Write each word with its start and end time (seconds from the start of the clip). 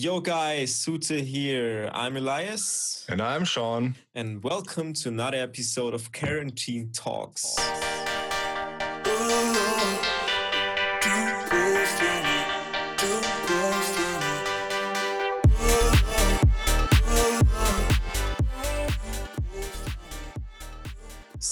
Yo 0.00 0.20
guys, 0.20 0.72
Zootah 0.74 1.24
here. 1.24 1.90
I'm 1.92 2.16
Elias. 2.16 3.04
And 3.08 3.20
I'm 3.20 3.44
Sean. 3.44 3.96
And 4.14 4.40
welcome 4.44 4.92
to 4.92 5.08
another 5.08 5.38
episode 5.38 5.92
of 5.92 6.12
Quarantine 6.12 6.92
Talks. 6.92 7.56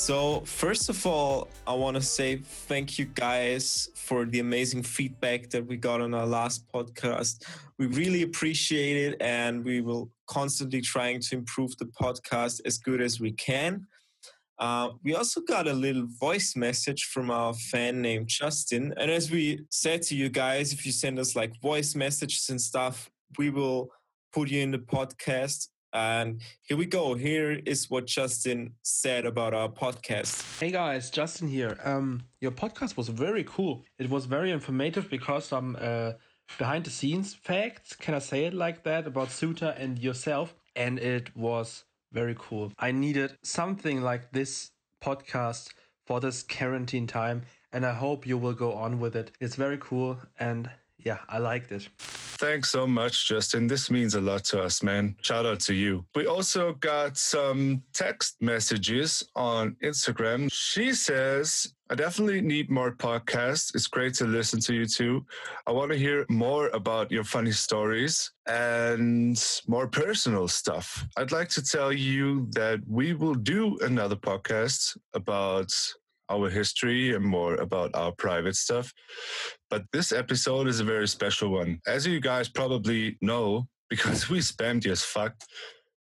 So, 0.06 0.42
first 0.44 0.88
of 0.88 1.04
all, 1.04 1.48
I 1.66 1.74
want 1.74 1.96
to 1.96 2.00
say 2.00 2.36
thank 2.36 2.96
you 2.96 3.06
guys 3.06 3.88
for 3.96 4.24
the 4.24 4.38
amazing 4.38 4.84
feedback 4.84 5.50
that 5.50 5.66
we 5.66 5.76
got 5.76 6.00
on 6.00 6.14
our 6.14 6.28
last 6.28 6.64
podcast. 6.72 7.42
We 7.76 7.86
really 7.86 8.22
appreciate 8.22 8.96
it, 8.96 9.16
and 9.20 9.64
we 9.64 9.80
will 9.80 10.08
constantly 10.28 10.80
trying 10.80 11.18
to 11.22 11.34
improve 11.34 11.76
the 11.78 11.86
podcast 11.86 12.60
as 12.64 12.78
good 12.78 13.02
as 13.02 13.18
we 13.18 13.32
can. 13.32 13.88
Uh, 14.60 14.90
we 15.02 15.16
also 15.16 15.40
got 15.40 15.66
a 15.66 15.72
little 15.72 16.06
voice 16.20 16.54
message 16.54 17.06
from 17.06 17.28
our 17.28 17.52
fan 17.52 18.00
named 18.00 18.28
Justin. 18.28 18.94
And 18.98 19.10
as 19.10 19.28
we 19.32 19.66
said 19.72 20.02
to 20.02 20.14
you 20.14 20.28
guys, 20.28 20.72
if 20.72 20.86
you 20.86 20.92
send 20.92 21.18
us 21.18 21.34
like 21.34 21.60
voice 21.60 21.96
messages 21.96 22.48
and 22.48 22.60
stuff, 22.60 23.10
we 23.38 23.50
will 23.50 23.90
put 24.32 24.50
you 24.50 24.62
in 24.62 24.70
the 24.70 24.78
podcast 24.78 25.66
and 25.92 26.40
here 26.62 26.76
we 26.76 26.86
go. 26.86 27.14
Here 27.14 27.52
is 27.64 27.90
what 27.90 28.06
Justin 28.06 28.74
said 28.82 29.24
about 29.24 29.54
our 29.54 29.68
podcast. 29.68 30.58
Hey 30.58 30.70
guys, 30.70 31.10
Justin 31.10 31.48
here. 31.48 31.78
Um, 31.84 32.24
your 32.40 32.50
podcast 32.50 32.96
was 32.96 33.08
very 33.08 33.44
cool. 33.44 33.84
It 33.98 34.10
was 34.10 34.26
very 34.26 34.50
informative 34.50 35.08
because 35.08 35.46
some 35.46 35.76
uh, 35.80 36.12
behind 36.58 36.84
the 36.84 36.90
scenes 36.90 37.34
facts, 37.34 37.94
can 37.94 38.14
I 38.14 38.18
say 38.18 38.44
it 38.44 38.54
like 38.54 38.82
that, 38.84 39.06
about 39.06 39.28
Zootah 39.28 39.80
and 39.80 39.98
yourself. 39.98 40.54
And 40.74 40.98
it 40.98 41.34
was 41.36 41.84
very 42.12 42.36
cool. 42.38 42.72
I 42.78 42.92
needed 42.92 43.36
something 43.42 44.02
like 44.02 44.32
this 44.32 44.70
podcast 45.02 45.70
for 46.06 46.20
this 46.20 46.42
quarantine 46.42 47.06
time. 47.06 47.42
And 47.72 47.84
I 47.84 47.94
hope 47.94 48.26
you 48.26 48.38
will 48.38 48.54
go 48.54 48.72
on 48.74 49.00
with 49.00 49.16
it. 49.16 49.32
It's 49.40 49.56
very 49.56 49.78
cool. 49.78 50.18
And 50.38 50.70
yeah, 51.06 51.18
I 51.28 51.38
liked 51.38 51.70
it. 51.70 51.88
Thanks 51.98 52.68
so 52.68 52.84
much, 52.84 53.28
Justin. 53.28 53.68
This 53.68 53.92
means 53.92 54.16
a 54.16 54.20
lot 54.20 54.42
to 54.46 54.60
us, 54.60 54.82
man. 54.82 55.14
Shout 55.22 55.46
out 55.46 55.60
to 55.60 55.72
you. 55.72 56.04
We 56.16 56.26
also 56.26 56.72
got 56.72 57.16
some 57.16 57.84
text 57.94 58.34
messages 58.40 59.22
on 59.36 59.76
Instagram. 59.84 60.48
She 60.50 60.92
says, 60.94 61.72
I 61.88 61.94
definitely 61.94 62.40
need 62.40 62.70
more 62.70 62.90
podcasts. 62.90 63.72
It's 63.76 63.86
great 63.86 64.14
to 64.14 64.24
listen 64.24 64.58
to 64.62 64.74
you 64.74 64.84
too. 64.84 65.24
I 65.68 65.70
want 65.70 65.92
to 65.92 65.96
hear 65.96 66.26
more 66.28 66.70
about 66.70 67.12
your 67.12 67.22
funny 67.22 67.52
stories 67.52 68.32
and 68.48 69.40
more 69.68 69.86
personal 69.86 70.48
stuff. 70.48 71.06
I'd 71.16 71.30
like 71.30 71.50
to 71.50 71.62
tell 71.62 71.92
you 71.92 72.48
that 72.50 72.80
we 72.88 73.14
will 73.14 73.36
do 73.36 73.78
another 73.82 74.16
podcast 74.16 74.98
about 75.14 75.72
our 76.30 76.48
history 76.50 77.14
and 77.14 77.24
more 77.24 77.54
about 77.56 77.90
our 77.94 78.12
private 78.12 78.56
stuff. 78.56 78.92
But 79.70 79.84
this 79.92 80.12
episode 80.12 80.68
is 80.68 80.80
a 80.80 80.84
very 80.84 81.08
special 81.08 81.50
one. 81.50 81.80
As 81.86 82.06
you 82.06 82.20
guys 82.20 82.48
probably 82.48 83.16
know, 83.20 83.66
because 83.90 84.28
we 84.28 84.38
spammed 84.38 84.84
you 84.84 84.92
as 84.92 85.02
fuck, 85.02 85.34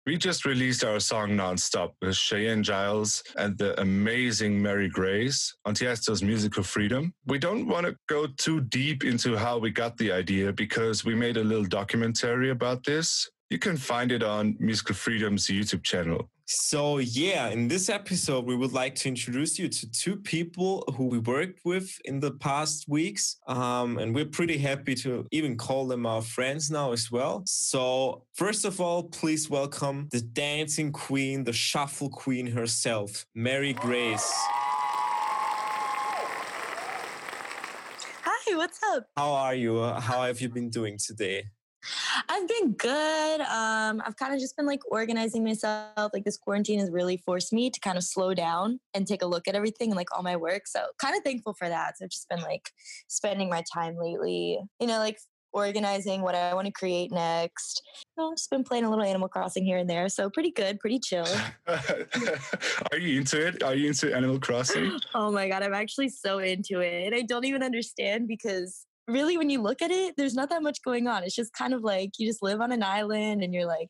we 0.06 0.18
just 0.18 0.44
released 0.44 0.84
our 0.84 1.00
song 1.00 1.30
Nonstop 1.30 1.92
with 2.02 2.14
Cheyenne 2.14 2.62
Giles 2.62 3.22
and 3.38 3.56
the 3.56 3.80
amazing 3.80 4.60
Mary 4.60 4.88
Grace 4.88 5.54
on 5.64 5.74
Tiësto's 5.74 6.22
Musical 6.22 6.62
Freedom. 6.62 7.14
We 7.26 7.38
don't 7.38 7.66
want 7.66 7.86
to 7.86 7.96
go 8.06 8.26
too 8.36 8.60
deep 8.60 9.02
into 9.02 9.34
how 9.34 9.56
we 9.56 9.70
got 9.70 9.96
the 9.96 10.12
idea 10.12 10.52
because 10.52 11.06
we 11.06 11.14
made 11.14 11.38
a 11.38 11.44
little 11.44 11.64
documentary 11.64 12.50
about 12.50 12.84
this. 12.84 13.30
You 13.48 13.58
can 13.58 13.78
find 13.78 14.12
it 14.12 14.22
on 14.22 14.56
Musical 14.58 14.94
Freedom's 14.94 15.46
YouTube 15.46 15.82
channel. 15.82 16.28
So, 16.46 16.98
yeah, 16.98 17.48
in 17.48 17.68
this 17.68 17.88
episode, 17.88 18.44
we 18.44 18.54
would 18.54 18.74
like 18.74 18.94
to 18.96 19.08
introduce 19.08 19.58
you 19.58 19.66
to 19.66 19.90
two 19.90 20.14
people 20.14 20.84
who 20.94 21.06
we 21.06 21.18
worked 21.18 21.60
with 21.64 21.98
in 22.04 22.20
the 22.20 22.32
past 22.32 22.86
weeks. 22.86 23.38
Um, 23.46 23.96
and 23.96 24.14
we're 24.14 24.26
pretty 24.26 24.58
happy 24.58 24.94
to 24.96 25.26
even 25.30 25.56
call 25.56 25.86
them 25.86 26.04
our 26.04 26.20
friends 26.20 26.70
now 26.70 26.92
as 26.92 27.10
well. 27.10 27.44
So, 27.46 28.24
first 28.34 28.66
of 28.66 28.78
all, 28.78 29.04
please 29.04 29.48
welcome 29.48 30.08
the 30.12 30.20
dancing 30.20 30.92
queen, 30.92 31.44
the 31.44 31.52
shuffle 31.54 32.10
queen 32.10 32.46
herself, 32.46 33.24
Mary 33.34 33.72
Grace. 33.72 34.30
Hi, 38.22 38.56
what's 38.56 38.80
up? 38.92 39.06
How 39.16 39.32
are 39.32 39.54
you? 39.54 39.82
How 39.82 40.24
have 40.24 40.42
you 40.42 40.50
been 40.50 40.68
doing 40.68 40.98
today? 40.98 41.46
I've 42.28 42.48
been 42.48 42.72
good. 42.72 43.40
Um, 43.40 44.02
I've 44.04 44.16
kind 44.16 44.34
of 44.34 44.40
just 44.40 44.56
been 44.56 44.66
like 44.66 44.80
organizing 44.90 45.44
myself. 45.44 46.10
Like 46.12 46.24
this 46.24 46.36
quarantine 46.36 46.78
has 46.80 46.90
really 46.90 47.16
forced 47.16 47.52
me 47.52 47.70
to 47.70 47.80
kind 47.80 47.96
of 47.96 48.04
slow 48.04 48.34
down 48.34 48.80
and 48.94 49.06
take 49.06 49.22
a 49.22 49.26
look 49.26 49.48
at 49.48 49.54
everything 49.54 49.90
and 49.90 49.96
like 49.96 50.14
all 50.14 50.22
my 50.22 50.36
work. 50.36 50.66
So 50.66 50.84
kind 50.98 51.16
of 51.16 51.22
thankful 51.22 51.54
for 51.54 51.68
that. 51.68 51.98
So 51.98 52.04
I've 52.04 52.10
just 52.10 52.28
been 52.28 52.40
like 52.40 52.70
spending 53.08 53.48
my 53.48 53.62
time 53.72 53.96
lately, 53.96 54.58
you 54.80 54.86
know, 54.86 54.98
like 54.98 55.18
organizing 55.54 56.20
what 56.20 56.34
I 56.34 56.52
want 56.52 56.66
to 56.66 56.72
create 56.72 57.12
next. 57.12 57.80
You 58.16 58.24
know, 58.24 58.32
just 58.34 58.50
been 58.50 58.64
playing 58.64 58.84
a 58.84 58.90
little 58.90 59.04
Animal 59.04 59.28
Crossing 59.28 59.64
here 59.64 59.78
and 59.78 59.88
there. 59.88 60.08
So 60.08 60.28
pretty 60.28 60.50
good, 60.50 60.80
pretty 60.80 60.98
chill. 60.98 61.26
Are 61.66 62.98
you 62.98 63.20
into 63.20 63.46
it? 63.46 63.62
Are 63.62 63.74
you 63.74 63.88
into 63.88 64.14
Animal 64.14 64.38
Crossing? 64.38 64.98
Oh 65.14 65.30
my 65.30 65.48
God, 65.48 65.62
I'm 65.62 65.74
actually 65.74 66.08
so 66.08 66.38
into 66.38 66.80
it. 66.80 67.06
And 67.06 67.14
I 67.14 67.22
don't 67.22 67.44
even 67.44 67.62
understand 67.62 68.26
because 68.26 68.84
really 69.08 69.36
when 69.36 69.50
you 69.50 69.60
look 69.60 69.82
at 69.82 69.90
it 69.90 70.14
there's 70.16 70.34
not 70.34 70.50
that 70.50 70.62
much 70.62 70.82
going 70.82 71.06
on. 71.06 71.22
It's 71.24 71.34
just 71.34 71.52
kind 71.52 71.74
of 71.74 71.82
like 71.82 72.12
you 72.18 72.26
just 72.26 72.42
live 72.42 72.60
on 72.60 72.72
an 72.72 72.82
island 72.82 73.42
and 73.42 73.52
you're 73.52 73.66
like 73.66 73.88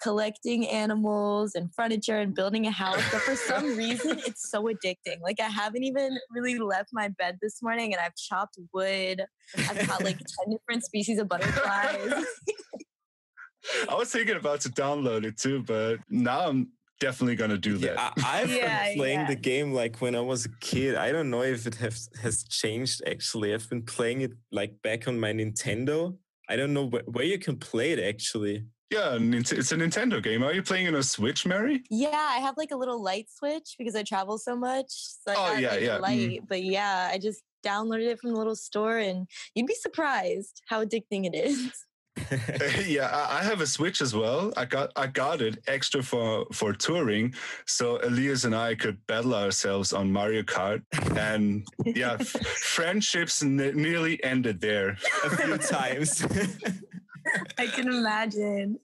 collecting 0.00 0.68
animals 0.68 1.56
and 1.56 1.74
furniture 1.74 2.18
and 2.18 2.32
building 2.32 2.68
a 2.68 2.70
house 2.70 3.02
but 3.10 3.20
for 3.20 3.34
some 3.34 3.76
reason 3.76 4.16
it's 4.26 4.48
so 4.50 4.64
addicting. 4.64 5.20
Like 5.22 5.40
i 5.40 5.48
haven't 5.48 5.82
even 5.82 6.16
really 6.30 6.58
left 6.58 6.90
my 6.92 7.08
bed 7.08 7.38
this 7.42 7.62
morning 7.62 7.92
and 7.92 8.00
i've 8.00 8.14
chopped 8.16 8.58
wood. 8.72 9.24
I've 9.56 9.86
got 9.86 10.04
like 10.04 10.18
10 10.44 10.50
different 10.50 10.84
species 10.84 11.18
of 11.18 11.28
butterflies. 11.28 12.24
I 13.90 13.94
was 13.94 14.10
thinking 14.10 14.36
about 14.36 14.60
to 14.62 14.68
download 14.70 15.24
it 15.24 15.36
too, 15.36 15.62
but 15.62 15.98
now 16.08 16.48
I'm 16.48 16.68
definitely 17.00 17.36
gonna 17.36 17.58
do 17.58 17.76
that. 17.78 17.94
Yeah, 17.94 18.10
I, 18.24 18.38
have 18.38 18.50
yeah, 18.50 18.88
been 18.88 18.98
playing 18.98 19.20
yeah. 19.20 19.26
the 19.26 19.36
game 19.36 19.72
like 19.72 20.00
when 20.00 20.14
I 20.14 20.20
was 20.20 20.44
a 20.46 20.50
kid. 20.60 20.94
I 20.96 21.12
don't 21.12 21.30
know 21.30 21.42
if 21.42 21.66
it 21.66 21.74
has 21.76 22.08
has 22.20 22.44
changed 22.44 23.02
actually. 23.06 23.54
I've 23.54 23.68
been 23.68 23.82
playing 23.82 24.22
it 24.22 24.32
like 24.50 24.80
back 24.82 25.08
on 25.08 25.18
my 25.18 25.32
Nintendo. 25.32 26.16
I 26.48 26.56
don't 26.56 26.72
know 26.72 26.88
wh- 26.88 27.14
where 27.14 27.24
you 27.24 27.38
can 27.38 27.56
play 27.56 27.92
it 27.92 28.00
actually. 28.00 28.64
Yeah, 28.90 29.18
it's 29.20 29.52
a 29.72 29.76
Nintendo 29.76 30.22
game. 30.22 30.42
Are 30.42 30.54
you 30.54 30.62
playing 30.62 30.88
on 30.88 30.94
a 30.94 31.02
Switch, 31.02 31.44
Mary? 31.44 31.82
Yeah, 31.90 32.08
I 32.30 32.38
have 32.38 32.56
like 32.56 32.70
a 32.70 32.76
little 32.76 33.02
light 33.02 33.26
switch 33.28 33.74
because 33.78 33.94
I 33.94 34.02
travel 34.02 34.38
so 34.38 34.56
much. 34.56 34.86
So 34.88 35.34
oh 35.36 35.58
yeah, 35.58 35.72
like, 35.72 35.80
yeah. 35.82 35.96
Light, 35.98 36.30
mm. 36.30 36.48
but 36.48 36.62
yeah, 36.62 37.10
I 37.12 37.18
just 37.18 37.42
downloaded 37.64 38.06
it 38.06 38.18
from 38.18 38.30
the 38.30 38.38
little 38.38 38.56
store, 38.56 38.96
and 38.96 39.28
you'd 39.54 39.66
be 39.66 39.74
surprised 39.74 40.62
how 40.68 40.82
addicting 40.82 41.26
it 41.26 41.34
is. 41.34 41.84
yeah, 42.86 43.26
I 43.30 43.42
have 43.42 43.60
a 43.60 43.66
Switch 43.66 44.00
as 44.00 44.14
well. 44.14 44.52
I 44.56 44.64
got 44.64 44.92
I 44.96 45.06
got 45.06 45.40
it 45.40 45.58
extra 45.66 46.02
for 46.02 46.46
for 46.52 46.72
touring, 46.72 47.34
so 47.66 47.98
Elias 48.02 48.44
and 48.44 48.54
I 48.54 48.74
could 48.74 49.04
battle 49.06 49.34
ourselves 49.34 49.92
on 49.92 50.10
Mario 50.12 50.42
Kart, 50.42 50.82
and 51.16 51.66
yeah, 51.84 52.16
f- 52.20 52.26
friendships 52.76 53.42
n- 53.42 53.56
nearly 53.56 54.22
ended 54.24 54.60
there 54.60 54.96
a 55.24 55.30
few 55.36 55.58
times. 55.58 56.24
I 57.58 57.66
can 57.66 57.88
imagine. 57.88 58.78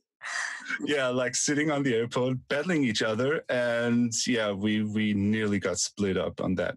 Yeah, 0.84 1.08
like 1.08 1.34
sitting 1.34 1.70
on 1.70 1.82
the 1.82 1.94
airport, 1.94 2.38
battling 2.48 2.84
each 2.84 3.02
other, 3.02 3.44
and 3.48 4.12
yeah, 4.26 4.52
we 4.52 4.82
we 4.82 5.12
nearly 5.14 5.58
got 5.58 5.78
split 5.78 6.16
up 6.16 6.40
on 6.40 6.54
that. 6.56 6.76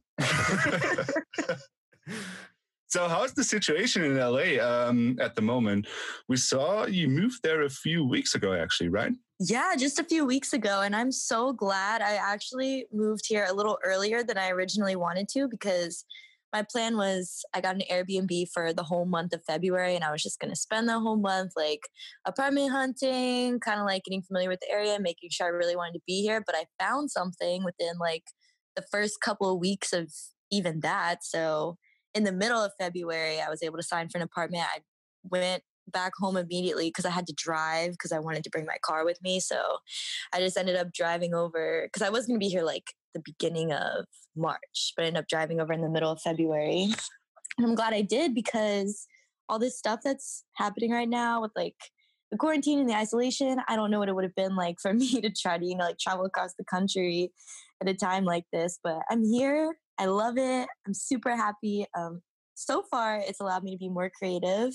So, 2.89 3.07
how's 3.07 3.33
the 3.33 3.43
situation 3.43 4.03
in 4.03 4.17
LA 4.17 4.63
um, 4.63 5.17
at 5.19 5.35
the 5.35 5.41
moment? 5.41 5.87
We 6.29 6.37
saw 6.37 6.85
you 6.85 7.09
moved 7.09 7.43
there 7.43 7.63
a 7.63 7.69
few 7.69 8.05
weeks 8.05 8.33
ago, 8.33 8.53
actually, 8.53 8.89
right? 8.89 9.11
Yeah, 9.39 9.75
just 9.77 9.99
a 9.99 10.03
few 10.03 10.25
weeks 10.25 10.53
ago. 10.53 10.81
And 10.81 10.95
I'm 10.95 11.11
so 11.11 11.53
glad 11.53 12.01
I 12.01 12.13
actually 12.13 12.85
moved 12.91 13.25
here 13.27 13.45
a 13.47 13.53
little 13.53 13.77
earlier 13.83 14.23
than 14.23 14.37
I 14.37 14.49
originally 14.49 14.95
wanted 14.95 15.27
to 15.29 15.47
because 15.47 16.05
my 16.53 16.63
plan 16.63 16.97
was 16.97 17.43
I 17.53 17.61
got 17.61 17.75
an 17.75 17.83
Airbnb 17.91 18.47
for 18.53 18.73
the 18.73 18.83
whole 18.83 19.05
month 19.05 19.33
of 19.33 19.43
February 19.45 19.95
and 19.95 20.03
I 20.03 20.11
was 20.11 20.23
just 20.23 20.39
going 20.39 20.49
to 20.49 20.59
spend 20.59 20.87
the 20.87 20.99
whole 20.99 21.17
month 21.17 21.51
like 21.55 21.81
apartment 22.25 22.71
hunting, 22.71 23.59
kind 23.59 23.79
of 23.79 23.85
like 23.85 24.05
getting 24.05 24.23
familiar 24.23 24.49
with 24.49 24.61
the 24.61 24.71
area, 24.71 24.97
making 24.99 25.29
sure 25.31 25.47
I 25.47 25.49
really 25.49 25.75
wanted 25.75 25.93
to 25.93 26.03
be 26.07 26.21
here. 26.21 26.41
But 26.43 26.55
I 26.55 26.65
found 26.81 27.11
something 27.11 27.63
within 27.63 27.97
like 27.99 28.23
the 28.75 28.85
first 28.91 29.19
couple 29.21 29.51
of 29.51 29.59
weeks 29.59 29.91
of 29.93 30.11
even 30.51 30.79
that. 30.79 31.23
So, 31.23 31.77
in 32.17 32.23
the 32.23 32.31
middle 32.31 32.59
of 32.59 32.71
February, 32.79 33.39
I 33.39 33.49
was 33.49 33.63
able 33.63 33.77
to 33.77 33.83
sign 33.83 34.09
for 34.09 34.17
an 34.17 34.23
apartment. 34.23 34.63
I 34.63 34.79
went 35.23 35.63
back 35.87 36.13
home 36.17 36.35
immediately 36.35 36.89
because 36.89 37.05
I 37.05 37.11
had 37.11 37.27
to 37.27 37.33
drive 37.33 37.91
because 37.91 38.11
I 38.11 38.19
wanted 38.19 38.43
to 38.43 38.49
bring 38.49 38.65
my 38.65 38.77
car 38.81 39.05
with 39.05 39.21
me. 39.21 39.39
So 39.39 39.61
I 40.33 40.39
just 40.39 40.57
ended 40.57 40.75
up 40.75 40.91
driving 40.91 41.33
over 41.33 41.83
because 41.85 42.05
I 42.05 42.09
was 42.09 42.25
going 42.25 42.39
to 42.39 42.43
be 42.43 42.49
here 42.49 42.63
like 42.63 42.91
the 43.13 43.21
beginning 43.23 43.71
of 43.71 44.05
March, 44.35 44.93
but 44.95 45.03
I 45.03 45.07
ended 45.07 45.21
up 45.21 45.29
driving 45.29 45.61
over 45.61 45.71
in 45.73 45.81
the 45.81 45.89
middle 45.89 46.11
of 46.11 46.21
February. 46.21 46.87
And 47.57 47.65
I'm 47.65 47.75
glad 47.75 47.93
I 47.93 48.01
did 48.01 48.33
because 48.33 49.07
all 49.47 49.59
this 49.59 49.77
stuff 49.77 50.01
that's 50.03 50.43
happening 50.55 50.91
right 50.91 51.07
now 51.07 51.41
with 51.41 51.51
like 51.55 51.75
the 52.31 52.37
quarantine 52.37 52.79
and 52.79 52.89
the 52.89 52.95
isolation, 52.95 53.59
I 53.67 53.75
don't 53.75 53.89
know 53.89 53.99
what 53.99 54.09
it 54.09 54.15
would 54.15 54.25
have 54.25 54.35
been 54.35 54.55
like 54.55 54.77
for 54.81 54.93
me 54.93 55.21
to 55.21 55.29
try 55.29 55.57
to, 55.57 55.65
you 55.65 55.75
know, 55.75 55.85
like 55.85 55.99
travel 55.99 56.25
across 56.25 56.53
the 56.57 56.65
country 56.65 57.31
at 57.81 57.87
a 57.87 57.93
time 57.93 58.25
like 58.25 58.45
this. 58.51 58.79
But 58.83 58.99
I'm 59.09 59.23
here. 59.23 59.77
I 59.99 60.05
love 60.05 60.37
it. 60.37 60.67
I'm 60.85 60.93
super 60.93 61.35
happy. 61.35 61.85
Um, 61.97 62.21
so 62.55 62.83
far, 62.89 63.17
it's 63.17 63.39
allowed 63.39 63.63
me 63.63 63.71
to 63.71 63.77
be 63.77 63.89
more 63.89 64.11
creative. 64.17 64.73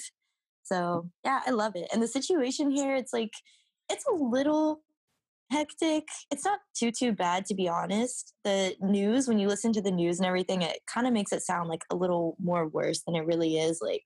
So 0.64 1.08
yeah, 1.24 1.40
I 1.46 1.50
love 1.50 1.72
it. 1.74 1.88
And 1.92 2.02
the 2.02 2.08
situation 2.08 2.70
here, 2.70 2.94
it's 2.94 3.12
like, 3.12 3.32
it's 3.90 4.04
a 4.06 4.14
little 4.14 4.82
hectic. 5.50 6.04
It's 6.30 6.44
not 6.44 6.60
too 6.74 6.90
too 6.90 7.12
bad 7.12 7.44
to 7.46 7.54
be 7.54 7.69
honest. 7.69 8.32
The 8.44 8.74
news, 8.80 9.28
when 9.28 9.38
you 9.38 9.48
listen 9.48 9.72
to 9.74 9.82
the 9.82 9.90
news 9.90 10.19
and 10.19 10.26
everything, 10.26 10.62
it 10.62 10.78
kind 10.86 11.06
of 11.06 11.12
makes 11.12 11.32
it 11.32 11.42
sound 11.42 11.69
like 11.69 11.82
a 11.90 11.96
little 11.96 12.36
more 12.42 12.66
worse 12.69 13.02
than 13.06 13.16
it 13.16 13.26
really 13.26 13.58
is. 13.58 13.80
Like 13.82 14.04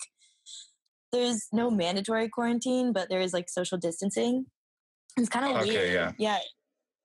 there's 1.12 1.46
no 1.52 1.70
mandatory 1.70 2.28
quarantine, 2.28 2.92
but 2.92 3.08
there 3.08 3.20
is 3.20 3.32
like 3.32 3.48
social 3.48 3.78
distancing. 3.78 4.46
It's 5.16 5.28
kind 5.28 5.46
of 5.46 5.62
Okay, 5.62 5.70
weird. 5.70 5.92
yeah. 5.92 6.12
yeah. 6.18 6.38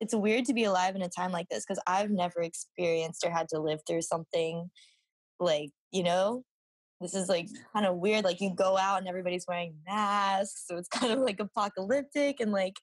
It's 0.02 0.14
weird 0.14 0.46
to 0.46 0.54
be 0.54 0.66
alive 0.66 0.96
in 0.96 1.02
a 1.02 1.10
time 1.10 1.32
like 1.32 1.48
this 1.50 1.64
because 1.66 1.82
I've 1.88 2.10
never 2.10 2.42
experienced 2.42 3.24
or 3.26 3.32
had 3.32 3.48
to 3.50 3.60
live 3.60 3.80
through 3.88 4.02
something 4.02 4.70
like, 5.40 5.70
you 5.92 6.04
know, 6.04 6.44
this 7.02 7.16
is 7.16 7.28
like 7.28 7.48
mm. 7.48 7.56
kind 7.74 7.86
of 7.86 7.98
weird. 7.98 8.24
Like 8.24 8.40
you 8.40 8.54
go 8.54 8.78
out 8.78 9.00
and 9.00 9.08
everybody's 9.08 9.46
wearing 9.48 9.76
masks, 9.86 10.66
so 10.68 10.78
it's 10.78 10.88
kind 11.00 11.12
of 11.12 11.20
like 11.20 11.40
apocalyptic. 11.40 12.40
And 12.40 12.52
like 12.52 12.76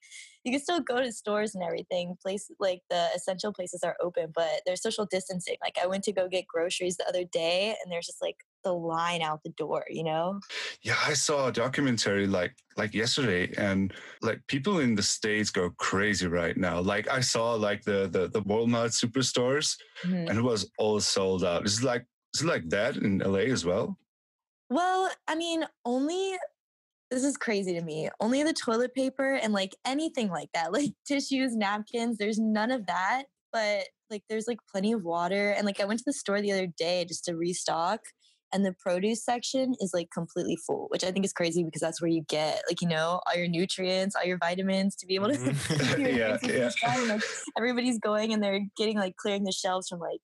you 0.43 0.51
can 0.51 0.61
still 0.61 0.81
go 0.81 1.01
to 1.01 1.11
stores 1.11 1.55
and 1.55 1.63
everything. 1.63 2.15
Places 2.21 2.55
like 2.59 2.81
the 2.89 3.07
essential 3.15 3.53
places 3.53 3.81
are 3.83 3.95
open, 4.01 4.31
but 4.35 4.61
there's 4.65 4.83
social 4.83 5.07
distancing. 5.09 5.55
Like 5.61 5.77
I 5.81 5.87
went 5.87 6.03
to 6.03 6.13
go 6.13 6.27
get 6.27 6.47
groceries 6.47 6.97
the 6.97 7.07
other 7.07 7.23
day, 7.23 7.75
and 7.81 7.91
there's 7.91 8.07
just 8.07 8.21
like 8.21 8.35
the 8.63 8.73
line 8.73 9.21
out 9.21 9.41
the 9.43 9.51
door. 9.51 9.85
You 9.89 10.03
know? 10.03 10.39
Yeah, 10.81 10.97
I 11.05 11.13
saw 11.13 11.47
a 11.47 11.51
documentary 11.51 12.27
like 12.27 12.55
like 12.77 12.93
yesterday, 12.93 13.53
and 13.57 13.93
like 14.21 14.41
people 14.47 14.79
in 14.79 14.95
the 14.95 15.03
states 15.03 15.49
go 15.49 15.69
crazy 15.77 16.27
right 16.27 16.55
now. 16.57 16.79
Like 16.79 17.07
I 17.09 17.19
saw 17.21 17.53
like 17.53 17.83
the 17.83 18.07
the 18.07 18.27
the 18.29 18.41
Walmart 18.43 18.91
superstores, 18.93 19.77
Mhm. 20.03 20.29
and 20.29 20.39
it 20.39 20.43
was 20.43 20.69
all 20.77 20.99
sold 20.99 21.43
out. 21.43 21.63
it's 21.65 21.83
like 21.83 22.05
it's 22.33 22.43
like 22.43 22.69
that 22.69 22.97
in 22.97 23.21
LA 23.21 23.51
as 23.51 23.65
well? 23.65 23.97
Well, 24.69 25.09
I 25.27 25.35
mean, 25.35 25.65
only 25.85 26.37
this 27.09 27.23
is 27.23 27.37
crazy 27.37 27.73
to 27.73 27.81
me. 27.81 28.07
Only 28.19 28.43
the 28.43 28.53
toilet 28.53 28.93
paper 28.93 29.33
and 29.33 29.51
like 29.51 29.75
anything 29.83 30.29
like 30.29 30.49
that, 30.53 30.71
like 30.79 30.93
tissues, 31.07 31.55
napkins, 31.55 32.17
there's 32.17 32.37
none 32.39 32.69
of 32.71 32.85
that. 32.85 33.23
But 33.51 33.85
like 34.11 34.23
there's 34.29 34.47
like 34.47 34.59
plenty 34.71 34.91
of 34.91 35.03
water. 35.03 35.49
And 35.51 35.65
like 35.65 35.79
I 35.79 35.85
went 35.85 35.99
to 35.99 36.05
the 36.05 36.13
store 36.13 36.39
the 36.41 36.51
other 36.51 36.67
day 36.67 37.05
just 37.05 37.25
to 37.25 37.35
restock. 37.35 38.01
And 38.51 38.65
the 38.65 38.73
produce 38.73 39.23
section 39.23 39.75
is 39.79 39.91
like 39.93 40.09
completely 40.11 40.57
full, 40.65 40.87
which 40.89 41.03
I 41.03 41.11
think 41.11 41.25
is 41.25 41.33
crazy 41.33 41.63
because 41.63 41.81
that's 41.81 42.01
where 42.01 42.09
you 42.09 42.23
get 42.27 42.63
like, 42.67 42.81
you 42.81 42.87
know, 42.87 43.21
all 43.25 43.35
your 43.35 43.47
nutrients, 43.47 44.15
all 44.15 44.25
your 44.25 44.37
vitamins 44.37 44.95
to 44.97 45.05
be 45.05 45.15
able 45.15 45.29
to 45.29 45.37
Mhm. 45.39 46.15
Yeah, 46.17 46.37
yeah. 46.43 46.69
son, 46.69 47.07
like, 47.07 47.23
everybody's 47.57 47.99
going 47.99 48.33
and 48.33 48.43
they're 48.43 48.65
getting 48.77 48.97
like 48.97 49.15
clearing 49.17 49.43
the 49.43 49.51
shelves 49.51 49.87
from 49.89 49.99
like 49.99 50.21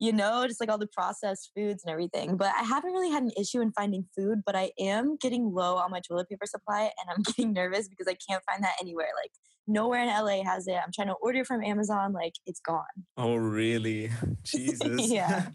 you 0.00 0.12
know 0.12 0.46
just 0.46 0.60
like 0.60 0.70
all 0.70 0.78
the 0.78 0.86
processed 0.86 1.50
foods 1.56 1.82
and 1.84 1.90
everything 1.90 2.36
but 2.36 2.52
i 2.56 2.62
haven't 2.62 2.92
really 2.92 3.10
had 3.10 3.22
an 3.22 3.32
issue 3.36 3.60
in 3.60 3.72
finding 3.72 4.04
food 4.16 4.42
but 4.46 4.54
i 4.54 4.70
am 4.78 5.16
getting 5.20 5.52
low 5.52 5.76
on 5.76 5.90
my 5.90 6.00
toilet 6.00 6.28
paper 6.28 6.46
supply 6.46 6.82
and 6.82 7.10
i'm 7.10 7.22
getting 7.26 7.52
nervous 7.52 7.88
because 7.88 8.06
i 8.06 8.16
can't 8.28 8.42
find 8.44 8.62
that 8.62 8.74
anywhere 8.80 9.08
like 9.20 9.32
nowhere 9.66 10.00
in 10.00 10.06
la 10.08 10.42
has 10.44 10.68
it 10.68 10.76
i'm 10.76 10.92
trying 10.94 11.08
to 11.08 11.14
order 11.14 11.44
from 11.44 11.64
amazon 11.64 12.12
like 12.12 12.34
it's 12.46 12.60
gone 12.60 12.84
oh, 13.16 13.34
really? 13.34 14.10
Jesus. 14.44 15.10
Yeah. 15.10 15.48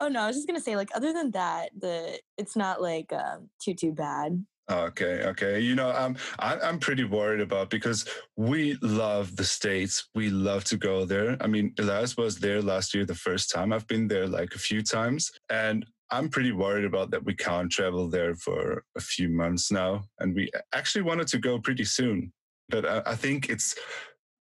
Oh 0.00 0.08
no 0.08 0.20
i 0.20 0.26
was 0.26 0.36
just 0.36 0.46
gonna 0.46 0.60
say 0.60 0.76
like 0.76 0.88
other 0.94 1.12
than 1.12 1.30
that 1.30 1.70
the 1.78 2.18
it's 2.36 2.56
not 2.56 2.80
like 2.80 3.12
um 3.12 3.48
too 3.60 3.74
too 3.74 3.92
bad 3.92 4.44
Okay, 4.68 5.22
okay. 5.24 5.60
You 5.60 5.76
know, 5.76 5.90
um, 5.90 6.16
I, 6.40 6.58
I'm 6.58 6.80
pretty 6.80 7.04
worried 7.04 7.40
about 7.40 7.70
because 7.70 8.04
we 8.36 8.76
love 8.82 9.36
the 9.36 9.44
states. 9.44 10.08
We 10.14 10.28
love 10.28 10.64
to 10.64 10.76
go 10.76 11.04
there. 11.04 11.36
I 11.40 11.46
mean, 11.46 11.72
Elias 11.78 12.16
was 12.16 12.38
there 12.38 12.60
last 12.60 12.92
year, 12.92 13.04
the 13.04 13.14
first 13.14 13.50
time. 13.52 13.72
I've 13.72 13.86
been 13.86 14.08
there 14.08 14.26
like 14.26 14.56
a 14.56 14.58
few 14.58 14.82
times, 14.82 15.30
and 15.50 15.86
I'm 16.10 16.28
pretty 16.28 16.50
worried 16.50 16.84
about 16.84 17.12
that. 17.12 17.24
We 17.24 17.34
can't 17.34 17.70
travel 17.70 18.08
there 18.08 18.34
for 18.34 18.82
a 18.96 19.00
few 19.00 19.28
months 19.28 19.70
now, 19.70 20.04
and 20.18 20.34
we 20.34 20.50
actually 20.74 21.02
wanted 21.02 21.28
to 21.28 21.38
go 21.38 21.60
pretty 21.60 21.84
soon, 21.84 22.32
but 22.68 22.84
I, 22.84 23.02
I 23.06 23.14
think 23.14 23.48
it's 23.48 23.76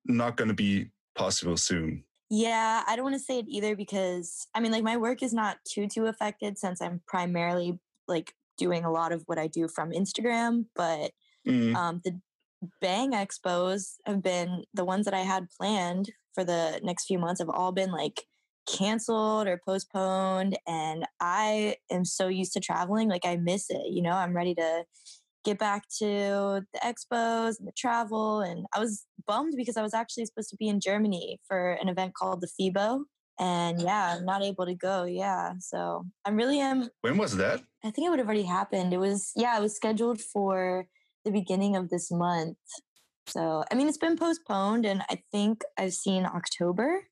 not 0.06 0.38
going 0.38 0.48
to 0.48 0.56
be 0.56 0.88
possible 1.16 1.58
soon. 1.58 2.04
Yeah, 2.30 2.84
I 2.88 2.96
don't 2.96 3.04
want 3.06 3.16
to 3.16 3.20
say 3.20 3.40
it 3.40 3.46
either 3.48 3.76
because 3.76 4.48
I 4.56 4.60
mean, 4.60 4.72
like, 4.72 4.84
my 4.84 4.98
work 4.98 5.22
is 5.22 5.34
not 5.34 5.58
too 5.68 5.88
too 5.88 6.06
affected 6.08 6.58
since 6.58 6.82
I'm 6.82 7.02
primarily 7.08 7.80
like 8.08 8.34
doing 8.58 8.84
a 8.86 8.92
lot 8.92 9.12
of 9.12 9.24
what 9.28 9.38
I 9.38 9.48
do 9.48 9.68
from 9.68 9.92
Instagram. 9.92 10.66
But 10.76 11.12
Mm, 11.46 11.76
um, 11.76 12.02
the 12.06 12.22
Bang 12.82 13.12
Expos 13.14 13.96
have 14.06 14.24
been 14.24 14.66
the 14.74 14.86
ones 14.86 15.06
that 15.06 15.14
I 15.16 15.22
had 15.22 15.50
planned 15.60 16.12
for 16.36 16.44
the 16.46 16.80
next 16.84 17.06
few 17.08 17.20
months 17.20 17.42
have 17.42 17.50
all 17.50 17.72
been 17.74 17.92
like 17.92 18.24
canceled 18.68 19.48
or 19.48 19.62
postponed, 19.66 20.58
and 20.68 21.06
I 21.22 21.78
am 21.92 22.06
so 22.06 22.28
used 22.30 22.54
to 22.54 22.60
traveling, 22.62 23.10
like 23.10 23.26
I 23.26 23.38
miss 23.38 23.70
it. 23.70 23.88
You 23.94 24.02
know, 24.04 24.12
I'm 24.14 24.36
ready 24.36 24.56
to 24.56 24.86
get 25.46 25.60
back 25.60 25.84
to 26.00 26.66
the 26.74 26.80
expos 26.84 27.60
and 27.60 27.68
the 27.68 27.74
travel. 27.78 28.42
And 28.42 28.66
I 28.76 28.80
was 28.80 29.06
bummed 29.26 29.54
because 29.56 29.78
I 29.78 29.82
was 29.84 29.94
actually 29.94 30.26
supposed 30.26 30.50
to 30.50 30.58
be 30.58 30.68
in 30.68 30.80
Germany 30.80 31.40
for 31.48 31.74
an 31.74 31.88
event 31.88 32.14
called 32.16 32.42
the 32.42 32.50
FIBO. 32.60 33.04
And 33.40 33.82
oh, 33.82 33.84
yeah, 33.84 34.16
I'm 34.18 34.26
not 34.26 34.44
able 34.44 34.66
to 34.66 34.76
go. 34.76 35.04
Yeah. 35.04 35.54
So 35.60 36.06
I'm 36.26 36.36
really 36.36 36.60
am. 36.60 36.90
when 37.02 37.18
was 37.18 37.38
that? 37.38 37.62
I 37.84 37.92
think 37.92 38.08
it 38.08 38.10
would 38.10 38.20
have 38.20 38.28
already 38.28 38.44
happened. 38.44 38.94
It 38.94 38.98
was, 38.98 39.32
yeah, 39.36 39.58
it 39.58 39.62
was 39.62 39.76
scheduled 39.76 40.20
for 40.20 40.88
the 41.24 41.32
beginning 41.32 41.76
of 41.76 41.90
this 41.90 42.12
month. 42.12 42.58
So, 43.28 43.64
I 43.72 43.76
mean, 43.76 43.88
it's 43.88 43.98
been 43.98 44.18
postponed 44.18 44.86
and 44.86 45.02
I 45.10 45.22
think 45.32 45.62
I've 45.78 45.94
seen 45.94 46.26
October. 46.26 47.08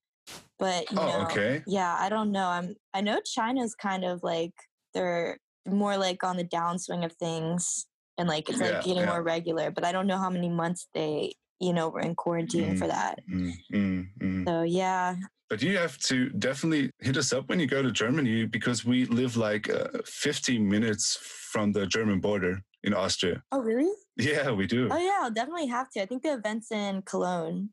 But, 0.57 0.89
you 0.91 1.00
Oh, 1.00 1.07
know, 1.07 1.25
okay. 1.25 1.63
yeah, 1.68 1.97
I 2.00 2.07
don't 2.07 2.31
know. 2.31 2.47
I'm, 2.47 2.75
I 2.94 3.01
know 3.01 3.19
China's 3.25 3.75
kind 3.75 4.06
of 4.06 4.24
like, 4.24 4.53
they're 4.94 5.39
more 5.68 5.97
like 5.97 6.24
on 6.24 6.38
the 6.38 6.45
downswing 6.45 7.03
of 7.03 7.13
things 7.13 7.88
and 8.18 8.27
like 8.27 8.50
it's 8.50 8.60
like 8.60 8.71
Yeah, 8.71 8.81
getting 8.81 9.04
yeah. 9.04 9.10
more 9.10 9.24
regular, 9.24 9.71
but 9.71 9.83
I 9.86 9.92
don't 9.92 10.07
know 10.07 10.18
how 10.18 10.30
many 10.30 10.50
months 10.50 10.88
they, 10.94 11.33
you 11.60 11.74
know, 11.74 11.89
were 11.89 12.01
in 12.01 12.15
quarantine 12.15 12.75
for 12.75 12.88
that. 12.88 13.19
Mm, 13.31 13.51
mm, 13.74 14.07
mm. 14.21 14.45
So, 14.48 14.63
yeah, 14.63 15.15
But 15.50 15.62
you 15.62 15.77
have 15.77 15.98
to 16.10 16.30
definitely 16.30 16.92
hit 17.00 17.18
us 17.18 17.31
up 17.33 17.48
when 17.50 17.60
you 17.60 17.68
go 17.68 17.81
to 17.81 17.92
Germany 17.92 18.45
because 18.45 18.86
we 18.86 19.06
live 19.06 19.38
like 19.38 19.69
uh, 19.69 19.88
15 20.06 20.68
minutes 20.68 21.18
from 21.21 21.71
the 21.71 21.86
German 21.86 22.19
border 22.19 22.62
in 22.83 22.94
Austria. 22.94 23.44
Oh, 23.51 23.60
really? 23.60 23.92
Yeah, 24.18 24.51
we 24.51 24.68
do. 24.68 24.89
Oh, 24.92 24.98
yeah, 24.98 25.19
I'll 25.21 25.31
definitely 25.31 25.68
have 25.68 25.89
to. 25.92 26.02
I 26.02 26.06
think 26.06 26.23
the 26.23 26.33
event's 26.33 26.71
in 26.71 27.02
Cologne. 27.04 27.69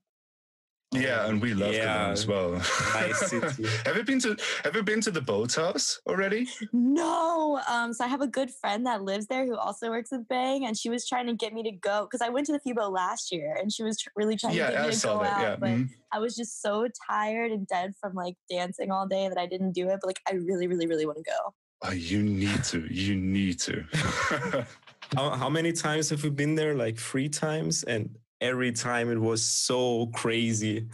Yeah, 0.93 1.27
and 1.29 1.41
we 1.41 1.55
love 1.55 1.73
Yeah. 1.73 1.95
Cologne 1.95 2.13
as 2.13 2.27
well. 2.27 2.51
Nice 2.95 3.31
city. 3.31 3.69
have 3.87 3.97
you 3.97 4.03
been 4.03 4.19
to 4.21 4.37
Have 4.65 4.75
you 4.75 4.83
been 4.83 5.01
to 5.03 5.11
the 5.13 5.21
Bootshaus 5.21 5.99
already? 6.07 6.49
No. 6.73 7.61
Um, 7.69 7.93
so 7.93 8.05
I 8.05 8.09
have 8.09 8.21
a 8.23 8.27
good 8.27 8.51
friend 8.51 8.85
that 8.87 9.03
lives 9.03 9.27
there 9.27 9.47
who 9.47 9.57
also 9.57 9.89
works 9.91 10.11
with 10.11 10.27
Bang, 10.29 10.67
and 10.67 10.77
she 10.77 10.91
was 10.91 11.07
trying 11.07 11.27
to 11.29 11.35
get 11.35 11.53
me 11.53 11.63
to 11.63 11.71
go 11.71 12.07
because 12.11 12.21
I 12.21 12.29
went 12.29 12.47
to 12.47 12.53
the 12.53 12.61
FIBO 12.61 12.91
last 12.91 13.31
year, 13.31 13.57
and 13.61 13.73
she 13.73 13.85
was 13.85 13.99
tr- 13.99 14.09
really 14.17 14.37
trying 14.37 14.55
to 14.55 14.59
Yeah, 14.59 14.71
get 14.73 14.81
me 14.81 14.87
I 14.89 14.91
to 14.91 14.97
saw 14.97 15.19
go 15.19 15.25
that. 15.25 15.33
out. 15.37 15.43
Yeah. 15.43 15.57
But 15.57 15.69
mhm. 15.71 15.89
I 16.13 16.19
was 16.19 16.35
just 16.35 16.61
so 16.61 16.89
tired 17.09 17.53
and 17.53 17.67
dead 17.69 17.93
from 18.01 18.15
like 18.15 18.35
dancing 18.51 18.91
all 18.91 19.07
day 19.07 19.29
that 19.29 19.39
I 19.39 19.47
didn't 19.47 19.73
do 19.73 19.89
it. 19.89 19.99
But 20.01 20.07
like, 20.09 20.21
I 20.29 20.35
really, 20.35 20.67
really, 20.67 20.89
really 20.89 21.07
want 21.07 21.19
to 21.19 21.25
go. 21.25 21.55
Oh, 21.83 21.93
you 21.93 22.21
need 22.23 22.65
to. 22.65 22.81
You 22.93 23.15
need 23.17 23.61
to. 23.61 23.85
How, 25.17 25.31
how 25.31 25.49
many 25.49 25.73
times 25.73 26.09
have 26.11 26.23
we 26.23 26.31
been 26.31 26.55
there? 26.55 26.75
Like 26.77 26.97
three 26.97 27.29
times, 27.29 27.83
and 27.83 28.17
every 28.41 28.73
time 28.73 29.11
it 29.11 29.19
was 29.19 29.45
so 29.45 30.07
crazy. 30.07 30.87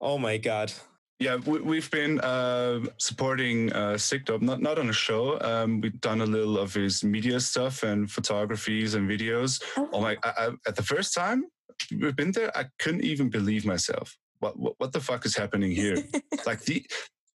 Oh 0.00 0.18
my 0.18 0.36
god! 0.36 0.72
Yeah, 1.20 1.36
we, 1.36 1.60
we've 1.60 1.90
been 1.90 2.20
uh, 2.20 2.80
supporting 2.98 3.72
uh, 3.72 3.94
Sikdope, 3.94 4.42
not 4.42 4.60
not 4.62 4.78
on 4.78 4.88
a 4.88 4.92
show. 4.92 5.40
Um, 5.40 5.80
we've 5.80 6.00
done 6.00 6.20
a 6.20 6.26
little 6.26 6.58
of 6.58 6.72
his 6.74 7.02
media 7.02 7.40
stuff 7.40 7.82
and 7.82 8.10
photographies 8.10 8.94
and 8.94 9.10
videos. 9.10 9.62
Oh 9.76 10.00
my! 10.00 10.16
I, 10.22 10.32
I, 10.38 10.48
at 10.66 10.76
the 10.76 10.82
first 10.82 11.14
time 11.14 11.44
we've 12.00 12.16
been 12.16 12.32
there, 12.32 12.56
I 12.56 12.66
couldn't 12.78 13.02
even 13.02 13.30
believe 13.30 13.64
myself. 13.64 14.16
What 14.38 14.58
what, 14.58 14.74
what 14.78 14.92
the 14.92 15.00
fuck 15.00 15.26
is 15.26 15.36
happening 15.36 15.72
here? 15.72 15.96
like 16.46 16.60
the. 16.60 16.86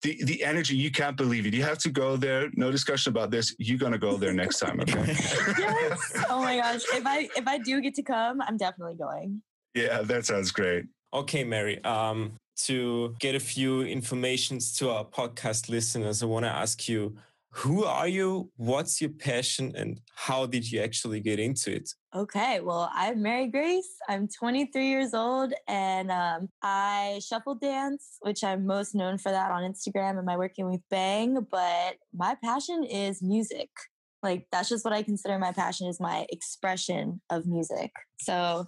The, 0.03 0.19
the 0.25 0.43
energy 0.43 0.75
you 0.75 0.91
can't 0.91 1.17
believe 1.17 1.47
it. 1.47 1.55
You 1.55 1.63
have 1.63 1.79
to 1.79 1.91
go 1.91 2.17
there. 2.17 2.51
No 2.55 2.71
discussion 2.73 3.11
about 3.13 3.31
this. 3.31 3.55
You're 3.59 3.79
gonna 3.79 3.99
go 3.99 4.17
there 4.17 4.33
next 4.33 4.59
time, 4.59 4.81
okay? 4.81 5.05
yes. 5.59 6.25
Oh 6.29 6.43
my 6.43 6.57
gosh. 6.57 6.83
If 6.93 7.07
I 7.07 7.29
if 7.37 7.47
I 7.47 7.59
do 7.59 7.81
get 7.81 7.95
to 7.95 8.03
come, 8.03 8.43
I'm 8.43 8.57
definitely 8.57 8.97
going. 8.97 9.43
yeah, 9.75 10.03
that 10.03 10.27
sounds 10.27 10.51
great. 10.51 10.87
Okay, 11.15 11.45
Mary. 11.45 11.83
Um, 11.85 12.33
to 12.65 13.15
get 13.19 13.35
a 13.35 13.41
few 13.41 13.83
informations 13.83 14.77
to 14.79 14.91
our 14.91 15.05
podcast 15.05 15.69
listeners, 15.69 16.23
I 16.23 16.27
want 16.27 16.45
to 16.47 16.51
ask 16.51 16.89
you: 16.89 17.17
Who 17.57 17.85
are 17.85 18.09
you? 18.09 18.51
What's 18.57 19.01
your 19.01 19.11
passion, 19.11 19.75
and 19.77 20.01
how 20.15 20.47
did 20.47 20.71
you 20.71 20.81
actually 20.81 21.21
get 21.21 21.39
into 21.39 21.71
it? 21.71 21.91
Okay, 22.15 22.61
well, 22.61 22.91
I'm 22.95 23.21
Mary 23.21 23.49
Grace. 23.49 23.91
I'm 24.09 24.27
23 24.27 24.89
years 24.89 25.13
old 25.13 25.53
and 25.69 26.11
um, 26.11 26.49
I 26.63 27.21
shuffle 27.23 27.55
dance, 27.55 28.17
which 28.21 28.43
I'm 28.43 28.67
most 28.67 28.95
known 28.95 29.19
for 29.19 29.31
that 29.31 29.51
on 29.51 29.71
Instagram 29.71 30.17
and 30.17 30.25
my 30.25 30.37
working 30.37 30.71
with 30.71 30.81
Bang. 30.91 31.47
But 31.51 31.97
my 32.15 32.37
passion 32.43 32.85
is 32.85 33.23
music. 33.23 33.69
Like 34.23 34.47
that's 34.51 34.71
just 34.71 34.85
what 34.85 34.95
I 34.95 35.03
consider 35.03 35.39
my 35.39 35.53
passion 35.53 35.89
is 35.89 36.01
my 36.01 36.27
expression 36.31 37.21
of 37.29 37.47
music. 37.47 37.91
So 38.19 38.67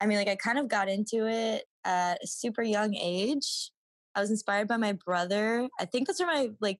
I 0.00 0.06
mean 0.06 0.18
like 0.18 0.28
I 0.28 0.36
kind 0.36 0.58
of 0.58 0.68
got 0.68 0.88
into 0.88 1.26
it 1.26 1.64
at 1.84 2.18
a 2.22 2.26
super 2.26 2.62
young 2.62 2.94
age. 2.94 3.70
I 4.14 4.20
was 4.20 4.30
inspired 4.30 4.68
by 4.68 4.76
my 4.76 4.92
brother. 4.92 5.68
I 5.80 5.84
think 5.84 6.06
that's 6.06 6.20
where 6.20 6.28
my 6.28 6.50
like 6.60 6.78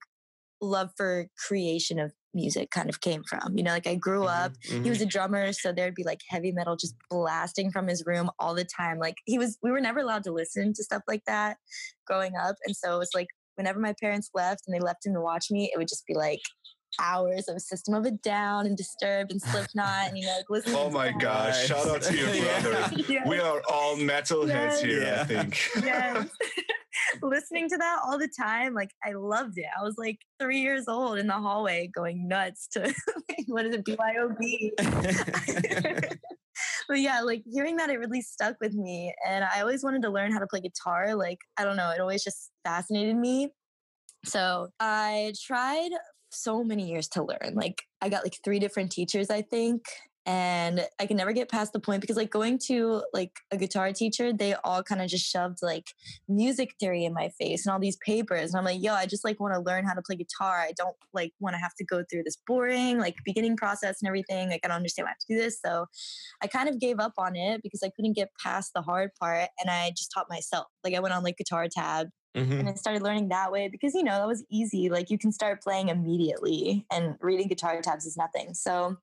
love 0.65 0.91
for 0.97 1.27
creation 1.47 1.99
of 1.99 2.11
music 2.33 2.69
kind 2.69 2.89
of 2.89 3.01
came 3.01 3.23
from. 3.23 3.57
You 3.57 3.63
know, 3.63 3.71
like 3.71 3.87
I 3.87 3.95
grew 3.95 4.25
up, 4.25 4.53
mm-hmm, 4.53 4.83
he 4.83 4.89
was 4.89 4.99
mm-hmm. 4.99 5.07
a 5.07 5.11
drummer, 5.11 5.53
so 5.53 5.71
there'd 5.71 5.95
be 5.95 6.03
like 6.03 6.21
heavy 6.29 6.51
metal 6.51 6.75
just 6.75 6.95
blasting 7.09 7.71
from 7.71 7.87
his 7.87 8.03
room 8.05 8.29
all 8.39 8.53
the 8.53 8.65
time. 8.65 8.99
Like 8.99 9.15
he 9.25 9.37
was, 9.37 9.57
we 9.63 9.71
were 9.71 9.81
never 9.81 9.99
allowed 9.99 10.23
to 10.25 10.31
listen 10.31 10.73
to 10.73 10.83
stuff 10.83 11.03
like 11.07 11.23
that 11.27 11.57
growing 12.05 12.33
up. 12.35 12.55
And 12.65 12.75
so 12.75 12.95
it 12.95 12.99
was 12.99 13.11
like 13.15 13.27
whenever 13.55 13.79
my 13.79 13.93
parents 13.99 14.29
left 14.33 14.63
and 14.67 14.75
they 14.75 14.79
left 14.79 15.05
him 15.05 15.13
to 15.13 15.21
watch 15.21 15.47
me, 15.49 15.71
it 15.73 15.77
would 15.77 15.87
just 15.87 16.05
be 16.05 16.13
like 16.13 16.41
hours 16.99 17.47
of 17.47 17.61
System 17.61 17.93
of 17.93 18.05
a 18.05 18.11
Down 18.11 18.65
and 18.65 18.77
Disturbed 18.77 19.31
and 19.31 19.41
Slipknot 19.41 20.09
and 20.09 20.17
you 20.17 20.25
know, 20.25 20.35
like 20.35 20.49
listening. 20.49 20.75
Oh 20.77 20.89
my 20.89 21.07
that. 21.07 21.19
gosh! 21.19 21.67
Shout 21.67 21.87
out 21.87 22.01
to 22.03 22.15
your 22.15 22.27
brother. 22.61 22.91
Yes. 23.07 23.27
We 23.27 23.39
are 23.39 23.61
all 23.69 23.95
metalheads 23.97 24.47
Yes. 24.47 24.81
here, 24.81 25.17
I 25.19 25.23
think. 25.23 25.59
yes. 25.83 26.27
listening 27.21 27.69
to 27.69 27.77
that 27.77 27.99
all 28.05 28.17
the 28.17 28.29
time 28.39 28.73
like 28.73 28.91
i 29.03 29.11
loved 29.13 29.57
it. 29.57 29.65
I 29.77 29.83
was 29.83 29.95
like 29.97 30.19
three 30.39 30.59
years 30.59 30.85
old 30.87 31.17
in 31.17 31.27
the 31.27 31.33
hallway 31.33 31.89
going 31.93 32.27
nuts 32.27 32.67
to 32.73 32.93
what 33.47 33.65
is 33.65 33.75
it 33.75 33.85
byob 33.85 34.35
but 36.87 36.99
yeah 36.99 37.21
like 37.21 37.43
hearing 37.45 37.77
that 37.77 37.89
it 37.89 37.97
really 37.97 38.21
stuck 38.21 38.55
with 38.61 38.73
me 38.73 39.13
and 39.27 39.43
i 39.43 39.61
always 39.61 39.83
wanted 39.83 40.01
to 40.03 40.09
learn 40.09 40.31
how 40.31 40.39
to 40.39 40.47
play 40.47 40.61
guitar 40.61 41.15
like 41.15 41.39
i 41.57 41.63
don't 41.63 41.77
know 41.77 41.91
it 41.91 41.99
always 41.99 42.23
just 42.23 42.51
fascinated 42.63 43.15
me. 43.15 43.49
So 44.25 44.69
i 44.79 45.33
tried 45.45 45.91
so 46.31 46.63
many 46.63 46.89
years 46.89 47.07
to 47.09 47.23
learn 47.23 47.53
like 47.53 47.81
i 48.01 48.09
got 48.09 48.23
like 48.23 48.37
three 48.43 48.59
different 48.59 48.91
teachers 48.91 49.29
i 49.29 49.41
think 49.41 49.85
and 50.25 50.85
i 50.99 51.05
can 51.05 51.17
never 51.17 51.33
get 51.33 51.49
past 51.49 51.73
the 51.73 51.79
point 51.79 52.01
because 52.01 52.17
like 52.17 52.31
going 52.31 52.57
to 52.57 53.03
like 53.13 53.39
a 53.51 53.57
guitar 53.57 53.91
teacher 53.91 54.33
they 54.33 54.53
all 54.63 54.81
kind 54.81 55.01
of 55.01 55.07
just 55.07 55.25
shoved 55.25 55.59
like 55.61 55.87
music 56.27 56.75
theory 56.79 57.05
in 57.05 57.13
my 57.13 57.29
face 57.29 57.65
and 57.65 57.73
all 57.73 57.79
these 57.79 57.97
papers 57.97 58.51
and 58.51 58.59
i'm 58.59 58.65
like 58.65 58.81
yo 58.81 58.93
i 58.93 59.05
just 59.05 59.23
like 59.23 59.39
want 59.39 59.53
to 59.53 59.59
learn 59.59 59.85
how 59.85 59.93
to 59.93 60.01
play 60.01 60.15
guitar. 60.15 60.59
I 60.59 60.73
don't 60.75 60.95
like 61.13 61.33
want 61.39 61.55
to 61.55 61.59
have 61.59 61.75
to 61.75 61.85
go 61.85 62.03
through 62.09 62.23
this 62.23 62.37
boring 62.47 62.99
like 62.99 63.15
beginning 63.25 63.57
process 63.57 63.97
and 64.01 64.07
everything. 64.07 64.49
Like 64.49 64.61
i 64.63 64.67
don't 64.67 64.77
understand 64.77 65.05
why 65.05 65.09
i 65.09 65.11
have 65.11 65.19
to 65.19 65.33
do 65.33 65.37
this. 65.37 65.59
So 65.63 65.85
i 66.41 66.47
kind 66.47 66.69
of 66.69 66.79
gave 66.79 66.99
up 66.99 67.13
on 67.17 67.35
it 67.35 67.61
because 67.63 67.81
i 67.83 67.89
couldn't 67.89 68.13
get 68.13 68.29
past 68.41 68.71
the 68.73 68.81
hard 68.81 69.11
part 69.19 69.49
and 69.59 69.69
i 69.69 69.91
just 69.91 70.11
taught 70.13 70.27
myself. 70.29 70.67
Like 70.83 70.93
i 70.93 70.99
went 70.99 71.13
on 71.13 71.23
like 71.23 71.37
guitar 71.37 71.67
tab 71.69 72.09
Mhm. 72.35 72.59
and 72.59 72.69
I 72.69 72.73
started 72.73 73.01
learning 73.01 73.29
that 73.29 73.51
way 73.51 73.69
because 73.69 73.93
you 73.93 74.03
know 74.03 74.17
that 74.17 74.27
was 74.27 74.43
easy. 74.49 74.89
Like 74.89 75.09
you 75.09 75.17
can 75.17 75.31
start 75.31 75.61
playing 75.63 75.89
immediately, 75.89 76.85
and 76.91 77.15
reading 77.21 77.47
guitar 77.47 77.79
tabs 77.81 78.05
is 78.05 78.17
nothing. 78.17 78.53
So, 78.53 78.97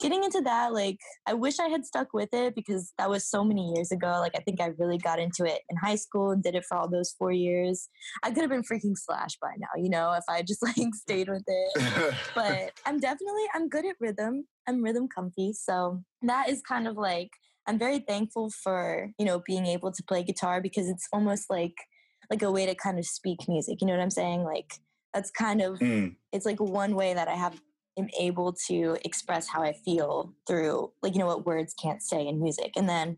getting 0.00 0.24
into 0.24 0.40
that, 0.42 0.72
like 0.72 0.98
I 1.26 1.34
wish 1.34 1.60
I 1.60 1.68
had 1.68 1.84
stuck 1.84 2.12
with 2.12 2.30
it 2.32 2.54
because 2.54 2.92
that 2.98 3.08
was 3.08 3.28
so 3.28 3.44
many 3.44 3.72
years 3.74 3.92
ago. 3.92 4.18
Like 4.20 4.32
I 4.34 4.40
think 4.40 4.60
I 4.60 4.72
really 4.78 4.98
got 4.98 5.20
into 5.20 5.44
it 5.44 5.62
in 5.70 5.76
high 5.76 5.94
school 5.96 6.30
and 6.32 6.42
did 6.42 6.54
it 6.54 6.64
for 6.64 6.76
all 6.76 6.88
those 6.88 7.14
four 7.18 7.32
years. 7.32 7.88
I 8.22 8.30
could 8.30 8.42
have 8.42 8.50
been 8.50 8.62
freaking 8.62 8.96
Slash 8.96 9.36
by 9.40 9.52
now, 9.58 9.68
you 9.76 9.90
know, 9.90 10.12
if 10.12 10.24
I 10.28 10.42
just 10.42 10.62
like 10.78 10.94
stayed 10.94 11.28
with 11.28 11.44
it. 11.46 12.14
But 12.34 12.72
I'm 12.86 12.98
definitely 12.98 13.44
I'm 13.54 13.68
good 13.68 13.86
at 13.86 13.96
rhythm. 14.00 14.46
I'm 14.66 14.82
rhythm 14.82 15.08
comfy, 15.08 15.52
so 15.52 16.02
that 16.22 16.48
is 16.48 16.62
kind 16.62 16.88
of 16.88 16.96
like 16.96 17.30
I'm 17.66 17.78
very 17.78 18.00
thankful 18.00 18.50
for 18.50 19.10
you 19.18 19.26
know 19.26 19.42
being 19.46 19.66
able 19.66 19.92
to 19.92 20.02
play 20.02 20.24
guitar 20.24 20.60
because 20.60 20.88
it's 20.88 21.06
almost 21.12 21.50
like 21.50 21.74
like 22.30 22.42
a 22.42 22.50
way 22.50 22.66
to 22.66 22.74
kind 22.74 22.98
of 22.98 23.06
speak 23.06 23.48
music. 23.48 23.80
You 23.80 23.86
know 23.86 23.94
what 23.94 24.02
I'm 24.02 24.10
saying? 24.10 24.44
Like 24.44 24.74
that's 25.12 25.30
kind 25.30 25.60
of 25.62 25.78
Mm, 25.78 26.16
it's 26.32 26.46
like 26.46 26.60
one 26.60 26.94
way 26.94 27.14
that 27.14 27.28
I 27.28 27.34
have 27.34 27.60
am 27.98 28.08
able 28.18 28.52
to 28.68 28.96
express 29.04 29.48
how 29.48 29.62
I 29.62 29.72
feel 29.72 30.34
through 30.46 30.92
like 31.02 31.14
you 31.14 31.20
know 31.20 31.26
what 31.26 31.46
words 31.46 31.74
can't 31.74 32.02
say 32.02 32.26
in 32.26 32.40
music. 32.42 32.72
And 32.76 32.88
then 32.88 33.16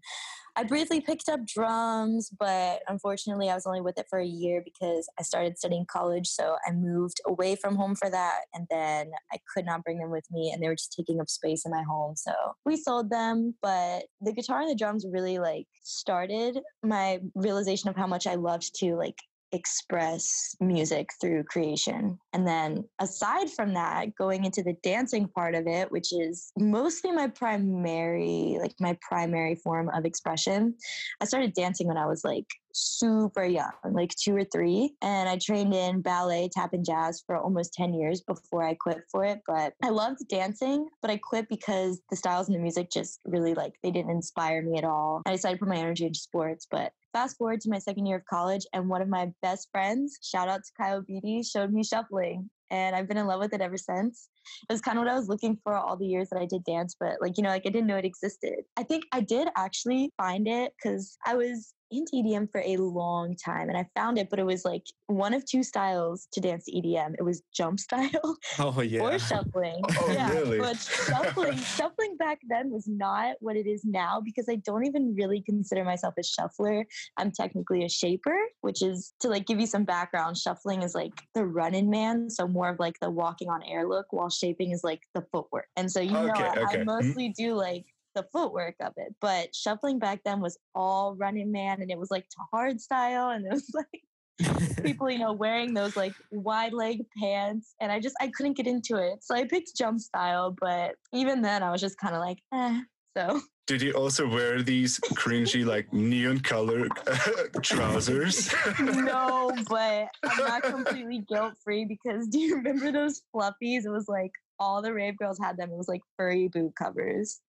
I 0.58 0.64
briefly 0.64 1.02
picked 1.02 1.28
up 1.28 1.44
drums, 1.44 2.30
but 2.30 2.80
unfortunately 2.88 3.50
I 3.50 3.54
was 3.54 3.66
only 3.66 3.82
with 3.82 3.98
it 3.98 4.06
for 4.08 4.18
a 4.18 4.26
year 4.26 4.62
because 4.64 5.06
I 5.18 5.22
started 5.22 5.58
studying 5.58 5.84
college, 5.84 6.28
so 6.28 6.56
I 6.66 6.72
moved 6.72 7.20
away 7.26 7.56
from 7.56 7.76
home 7.76 7.94
for 7.94 8.08
that 8.08 8.40
and 8.54 8.66
then 8.70 9.10
I 9.30 9.36
could 9.52 9.66
not 9.66 9.84
bring 9.84 9.98
them 9.98 10.10
with 10.10 10.24
me 10.30 10.52
and 10.52 10.62
they 10.62 10.68
were 10.68 10.74
just 10.74 10.94
taking 10.96 11.20
up 11.20 11.28
space 11.28 11.66
in 11.66 11.72
my 11.72 11.82
home. 11.82 12.16
So 12.16 12.32
we 12.64 12.78
sold 12.78 13.10
them, 13.10 13.54
but 13.60 14.04
the 14.22 14.32
guitar 14.32 14.62
and 14.62 14.70
the 14.70 14.74
drums 14.74 15.04
really 15.12 15.38
like 15.38 15.66
started 15.82 16.58
my 16.82 17.20
realization 17.34 17.90
of 17.90 17.96
how 17.96 18.06
much 18.06 18.26
I 18.26 18.36
loved 18.36 18.74
to 18.76 18.96
like 18.96 19.18
express 19.52 20.56
music 20.60 21.10
through 21.20 21.44
creation. 21.44 22.18
And 22.32 22.46
then 22.46 22.84
aside 22.98 23.50
from 23.50 23.74
that, 23.74 24.14
going 24.16 24.44
into 24.44 24.62
the 24.62 24.76
dancing 24.82 25.28
part 25.28 25.54
of 25.54 25.66
it, 25.66 25.90
which 25.90 26.12
is 26.12 26.52
mostly 26.58 27.12
my 27.12 27.28
primary, 27.28 28.58
like 28.60 28.74
my 28.80 28.98
primary 29.00 29.54
form 29.54 29.90
of 29.90 30.04
expression, 30.04 30.74
I 31.20 31.24
started 31.24 31.54
dancing 31.54 31.86
when 31.86 31.96
I 31.96 32.06
was 32.06 32.24
like 32.24 32.46
super 32.76 33.44
young, 33.44 33.72
like 33.84 34.14
two 34.14 34.36
or 34.36 34.44
three. 34.44 34.94
And 35.00 35.28
I 35.28 35.38
trained 35.38 35.74
in 35.74 36.02
ballet, 36.02 36.50
tap, 36.52 36.72
and 36.72 36.84
jazz 36.84 37.22
for 37.26 37.36
almost 37.36 37.72
10 37.74 37.94
years 37.94 38.20
before 38.20 38.64
I 38.64 38.74
quit 38.74 38.98
for 39.10 39.24
it. 39.24 39.40
But 39.46 39.72
I 39.82 39.88
loved 39.88 40.28
dancing, 40.28 40.88
but 41.00 41.10
I 41.10 41.16
quit 41.16 41.48
because 41.48 42.00
the 42.10 42.16
styles 42.16 42.48
and 42.48 42.54
the 42.54 42.60
music 42.60 42.90
just 42.90 43.20
really 43.24 43.54
like 43.54 43.74
they 43.82 43.90
didn't 43.90 44.10
inspire 44.10 44.62
me 44.62 44.78
at 44.78 44.84
all. 44.84 45.22
I 45.26 45.32
decided 45.32 45.56
to 45.56 45.60
put 45.60 45.68
my 45.68 45.76
energy 45.76 46.06
into 46.06 46.18
sports. 46.18 46.66
But 46.70 46.92
fast 47.16 47.38
forward 47.38 47.62
to 47.62 47.70
my 47.70 47.78
second 47.78 48.04
year 48.04 48.18
of 48.18 48.26
college, 48.26 48.66
and 48.74 48.90
one 48.90 49.00
of 49.00 49.08
my 49.08 49.30
best 49.40 49.68
friends, 49.72 50.18
shout 50.22 50.50
out 50.50 50.60
to 50.62 50.70
Kyle 50.76 51.00
Beatty, 51.00 51.42
showed 51.42 51.72
me 51.72 51.82
shuffling. 51.82 52.50
And 52.70 52.94
I've 52.94 53.08
been 53.08 53.16
in 53.16 53.26
love 53.26 53.40
with 53.40 53.54
it 53.54 53.62
ever 53.62 53.78
since. 53.78 54.28
It 54.68 54.72
was 54.72 54.82
kind 54.82 54.98
of 54.98 55.04
what 55.04 55.10
I 55.10 55.16
was 55.16 55.26
looking 55.26 55.56
for 55.64 55.74
all 55.74 55.96
the 55.96 56.04
years 56.04 56.28
that 56.28 56.40
I 56.42 56.44
did 56.44 56.62
dance, 56.64 56.94
but 57.00 57.14
like, 57.22 57.38
you 57.38 57.42
know, 57.42 57.48
like 57.48 57.64
I 57.64 57.70
didn't 57.70 57.86
know 57.86 57.96
it 57.96 58.04
existed. 58.04 58.64
I 58.76 58.82
think 58.82 59.04
I 59.12 59.22
did 59.22 59.48
actually 59.56 60.12
find 60.18 60.46
it 60.46 60.74
because 60.76 61.16
I 61.24 61.36
was 61.36 61.72
into 61.90 62.12
EDM 62.16 62.50
for 62.50 62.60
a 62.64 62.76
long 62.78 63.36
time 63.36 63.68
and 63.68 63.78
I 63.78 63.86
found 63.94 64.18
it, 64.18 64.28
but 64.30 64.38
it 64.38 64.46
was 64.46 64.64
like 64.64 64.84
one 65.06 65.34
of 65.34 65.44
two 65.44 65.62
styles 65.62 66.26
to 66.32 66.40
dance 66.40 66.64
to 66.64 66.72
EDM. 66.72 67.14
It 67.18 67.22
was 67.22 67.42
jump 67.54 67.78
style 67.86 68.36
Oh 68.58 68.80
yeah. 68.80 69.02
or 69.02 69.18
shuffling. 69.18 69.82
Oh, 69.98 70.12
yeah, 70.12 70.30
really? 70.30 70.58
but 70.58 70.76
shuffling, 70.76 71.56
shuffling 71.76 72.16
back 72.18 72.38
then 72.48 72.70
was 72.70 72.86
not 72.88 73.36
what 73.40 73.56
it 73.56 73.66
is 73.66 73.84
now 73.84 74.20
because 74.24 74.46
I 74.50 74.56
don't 74.56 74.84
even 74.84 75.14
really 75.16 75.42
consider 75.42 75.84
myself 75.84 76.14
a 76.18 76.22
shuffler. 76.22 76.84
I'm 77.16 77.30
technically 77.30 77.84
a 77.84 77.88
shaper, 77.88 78.36
which 78.60 78.82
is 78.82 79.14
to 79.20 79.28
like 79.28 79.46
give 79.46 79.60
you 79.60 79.66
some 79.66 79.84
background. 79.84 80.36
Shuffling 80.38 80.82
is 80.82 80.94
like 80.94 81.12
the 81.34 81.44
running 81.46 81.88
man, 81.90 82.30
so 82.30 82.46
more 82.46 82.68
of 82.70 82.78
like 82.78 82.98
the 83.00 83.10
walking 83.10 83.48
on 83.48 83.62
air 83.62 83.88
look, 83.88 84.06
while 84.10 84.30
shaping 84.30 84.72
is 84.72 84.82
like 84.84 85.00
the 85.14 85.24
footwork. 85.32 85.66
And 85.76 85.90
so 85.90 86.00
you 86.00 86.12
know, 86.12 86.30
Okay, 86.30 86.44
I, 86.44 86.48
okay. 86.50 86.62
I 86.68 86.76
Mhm. 86.76 86.84
mostly 86.84 87.28
do 87.36 87.54
like 87.54 87.84
the 88.16 88.26
footwork 88.32 88.74
of 88.80 88.92
it, 88.96 89.14
but 89.20 89.54
shuffling 89.54 90.00
back 90.00 90.22
then 90.24 90.40
was 90.40 90.58
all 90.74 91.14
running 91.14 91.52
man, 91.52 91.80
and 91.80 91.90
it 91.90 91.98
was 91.98 92.10
like 92.10 92.28
to 92.30 92.38
hard 92.50 92.80
style, 92.80 93.30
and 93.30 93.46
it 93.46 93.52
was 93.52 93.70
like 93.74 94.02
people, 94.82 95.10
you 95.10 95.18
know, 95.18 95.32
wearing 95.32 95.74
those 95.74 95.96
like 95.96 96.12
wide 96.30 96.72
leg 96.72 97.04
pants. 97.18 97.74
And 97.80 97.90
I 97.90 98.00
just, 98.00 98.16
I 98.20 98.28
couldn't 98.28 98.56
get 98.56 98.66
into 98.66 98.96
it. 98.96 99.22
So 99.22 99.34
I 99.34 99.44
picked 99.44 99.76
jump 99.76 100.00
style, 100.00 100.54
but 100.60 100.96
even 101.12 101.42
then 101.42 101.62
I 101.62 101.70
was 101.70 101.80
just 101.80 101.98
kind 101.98 102.14
of 102.14 102.20
like, 102.20 102.38
eh. 102.52 102.80
So 103.16 103.40
Did 103.66 103.80
you 103.80 103.92
also 103.92 104.28
wear 104.28 104.62
these 104.62 105.00
cringy, 105.14 105.64
like 105.64 105.90
neon 105.90 106.40
color 106.40 106.86
trousers? 107.62 108.52
no, 108.78 109.50
but 109.70 110.08
I'm 110.22 110.38
not 110.38 110.62
completely 110.62 111.24
guilt 111.26 111.54
free 111.64 111.86
because 111.86 112.28
do 112.28 112.38
you 112.38 112.56
remember 112.56 112.92
those 112.92 113.22
fluffies? 113.34 113.86
It 113.86 113.90
was 113.90 114.06
like 114.06 114.32
all 114.58 114.82
the 114.82 114.92
rave 114.92 115.16
girls 115.16 115.38
had 115.38 115.56
them. 115.56 115.70
It 115.70 115.76
was 115.76 115.88
like 115.88 116.02
furry 116.18 116.48
boot 116.48 116.74
covers. 116.76 117.40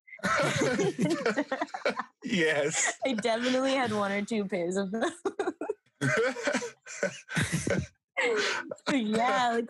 Yes. 2.23 2.93
I 3.05 3.13
definitely 3.13 3.73
had 3.73 3.91
one 3.91 4.11
or 4.11 4.23
two 4.23 4.45
pairs 4.45 4.77
of 4.77 4.91
them. 4.91 5.09
yeah, 8.93 9.59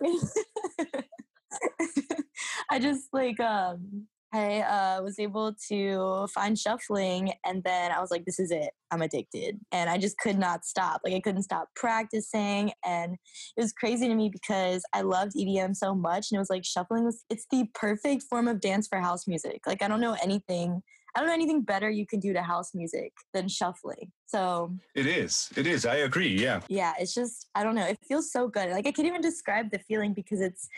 I 2.70 2.78
just 2.78 3.08
like 3.12 3.40
um 3.40 4.06
I 4.32 4.60
uh, 4.60 5.02
was 5.02 5.18
able 5.18 5.54
to 5.68 6.26
find 6.34 6.58
shuffling, 6.58 7.32
and 7.46 7.62
then 7.64 7.92
I 7.92 8.00
was 8.00 8.10
like, 8.10 8.24
"This 8.26 8.38
is 8.38 8.50
it. 8.50 8.70
I'm 8.90 9.00
addicted," 9.00 9.58
and 9.72 9.88
I 9.88 9.96
just 9.96 10.18
could 10.18 10.38
not 10.38 10.64
stop. 10.64 11.00
Like 11.04 11.14
I 11.14 11.20
couldn't 11.20 11.44
stop 11.44 11.68
practicing, 11.74 12.72
and 12.84 13.14
it 13.56 13.60
was 13.60 13.72
crazy 13.72 14.06
to 14.06 14.14
me 14.14 14.28
because 14.28 14.84
I 14.92 15.00
loved 15.00 15.32
EDM 15.34 15.74
so 15.74 15.94
much, 15.94 16.30
and 16.30 16.36
it 16.36 16.40
was 16.40 16.50
like 16.50 16.64
shuffling 16.64 17.04
was 17.04 17.24
it's 17.30 17.46
the 17.50 17.68
perfect 17.74 18.24
form 18.24 18.48
of 18.48 18.60
dance 18.60 18.86
for 18.86 18.98
house 18.98 19.26
music. 19.26 19.62
Like 19.66 19.82
I 19.82 19.88
don't 19.88 20.00
know 20.00 20.16
anything. 20.22 20.82
I 21.16 21.20
don't 21.20 21.28
know 21.28 21.34
anything 21.34 21.62
better 21.62 21.88
you 21.90 22.06
can 22.06 22.20
do 22.20 22.32
to 22.34 22.42
house 22.42 22.74
music 22.74 23.12
than 23.32 23.48
shuffling. 23.48 24.12
So 24.26 24.74
It 24.94 25.06
is. 25.06 25.50
It 25.56 25.66
is. 25.66 25.86
I 25.86 25.96
agree. 25.96 26.28
Yeah. 26.40 26.60
yeah, 26.68 26.92
it's 27.00 27.14
just 27.14 27.48
I 27.54 27.64
don't 27.64 27.74
know. 27.74 27.86
It 27.86 27.98
feels 28.06 28.30
so 28.30 28.46
good. 28.46 28.70
Like 28.70 28.86
I 28.86 28.92
can't 28.92 29.08
even 29.08 29.22
describe 29.22 29.70
the 29.70 29.78
feeling 29.78 30.12
because 30.12 30.40
it's 30.40 30.68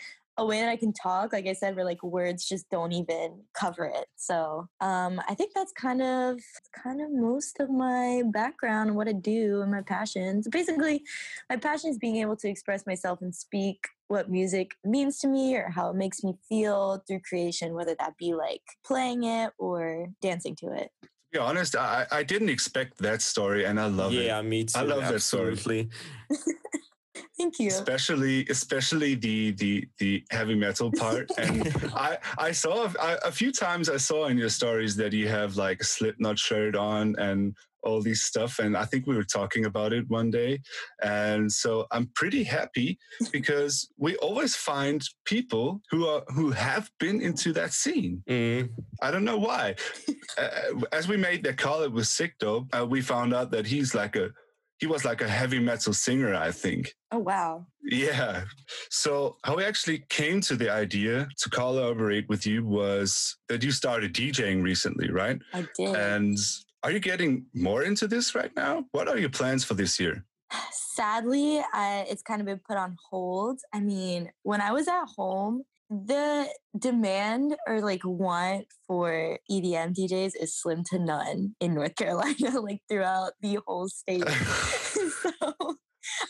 a 0.41 0.45
way 0.45 0.59
that 0.59 0.69
I 0.69 0.75
can 0.75 0.91
talk, 0.91 1.33
like 1.33 1.47
I 1.47 1.53
said, 1.53 1.75
where 1.75 1.85
like 1.85 2.01
words 2.03 2.47
just 2.47 2.69
don't 2.69 2.91
even 2.91 3.41
cover 3.53 3.85
it. 3.85 4.05
So 4.15 4.67
um, 4.81 5.21
I 5.29 5.35
think 5.35 5.51
that's 5.53 5.71
kind 5.71 6.01
of 6.01 6.39
kind 6.83 6.99
of 6.99 7.11
most 7.11 7.59
of 7.59 7.69
my 7.69 8.23
background 8.25 8.89
and 8.89 8.97
what 8.97 9.07
I 9.07 9.13
do 9.13 9.61
and 9.61 9.71
my 9.71 9.81
passions. 9.81 10.47
Basically, 10.51 11.03
my 11.49 11.57
passion 11.57 11.91
is 11.91 11.97
being 11.97 12.17
able 12.17 12.35
to 12.37 12.49
express 12.49 12.85
myself 12.87 13.21
and 13.21 13.33
speak 13.33 13.87
what 14.07 14.29
music 14.29 14.71
means 14.83 15.19
to 15.19 15.27
me 15.27 15.55
or 15.55 15.69
how 15.69 15.89
it 15.91 15.95
makes 15.95 16.23
me 16.23 16.33
feel 16.49 17.03
through 17.07 17.21
creation, 17.21 17.73
whether 17.73 17.95
that 17.99 18.17
be 18.17 18.33
like 18.33 18.63
playing 18.83 19.23
it 19.23 19.53
or 19.59 20.07
dancing 20.21 20.55
to 20.55 20.73
it. 20.73 20.89
To 21.03 21.07
be 21.31 21.39
honest, 21.39 21.75
I, 21.75 22.05
I 22.11 22.23
didn't 22.23 22.49
expect 22.49 22.97
that 22.97 23.21
story 23.21 23.65
and 23.65 23.79
I 23.79 23.85
love 23.85 24.11
it. 24.13 24.25
yeah, 24.25 24.41
me 24.41 24.65
too. 24.65 24.79
I 24.79 24.81
love 24.81 25.07
that 25.07 25.21
story. 25.21 25.55
absolutely. 27.15 27.29
Thank 27.37 27.59
you. 27.59 27.67
especially 27.67 28.45
especially 28.47 29.15
the 29.15 29.51
the 29.51 29.87
the 29.99 30.23
heavy 30.31 30.55
metal 30.55 30.91
part 30.97 31.29
and 31.37 31.67
i 31.95 32.17
i 32.37 32.51
saw 32.51 32.91
I, 32.99 33.17
a 33.25 33.31
few 33.31 33.51
times 33.51 33.89
i 33.89 33.97
saw 33.97 34.27
in 34.27 34.37
your 34.37 34.49
stories 34.49 34.95
that 34.97 35.13
you 35.13 35.27
have 35.27 35.55
like 35.57 35.81
a 35.81 35.83
slipknot 35.83 36.37
shirt 36.39 36.75
on 36.75 37.15
and 37.17 37.55
all 37.83 37.99
these 38.01 38.21
stuff 38.23 38.59
and 38.59 38.77
i 38.77 38.85
think 38.85 39.07
we 39.07 39.15
were 39.15 39.23
talking 39.23 39.65
about 39.65 39.91
it 39.91 40.07
one 40.07 40.29
day 40.29 40.59
and 41.01 41.51
so 41.51 41.87
i'm 41.91 42.07
pretty 42.13 42.43
happy 42.43 42.97
because 43.31 43.89
we 43.97 44.15
always 44.17 44.55
find 44.55 45.03
people 45.25 45.81
who 45.89 46.05
are 46.05 46.23
who 46.27 46.51
have 46.51 46.91
been 46.99 47.21
into 47.21 47.51
that 47.53 47.73
scene 47.73 48.21
Mm. 48.29 48.69
I 49.01 49.11
don't 49.11 49.25
know 49.25 49.37
why. 49.37 49.75
uh, 50.37 50.49
as 50.91 51.07
we 51.07 51.17
made 51.17 51.43
the 51.43 51.53
call 51.53 51.81
it 51.81 51.91
was 51.91 52.07
Sikdope, 52.07 52.67
uh, 52.79 52.85
we 52.85 53.01
found 53.01 53.33
out 53.33 53.51
that 53.51 53.65
he's 53.65 53.93
like 53.95 54.15
a 54.15 54.29
he 54.81 54.87
was 54.87 55.05
like 55.05 55.21
a 55.21 55.27
heavy 55.27 55.59
metal 55.59 55.93
singer, 55.93 56.33
I 56.33 56.51
think. 56.51 56.95
Oh 57.11 57.19
wow. 57.19 57.67
Yeah. 57.83 58.45
So 58.89 59.37
how 59.43 59.55
we 59.57 59.63
actually 59.63 60.03
came 60.09 60.41
to 60.41 60.55
the 60.55 60.71
idea 60.71 61.29
to 61.37 61.49
collaborate 61.51 62.27
with 62.27 62.47
you 62.47 62.65
was 62.65 63.37
that 63.47 63.63
you 63.63 63.71
started 63.71 64.13
DJing 64.13 64.63
recently, 64.63 65.11
right? 65.11 65.39
I 65.53 65.67
did. 65.77 65.95
And 65.95 66.37
are 66.83 66.89
you 66.89 66.99
getting 66.99 67.45
more 67.53 67.83
into 67.83 68.07
this 68.07 68.33
right 68.33 68.51
now? 68.55 68.85
What 68.91 69.07
are 69.07 69.19
your 69.19 69.29
plans 69.29 69.63
for 69.63 69.75
this 69.75 69.99
year? 69.99 70.25
Sadly, 70.71 71.61
I, 71.73 72.07
it's 72.09 72.23
kind 72.23 72.41
of 72.41 72.47
been 72.47 72.59
put 72.67 72.75
on 72.75 72.97
hold. 73.09 73.59
I 73.71 73.79
mean, 73.79 74.31
when 74.41 74.61
I 74.61 74.71
was 74.71 74.87
at 74.87 75.05
home, 75.15 75.63
the 75.91 76.47
demand 76.79 77.57
or 77.67 77.81
like 77.81 78.01
want 78.05 78.65
for 78.87 79.37
EDM 79.51 79.93
DJs 79.93 80.31
is 80.39 80.57
slim 80.57 80.83
to 80.85 80.97
none 80.97 81.55
in 81.59 81.73
North 81.73 81.95
Carolina, 81.97 82.61
like 82.61 82.79
throughout 82.89 83.33
the 83.41 83.59
whole 83.67 83.89
state. 83.89 84.27
so 84.29 85.75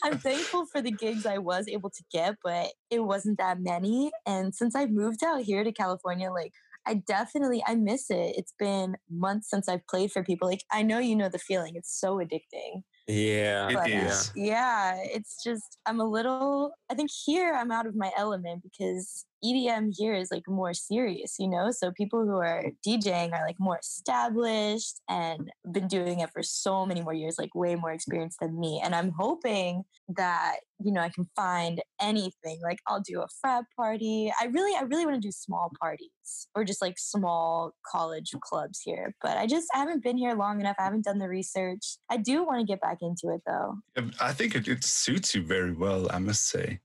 I'm 0.03 0.17
thankful 0.17 0.65
for 0.71 0.81
the 0.81 0.91
gigs 0.91 1.27
I 1.27 1.37
was 1.37 1.67
able 1.67 1.91
to 1.91 2.03
get, 2.11 2.35
but 2.43 2.71
it 2.89 3.03
wasn't 3.03 3.37
that 3.37 3.61
many. 3.61 4.11
And 4.25 4.53
since 4.55 4.75
I 4.75 4.87
moved 4.87 5.23
out 5.23 5.43
here 5.43 5.63
to 5.63 5.71
California, 5.71 6.31
like 6.31 6.53
I 6.87 6.95
definitely 6.95 7.63
I 7.67 7.75
miss 7.75 8.09
it. 8.09 8.33
It's 8.37 8.55
been 8.57 8.95
months 9.11 9.49
since 9.51 9.69
I've 9.69 9.85
played 9.87 10.11
for 10.11 10.23
people. 10.23 10.47
Like 10.47 10.63
I 10.71 10.81
know 10.81 10.97
you 10.97 11.15
know 11.15 11.29
the 11.29 11.37
feeling. 11.37 11.73
It's 11.75 11.99
so 11.99 12.17
addicting. 12.17 12.81
Yeah. 13.07 13.69
It 13.69 13.75
But 13.75 13.91
uh, 13.91 14.07
is. 14.07 14.31
yeah, 14.35 14.95
it's 15.03 15.43
just 15.43 15.77
I'm 15.85 15.99
a 15.99 16.05
little 16.05 16.71
I 16.89 16.95
think 16.95 17.11
here 17.25 17.53
I'm 17.53 17.71
out 17.71 17.85
of 17.85 17.95
my 17.95 18.09
element 18.17 18.63
because 18.63 19.25
EDM 19.43 19.93
here 19.97 20.13
is 20.13 20.29
like 20.31 20.47
more 20.47 20.73
serious, 20.73 21.35
you 21.39 21.47
know? 21.47 21.71
So 21.71 21.91
people 21.91 22.23
who 22.25 22.37
are 22.37 22.63
mm. 22.63 22.75
DJing 22.85 23.33
are 23.33 23.45
like 23.45 23.59
more 23.59 23.79
established 23.79 25.01
and 25.09 25.51
been 25.71 25.87
doing 25.87 26.19
it 26.19 26.29
for 26.31 26.43
so 26.43 26.85
many 26.85 27.01
more 27.01 27.13
years, 27.13 27.35
like 27.37 27.55
way 27.55 27.75
more 27.75 27.91
experience 27.91 28.35
than 28.39 28.59
me. 28.59 28.81
And 28.83 28.93
I'm 28.93 29.11
hoping 29.17 29.83
that, 30.15 30.57
you 30.79 30.91
know, 30.91 31.01
I 31.01 31.09
can 31.09 31.25
find 31.35 31.81
anything. 32.01 32.59
Like 32.63 32.79
I'll 32.87 33.01
do 33.01 33.21
a 33.21 33.27
frat 33.39 33.65
party. 33.75 34.31
I 34.39 34.45
really 34.45 34.75
I 34.77 34.83
really 34.83 35.05
want 35.05 35.21
to 35.21 35.27
do 35.27 35.31
small 35.31 35.71
parties 35.79 36.09
or 36.55 36.63
just 36.63 36.81
like 36.81 36.95
small 36.97 37.71
college 37.89 38.31
clubs 38.41 38.81
here. 38.83 39.15
But 39.21 39.37
I 39.37 39.47
just 39.47 39.67
I 39.73 39.79
haven't 39.79 40.03
been 40.03 40.17
here 40.17 40.33
long 40.33 40.59
enough. 40.59 40.75
I 40.79 40.83
haven't 40.83 41.05
done 41.05 41.19
the 41.19 41.29
research. 41.29 41.97
I 42.09 42.17
do 42.17 42.43
want 42.45 42.59
to 42.59 42.65
get 42.65 42.81
back 42.81 42.97
into 43.01 43.33
it 43.33 43.41
though. 43.45 43.77
I 44.19 44.33
think 44.33 44.55
it, 44.55 44.67
it 44.67 44.83
suits 44.83 45.33
you 45.33 45.43
very 45.43 45.73
well, 45.73 46.07
I 46.11 46.19
must 46.19 46.47
say. 46.47 46.79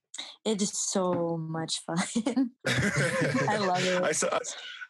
It 0.44 0.62
is 0.62 0.72
so 0.72 1.36
much 1.36 1.82
fun. 1.84 1.98
I 2.66 3.58
love 3.58 3.84
it. 3.84 4.02
I 4.02 4.12
saw 4.12 4.38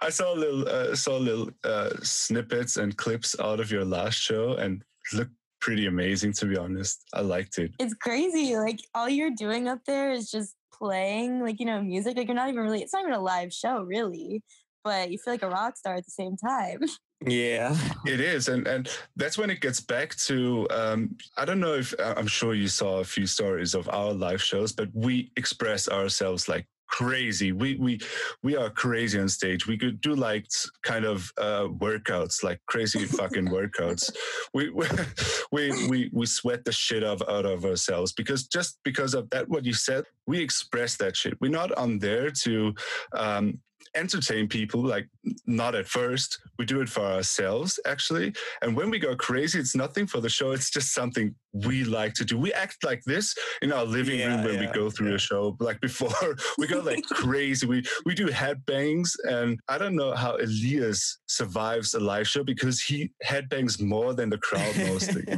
I 0.00 0.11
saw 0.11 0.33
little 0.33 0.68
uh, 0.68 0.95
saw 0.95 1.16
little 1.16 1.50
uh, 1.64 1.90
snippets 2.02 2.76
and 2.76 2.97
clips 2.97 3.38
out 3.40 3.61
of 3.61 3.71
your 3.71 3.85
last 3.85 4.16
show 4.16 4.54
and 4.54 4.83
looked 5.12 5.33
pretty 5.61 5.87
amazing 5.87 6.32
to 6.34 6.47
be 6.47 6.56
honest. 6.56 7.02
I 7.15 7.21
liked 7.23 7.58
it. 7.58 7.73
it's 7.78 7.95
crazy. 7.95 8.56
Like 8.56 8.80
all 8.95 9.08
you're 9.08 9.30
doing 9.30 9.69
up 9.69 9.80
there 9.86 10.12
is 10.12 10.30
just 10.30 10.54
playing, 10.78 11.41
like, 11.41 11.58
you 11.60 11.67
know, 11.67 11.82
music. 11.82 12.17
Like 12.17 12.26
you're 12.26 12.36
not 12.36 12.49
even 12.49 12.62
really, 12.62 12.82
it's 12.82 12.93
not 12.93 13.02
even 13.02 13.15
a 13.15 13.21
live 13.21 13.52
show, 13.52 13.82
really, 13.82 14.43
but 14.84 15.10
you 15.10 15.19
feel 15.19 15.34
like 15.34 15.43
a 15.43 15.49
rock 15.49 15.76
star 15.76 15.95
at 15.95 16.04
the 16.04 16.10
same 16.10 16.36
time. 16.36 16.80
Yeah. 17.24 17.76
It 18.06 18.20
is, 18.20 18.48
and 18.48 18.68
and 18.68 18.88
that's 19.16 19.36
when 19.36 19.50
it 19.50 19.60
gets 19.60 19.80
back 19.80 20.14
to. 20.26 20.66
Um, 20.70 21.16
I 21.36 21.44
don't 21.44 21.58
know 21.58 21.74
if 21.74 21.92
I'm 21.98 22.28
sure 22.28 22.54
you 22.54 22.68
saw 22.68 23.00
a 23.00 23.04
few 23.04 23.26
stories 23.26 23.74
of 23.74 23.88
our 23.88 24.12
live 24.12 24.40
shows, 24.40 24.72
but 24.72 24.88
we 24.94 25.32
express 25.36 25.88
ourselves 25.88 26.48
like 26.48 26.66
crazy. 26.86 27.52
We 27.52 27.76
we 27.76 28.00
we 28.42 28.56
are 28.56 28.70
crazy 28.70 29.18
on 29.18 29.28
stage. 29.28 29.66
We 29.66 29.76
could 29.76 30.00
do 30.00 30.14
like 30.14 30.46
kind 30.82 31.04
of 31.04 31.32
uh, 31.38 31.66
workouts, 31.68 32.42
like 32.42 32.60
crazy 32.66 33.04
fucking 33.18 33.48
workouts. 33.48 34.10
We 34.54 34.70
we 34.70 34.86
we 35.52 35.88
we 35.88 36.10
we 36.12 36.26
sweat 36.26 36.64
the 36.64 36.72
shit 36.72 37.02
of 37.02 37.22
out 37.28 37.46
of 37.46 37.64
ourselves 37.64 38.12
because 38.12 38.46
just 38.46 38.78
because 38.84 39.14
of 39.14 39.28
that, 39.30 39.48
what 39.48 39.64
you 39.64 39.72
said, 39.72 40.04
we 40.26 40.40
express 40.40 40.96
that 40.98 41.16
shit. 41.16 41.40
We're 41.40 41.50
not 41.50 41.72
on 41.72 41.98
there 41.98 42.30
to. 42.30 42.74
Um, 43.12 43.60
entertain 43.97 44.49
people 44.49 44.82
like 44.82 45.09
not 45.47 45.75
at 45.75 45.87
first. 45.87 46.39
We 46.59 46.67
do 46.67 46.80
it 46.80 46.89
for 46.89 47.02
ourselves 47.02 47.80
actually. 47.87 48.35
And 48.63 48.76
when 48.76 48.91
we 48.91 48.99
go 48.99 49.17
crazy 49.17 49.59
it's 49.59 49.75
nothing 49.75 50.06
for 50.06 50.21
the 50.21 50.28
show. 50.28 50.52
It's 50.52 50.71
just 50.71 50.95
something 50.95 51.35
we 51.52 51.85
like 51.85 52.15
to 52.15 52.25
do. 52.25 52.39
We 52.39 52.52
act 52.52 52.85
like 52.85 53.02
this 53.04 53.35
in 53.63 53.73
our 53.73 53.85
living 53.85 54.21
room 54.21 54.39
Yeah, 54.39 54.45
when 54.45 54.61
we 54.61 54.67
go 54.67 54.91
through 54.91 55.11
yeah. 55.11 55.15
a 55.17 55.19
show 55.19 55.56
like 55.61 55.80
before. 55.80 56.37
We 56.59 56.67
go 56.67 56.80
like 56.80 57.02
crazy. 57.04 57.67
We 57.67 57.85
we 58.04 58.15
do 58.15 58.26
headbangs. 58.28 59.11
And 59.25 59.59
i 59.69 59.78
don't 59.78 59.97
know 59.97 60.15
how 60.15 60.37
elias 60.37 61.19
survives 61.26 61.95
a 61.95 62.00
live 62.00 62.28
show 62.28 62.45
because 62.45 62.80
he 62.80 63.11
headbangs 63.25 63.80
more 63.80 64.15
than 64.15 64.30
the 64.30 64.39
crowd 64.39 64.76
mostly. 64.78 65.25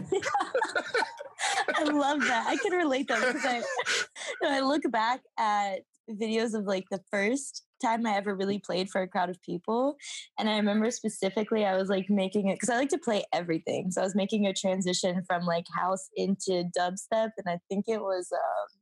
I 1.79 1.85
love 1.85 2.21
that. 2.21 2.47
I 2.47 2.57
can 2.57 2.73
relate 2.73 3.09
that 3.09 3.21
because 3.27 3.45
I, 3.45 3.63
I 4.45 4.61
look 4.61 4.83
back 4.91 5.21
at 5.39 5.81
videos 6.11 6.55
of 6.55 6.65
like 6.65 6.85
the 6.91 7.01
first 7.11 7.65
time 7.81 8.07
I 8.07 8.17
ever 8.17 8.35
really 8.35 8.59
played 8.59 8.91
for 8.91 9.03
a 9.03 9.09
crowd 9.09 9.31
of 9.31 9.43
people. 9.43 9.97
And 10.39 10.49
I 10.49 10.57
remember 10.57 10.91
specifically, 10.91 11.65
I 11.65 11.77
was 11.77 11.89
like 11.89 12.09
making 12.09 12.49
it 12.49 12.57
because 12.57 12.71
I 12.71 12.77
like 12.77 12.89
to 12.91 12.99
play 12.99 13.25
everything. 13.33 13.91
So 13.91 14.01
I 14.01 14.05
was 14.05 14.15
making 14.15 14.47
a 14.47 14.53
transition 14.53 15.23
from 15.27 15.45
like 15.45 15.67
house 15.75 16.09
into 16.17 16.65
dubstep. 16.79 17.31
And 17.37 17.49
I 17.49 17.59
think 17.69 17.87
it 17.89 18.01
was, 18.01 18.31
um, 18.33 18.78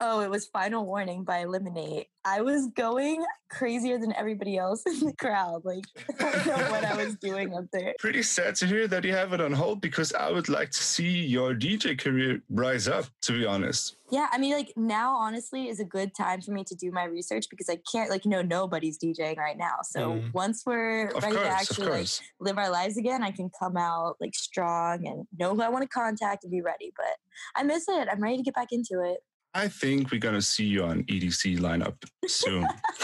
oh, 0.00 0.20
it 0.20 0.30
was 0.30 0.46
Final 0.46 0.84
Warning 0.84 1.24
by 1.24 1.38
Eliminate. 1.38 2.08
I 2.24 2.40
was 2.42 2.66
going 2.74 3.24
crazier 3.48 3.98
than 3.98 4.12
everybody 4.14 4.58
else 4.58 4.82
in 4.84 4.98
the 5.06 5.12
crowd. 5.14 5.62
Like, 5.64 5.84
I 6.20 6.32
don't 6.32 6.46
know 6.46 6.70
what 6.70 6.84
I 6.84 6.94
was 6.96 7.14
doing 7.20 7.54
up 7.54 7.64
there. 7.72 7.94
pretty 7.98 8.22
sad 8.22 8.56
to 8.56 8.66
hear 8.66 8.88
that 8.88 9.04
you 9.04 9.12
have 9.12 9.32
it 9.32 9.40
on 9.40 9.52
hold 9.52 9.80
because 9.80 10.12
i 10.12 10.30
would 10.30 10.48
like 10.48 10.70
to 10.70 10.82
see 10.82 11.24
your 11.24 11.54
dj 11.54 11.96
career 11.98 12.42
rise 12.50 12.88
up 12.88 13.04
to 13.22 13.32
be 13.32 13.46
honest 13.46 13.96
Yeah, 14.10 14.28
I 14.32 14.38
mean, 14.38 14.54
like 14.54 14.72
now, 14.76 15.14
honestly, 15.16 15.68
is 15.68 15.80
a 15.80 15.84
good 15.84 16.14
time 16.14 16.40
for 16.40 16.52
me 16.52 16.62
to 16.64 16.74
do 16.76 16.92
my 16.92 17.04
research 17.04 17.46
because 17.50 17.68
I 17.68 17.78
can't, 17.90 18.08
like, 18.08 18.24
you 18.24 18.30
know, 18.30 18.42
nobody's 18.42 18.98
DJing 18.98 19.36
right 19.36 19.58
now. 19.58 19.76
So 19.82 20.00
Mm. 20.12 20.32
once 20.32 20.62
we're 20.64 21.08
of 21.08 21.22
ready 21.24 21.34
to 21.36 21.42
course 21.42 21.48
of 21.48 21.60
actually 21.60 21.90
like 22.00 22.08
live 22.40 22.56
our 22.58 22.70
lives 22.70 22.96
again, 22.96 23.22
I 23.24 23.32
can 23.32 23.50
come 23.58 23.76
out 23.76 24.16
like 24.20 24.34
strong 24.36 25.06
and 25.08 25.26
know 25.38 25.54
who 25.56 25.62
I 25.62 25.68
want 25.70 25.82
to 25.82 25.88
contact 25.88 26.44
and 26.44 26.50
be 26.52 26.60
ready. 26.62 26.92
But 26.96 27.16
I 27.56 27.64
miss 27.64 27.88
it. 27.88 28.06
I'm 28.10 28.20
ready 28.22 28.36
to 28.36 28.42
get 28.44 28.54
back 28.54 28.68
into 28.70 29.00
it. 29.02 29.18
I 29.56 29.68
think 29.68 30.12
we're 30.12 30.20
gonna 30.20 30.42
see 30.42 30.66
you 30.66 30.84
on 30.84 31.02
EDC 31.04 31.58
lineup 31.60 31.96
soon. 32.26 32.62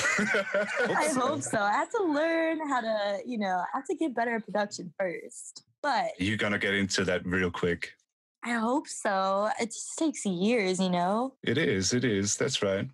I 0.95 1.09
hope 1.17 1.41
so. 1.41 1.59
I 1.59 1.73
have 1.73 1.88
to 1.93 2.05
learn 2.05 2.69
how 2.69 2.83
to, 2.83 3.21
you 3.25 3.38
know, 3.38 3.57
I 3.73 3.79
have 3.79 3.87
to 3.87 3.95
get 3.95 4.15
better 4.15 4.35
at 4.35 4.45
production 4.45 4.93
first. 5.01 5.65
But 5.83 6.11
You're 6.19 6.37
gonna 6.37 6.59
get 6.59 6.75
into 6.75 7.07
that 7.07 7.25
real 7.25 7.51
quick. 7.51 7.95
I 8.45 8.53
hope 8.53 8.87
so. 8.87 9.49
It 9.59 9.67
just 9.67 9.97
takes 9.99 10.27
years, 10.27 10.79
you 10.79 10.91
know? 10.91 11.37
It 11.43 11.57
is, 11.57 11.95
it 11.95 12.05
is. 12.05 12.37
That's 12.37 12.62
right. 12.62 12.87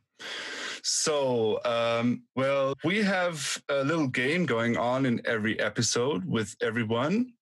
So, 0.85 1.59
um, 1.65 2.23
well, 2.37 2.75
we 2.85 3.03
have 3.03 3.61
a 3.69 3.83
little 3.83 4.07
game 4.07 4.47
going 4.47 4.77
on 4.77 5.05
in 5.05 5.21
every 5.25 5.59
episode 5.59 6.25
with 6.25 6.55
everyone, 6.63 7.33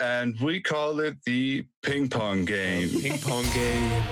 and 0.00 0.38
we 0.38 0.60
call 0.60 1.00
it 1.00 1.16
the 1.26 1.66
ping 1.82 2.08
pong 2.08 2.44
game. 2.44 2.88
Ping 3.00 3.18
pong 3.18 3.44
game. 3.52 4.02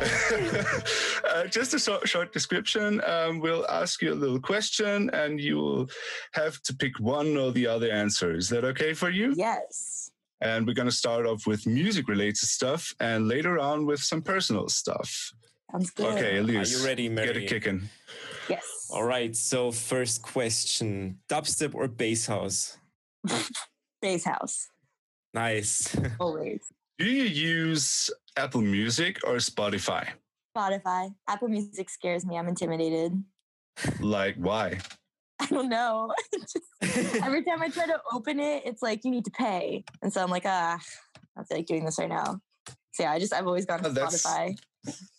uh, 1.28 1.46
just 1.46 1.74
a 1.74 1.78
short, 1.78 2.08
short 2.08 2.32
description. 2.32 3.00
Um, 3.06 3.40
we'll 3.40 3.66
ask 3.68 4.00
you 4.02 4.12
a 4.12 4.14
little 4.14 4.40
question, 4.40 5.10
and 5.10 5.40
you 5.40 5.56
will 5.56 5.88
have 6.32 6.60
to 6.62 6.74
pick 6.74 6.98
one 6.98 7.36
or 7.36 7.52
the 7.52 7.66
other 7.66 7.90
answer. 7.90 8.34
Is 8.34 8.48
that 8.48 8.64
okay 8.64 8.94
for 8.94 9.10
you? 9.10 9.34
Yes. 9.36 10.10
And 10.40 10.66
we're 10.66 10.74
going 10.74 10.88
to 10.88 10.94
start 10.94 11.26
off 11.26 11.46
with 11.46 11.66
music 11.66 12.08
related 12.08 12.38
stuff 12.38 12.94
and 13.00 13.28
later 13.28 13.58
on 13.58 13.84
with 13.84 14.00
some 14.00 14.22
personal 14.22 14.68
stuff. 14.68 15.32
Sounds 15.70 15.90
good. 15.90 16.14
Okay, 16.14 16.38
Are 16.38 16.64
you 16.64 16.84
ready, 16.84 17.08
Mary? 17.08 17.26
Get 17.26 17.34
Mary? 17.36 17.44
it 17.44 17.48
kicking. 17.48 17.82
Yes. 18.48 18.88
All 18.92 19.04
right. 19.04 19.36
So 19.36 19.70
first 19.70 20.22
question: 20.22 21.18
dubstep 21.28 21.74
or 21.74 21.86
bass 21.88 22.26
house? 22.26 22.78
Bass 24.02 24.24
house. 24.24 24.68
Nice. 25.34 25.94
Always. 26.20 26.72
Do 27.00 27.06
you 27.06 27.22
use 27.22 28.10
Apple 28.36 28.60
Music 28.60 29.20
or 29.24 29.36
Spotify? 29.36 30.06
Spotify. 30.54 31.08
Apple 31.26 31.48
Music 31.48 31.88
scares 31.88 32.26
me. 32.26 32.36
I'm 32.36 32.46
intimidated. 32.46 33.24
Like, 34.00 34.34
why? 34.36 34.78
I 35.40 35.46
don't 35.46 35.70
know. 35.70 36.12
Just 36.34 36.58
every 37.24 37.42
time 37.42 37.62
I 37.62 37.68
try 37.70 37.86
to 37.86 37.98
open 38.12 38.38
it, 38.38 38.64
it's 38.66 38.82
like 38.82 39.02
you 39.06 39.10
need 39.10 39.24
to 39.24 39.30
pay. 39.30 39.82
And 40.02 40.12
so 40.12 40.22
I'm 40.22 40.28
like, 40.28 40.42
ah, 40.44 40.78
I 41.38 41.44
feel 41.44 41.56
like 41.56 41.66
doing 41.66 41.86
this 41.86 41.98
right 41.98 42.10
now. 42.10 42.38
So 42.92 43.04
yeah, 43.04 43.12
I 43.12 43.18
just 43.18 43.32
I've 43.32 43.46
always 43.46 43.64
gone 43.64 43.80
to 43.82 43.88
Oh, 43.88 43.92
that's- 43.92 44.22
Spotify. 44.22 44.58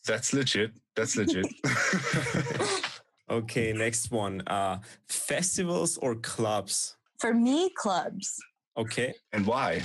That's 0.06 0.34
legit. 0.34 0.74
That's 0.96 1.16
legit. 1.16 1.48
okay. 3.32 3.74
Next 3.74 4.12
one: 4.12 4.42
uh, 4.46 4.82
festivals 5.10 5.98
or 5.98 6.14
clubs? 6.14 6.96
For 7.20 7.34
me, 7.34 7.72
clubs. 7.76 8.38
Okay. 8.78 9.16
and 9.34 9.48
why? 9.48 9.82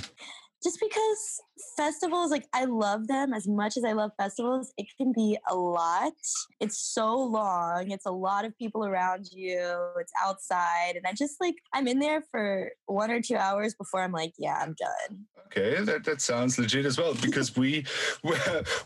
Just 0.63 0.79
because 0.79 1.41
festivals 1.75 2.31
like 2.31 2.47
i 2.53 2.65
love 2.65 3.07
them 3.07 3.33
as 3.33 3.47
much 3.47 3.77
as 3.77 3.83
i 3.83 3.91
love 3.91 4.11
festivals 4.17 4.73
it 4.77 4.85
can 4.97 5.11
be 5.13 5.37
a 5.49 5.55
lot 5.55 6.13
it's 6.59 6.79
so 6.79 7.15
long 7.15 7.91
it's 7.91 8.05
a 8.05 8.11
lot 8.11 8.45
of 8.45 8.57
people 8.57 8.85
around 8.85 9.27
you 9.31 9.77
it's 9.99 10.13
outside 10.23 10.93
and 10.95 11.05
i 11.07 11.13
just 11.13 11.35
like 11.39 11.55
i'm 11.73 11.87
in 11.87 11.99
there 11.99 12.23
for 12.31 12.71
one 12.85 13.11
or 13.11 13.21
two 13.21 13.35
hours 13.35 13.73
before 13.75 14.01
i'm 14.01 14.11
like 14.11 14.33
yeah 14.37 14.59
i'm 14.61 14.75
done 14.77 15.25
Okay, 15.47 15.81
that, 15.81 16.03
that 16.03 16.21
sounds 16.21 16.59
legit 16.59 16.85
as 16.85 16.97
well 16.97 17.13
because 17.15 17.55
we 17.55 17.85
we, 18.23 18.35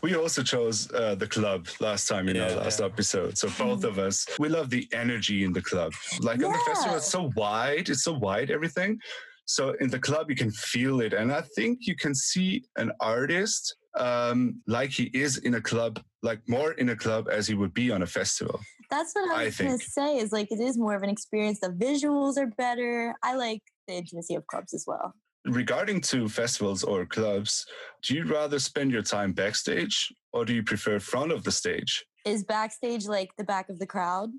we 0.00 0.14
also 0.14 0.42
chose 0.42 0.92
uh, 0.92 1.16
the 1.16 1.26
club 1.26 1.66
last 1.80 2.06
time 2.06 2.28
in 2.28 2.36
our 2.36 2.52
last 2.52 2.78
yeah. 2.78 2.86
episode. 2.86 3.36
So 3.36 3.48
both 3.58 3.82
of 3.82 3.98
us 3.98 4.26
we 4.38 4.48
love 4.48 4.70
the 4.70 4.88
energy 4.92 5.42
in 5.42 5.52
the 5.52 5.60
club. 5.60 5.92
Like 6.20 6.42
on 6.42 6.52
the 6.52 6.62
festival, 6.64 6.96
it's 6.96 7.10
so 7.10 7.32
wide, 7.34 7.88
it's 7.88 8.04
so 8.04 8.12
wide 8.12 8.50
everything. 8.50 9.00
So 9.44 9.74
in 9.80 9.90
the 9.90 9.98
club 9.98 10.30
you 10.30 10.36
can 10.36 10.50
feel 10.50 11.00
it, 11.00 11.12
and 11.12 11.32
I 11.32 11.42
think 11.56 11.80
you 11.82 11.96
can 11.96 12.14
see 12.14 12.64
an 12.76 12.92
artist 13.00 13.76
um, 13.98 14.62
like 14.66 14.90
he 14.90 15.10
is 15.12 15.38
in 15.38 15.54
a 15.54 15.60
club, 15.60 16.00
like 16.22 16.40
more 16.48 16.72
in 16.72 16.88
a 16.90 16.96
club 16.96 17.28
as 17.30 17.46
he 17.46 17.54
would 17.54 17.74
be 17.74 17.90
on 17.90 18.02
a 18.02 18.06
festival. 18.06 18.60
that's 18.90 19.14
what 19.14 19.30
i 19.30 19.42
I 19.42 19.44
was 19.46 19.58
gonna 19.58 19.78
say 19.78 20.18
is 20.18 20.32
like 20.32 20.48
it 20.50 20.60
is 20.60 20.78
more 20.78 20.94
of 20.94 21.02
an 21.02 21.10
experience. 21.10 21.60
The 21.60 21.68
visuals 21.68 22.38
are 22.38 22.50
better. 22.58 23.14
I 23.22 23.34
like 23.34 23.62
the 23.88 23.94
intimacy 23.94 24.34
of 24.34 24.46
clubs 24.46 24.72
as 24.72 24.84
well. 24.86 25.14
Regarding 25.44 26.00
to 26.02 26.28
festivals 26.28 26.84
or 26.84 27.04
clubs, 27.04 27.66
do 28.04 28.14
you 28.14 28.24
rather 28.24 28.58
spend 28.60 28.92
your 28.92 29.02
time 29.02 29.32
backstage 29.32 30.12
or 30.32 30.44
do 30.44 30.54
you 30.54 30.62
prefer 30.62 31.00
front 31.00 31.32
of 31.32 31.42
the 31.42 31.52
stage? 31.52 32.04
is 32.24 32.44
backstage 32.44 33.06
like 33.06 33.30
the 33.36 33.44
back 33.44 33.68
of 33.68 33.78
the 33.78 33.86
crowd? 33.86 34.30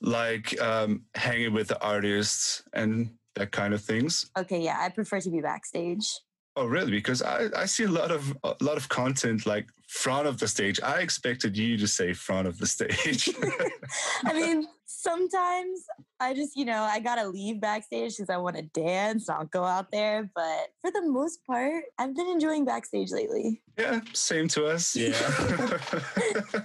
Like 0.00 0.60
um, 0.60 1.04
hanging 1.14 1.52
with 1.52 1.68
the 1.68 1.80
artists 1.82 2.62
and 2.72 3.10
that 3.36 3.52
kind 3.52 3.72
of 3.74 3.80
things. 3.80 4.30
okay 4.36 4.60
yeah 4.60 4.78
i 4.80 4.88
prefer 4.88 5.20
to 5.20 5.30
be 5.30 5.40
backstage 5.40 6.06
Oh, 6.58 6.64
really? 6.64 6.92
Because 6.92 7.20
I, 7.20 7.48
I 7.54 7.66
see 7.66 7.84
a 7.84 7.88
lot 7.90 8.10
of 8.10 8.34
a 8.42 8.54
lot 8.62 8.78
of 8.78 8.88
content 8.88 9.44
like 9.44 9.66
front 9.88 10.26
of 10.26 10.38
the 10.38 10.48
stage. 10.48 10.80
I 10.80 11.00
expected 11.00 11.54
you 11.54 11.76
to 11.76 11.86
say 11.86 12.14
front 12.14 12.48
of 12.48 12.56
the 12.56 12.66
stage. 12.66 13.28
I 14.24 14.32
mean, 14.32 14.66
sometimes 14.86 15.84
I 16.18 16.32
just, 16.32 16.56
you 16.56 16.64
know, 16.64 16.80
I 16.82 16.98
gotta 17.00 17.28
leave 17.28 17.60
backstage 17.60 18.16
because 18.16 18.30
I 18.30 18.38
want 18.38 18.56
to 18.56 18.62
dance. 18.62 19.28
I'll 19.28 19.44
go 19.44 19.64
out 19.64 19.90
there, 19.92 20.30
but 20.34 20.68
for 20.80 20.90
the 20.90 21.02
most 21.02 21.44
part, 21.46 21.84
I've 21.98 22.16
been 22.16 22.28
enjoying 22.28 22.64
backstage 22.64 23.10
lately. 23.10 23.60
yeah, 23.78 24.00
same 24.14 24.48
to 24.48 24.64
us. 24.64 24.96
Yeah. 24.96 25.12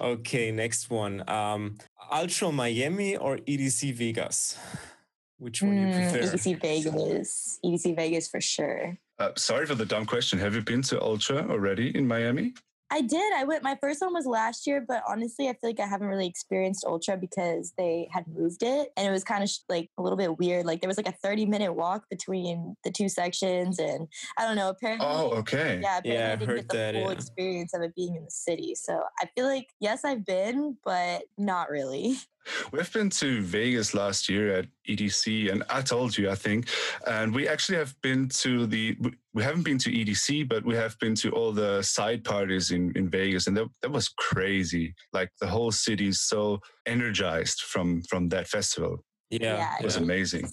Okay. 0.00 0.52
Next 0.52 0.90
one: 0.90 1.28
um, 1.28 1.78
Ultra 2.12 2.52
Miami 2.52 3.16
or 3.16 3.36
EDC 3.38 3.94
Vegas? 3.94 4.56
Which 5.38 5.62
one 5.62 5.74
do 5.74 5.80
you 5.82 5.86
Mm, 5.88 5.94
prefer? 6.12 6.20
EDC 6.36 6.60
Vegas, 6.60 7.58
EDC 7.64 7.94
Vegas 7.96 8.28
for 8.28 8.40
sure. 8.40 8.98
uh, 9.20 9.30
sorry 9.36 9.66
for 9.66 9.74
the 9.74 9.86
dumb 9.86 10.06
question. 10.06 10.38
Have 10.38 10.54
you 10.54 10.62
been 10.62 10.82
to 10.82 11.00
Ultra 11.02 11.48
already 11.48 11.96
in 11.96 12.06
Miami? 12.06 12.54
I 12.90 13.02
did. 13.02 13.34
I 13.34 13.44
went. 13.44 13.62
My 13.62 13.76
first 13.82 14.00
one 14.00 14.14
was 14.14 14.24
last 14.24 14.66
year, 14.66 14.80
but 14.80 15.02
honestly, 15.06 15.46
I 15.48 15.52
feel 15.52 15.68
like 15.70 15.78
I 15.80 15.86
haven't 15.86 16.06
really 16.08 16.26
experienced 16.26 16.86
Ultra 16.86 17.18
because 17.18 17.74
they 17.76 18.08
had 18.10 18.26
moved 18.26 18.62
it, 18.62 18.88
and 18.96 19.06
it 19.06 19.10
was 19.10 19.24
kind 19.24 19.42
of 19.44 19.50
sh- 19.50 19.58
like 19.68 19.90
a 19.98 20.02
little 20.02 20.16
bit 20.16 20.38
weird. 20.38 20.64
Like 20.64 20.80
there 20.80 20.88
was 20.88 20.96
like 20.96 21.06
a 21.08 21.12
thirty 21.12 21.44
minute 21.44 21.74
walk 21.74 22.04
between 22.08 22.76
the 22.84 22.90
two 22.90 23.10
sections, 23.10 23.78
and 23.78 24.08
I 24.38 24.44
don't 24.46 24.56
know. 24.56 24.70
Apparently, 24.70 25.06
Oh, 25.06 25.32
okay. 25.40 25.80
Yeah, 25.82 25.98
apparently 25.98 26.12
Yeah, 26.14 26.28
I 26.28 26.32
I've 26.32 26.38
didn't 26.38 26.48
heard 26.50 26.56
get 26.60 26.68
the 26.70 26.76
that, 26.78 26.94
full 26.94 27.06
yeah. 27.10 27.12
experience 27.18 27.74
of 27.74 27.82
it 27.82 27.94
being 27.94 28.16
in 28.16 28.24
the 28.24 28.30
city. 28.30 28.74
So 28.74 29.02
I 29.20 29.26
feel 29.36 29.44
like 29.44 29.68
yes, 29.80 30.02
I've 30.06 30.24
been, 30.24 30.78
but 30.84 31.24
not 31.36 31.68
really. 31.70 32.16
We've 32.72 32.92
been 32.92 33.10
to 33.10 33.42
Vegas 33.42 33.94
last 33.94 34.28
year 34.28 34.54
at 34.58 34.66
EDC, 34.88 35.50
and 35.52 35.62
I 35.70 35.82
told 35.82 36.16
you, 36.16 36.30
I 36.30 36.34
think, 36.34 36.68
and 37.06 37.34
we 37.34 37.48
actually 37.48 37.78
have 37.78 37.94
been 38.02 38.28
to 38.42 38.66
the. 38.66 38.96
we- 39.00 39.14
We 39.34 39.44
haven't 39.44 39.62
been 39.64 39.78
to 39.78 39.90
EDC, 39.90 40.48
but 40.48 40.64
we 40.64 40.74
have 40.74 40.98
been 40.98 41.14
to 41.22 41.28
all 41.30 41.52
the 41.52 41.82
side 41.82 42.22
parties 42.24 42.70
in 42.70 42.92
in 42.98 43.08
Vegas, 43.10 43.46
and 43.46 43.56
that 43.56 43.68
that 43.82 43.92
was 43.92 44.08
crazy. 44.08 44.94
Like 45.12 45.30
the 45.40 45.46
whole 45.46 45.70
city 45.72 46.08
is 46.08 46.20
so 46.28 46.60
energized 46.86 47.60
from 47.72 48.02
from 48.10 48.28
that 48.30 48.46
festival. 48.48 49.04
Yeah, 49.30 49.76
It 49.80 49.84
was 49.84 49.96
Yeah. 49.96 50.02
amazing. 50.02 50.44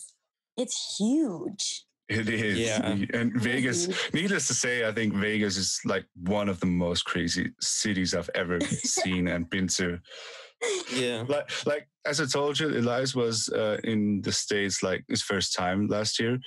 It's 0.57 0.77
huge. 0.99 1.65
It 2.07 2.29
is, 2.29 2.57
Yeah. 2.59 2.85
and 3.19 3.33
Vegas. 3.41 3.87
Needless 4.13 4.45
to 4.49 4.53
say, 4.53 4.85
I 4.89 4.91
think 4.93 5.13
Vegas 5.15 5.57
is 5.57 5.79
like 5.85 6.05
one 6.39 6.49
of 6.51 6.59
the 6.59 6.67
most 6.85 7.03
crazy 7.05 7.45
cities 7.59 8.13
I've 8.13 8.29
ever 8.35 8.59
seen 8.99 9.27
and 9.27 9.49
been 9.49 9.67
to. 9.79 9.99
Yeah. 10.93 11.23
like 11.27 11.49
like 11.65 11.87
as 12.05 12.19
I 12.21 12.25
told 12.25 12.59
you, 12.59 12.69
Elias 12.69 13.15
was 13.15 13.49
uh, 13.49 13.77
in 13.83 14.21
the 14.21 14.31
states 14.31 14.83
like 14.83 15.03
his 15.09 15.21
first 15.23 15.53
time 15.53 15.87
last 15.87 16.19
year, 16.19 16.37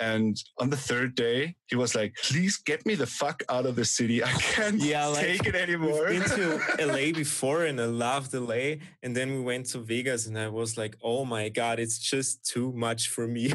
and 0.00 0.36
on 0.60 0.70
the 0.70 0.76
third 0.76 1.14
day 1.14 1.54
he 1.66 1.76
was 1.76 1.94
like, 1.94 2.14
"Please 2.22 2.56
get 2.56 2.84
me 2.86 2.94
the 2.94 3.06
fuck 3.06 3.42
out 3.48 3.66
of 3.66 3.74
the 3.76 3.84
city. 3.84 4.22
I 4.22 4.32
can't 4.32 4.80
Yeah, 4.80 5.06
like, 5.16 5.26
take 5.26 5.46
it 5.46 5.54
anymore." 5.54 6.06
We've 6.08 6.22
anymore." 6.32 6.62
been 6.76 6.86
to 6.86 6.86
LA 6.92 7.12
before 7.12 7.64
and 7.64 7.80
I 7.80 7.86
loved 7.86 8.34
LA. 8.34 8.76
And 9.02 9.14
then 9.16 9.30
we 9.34 9.40
went 9.40 9.66
to 9.70 9.78
Vegas 9.78 10.26
and 10.26 10.38
I 10.38 10.48
was 10.48 10.76
like, 10.76 10.96
oh 11.02 11.24
my 11.24 11.48
God, 11.48 11.78
it's 11.78 11.98
just 11.98 12.44
too 12.44 12.72
much 12.72 13.08
for 13.08 13.26
me. 13.28 13.52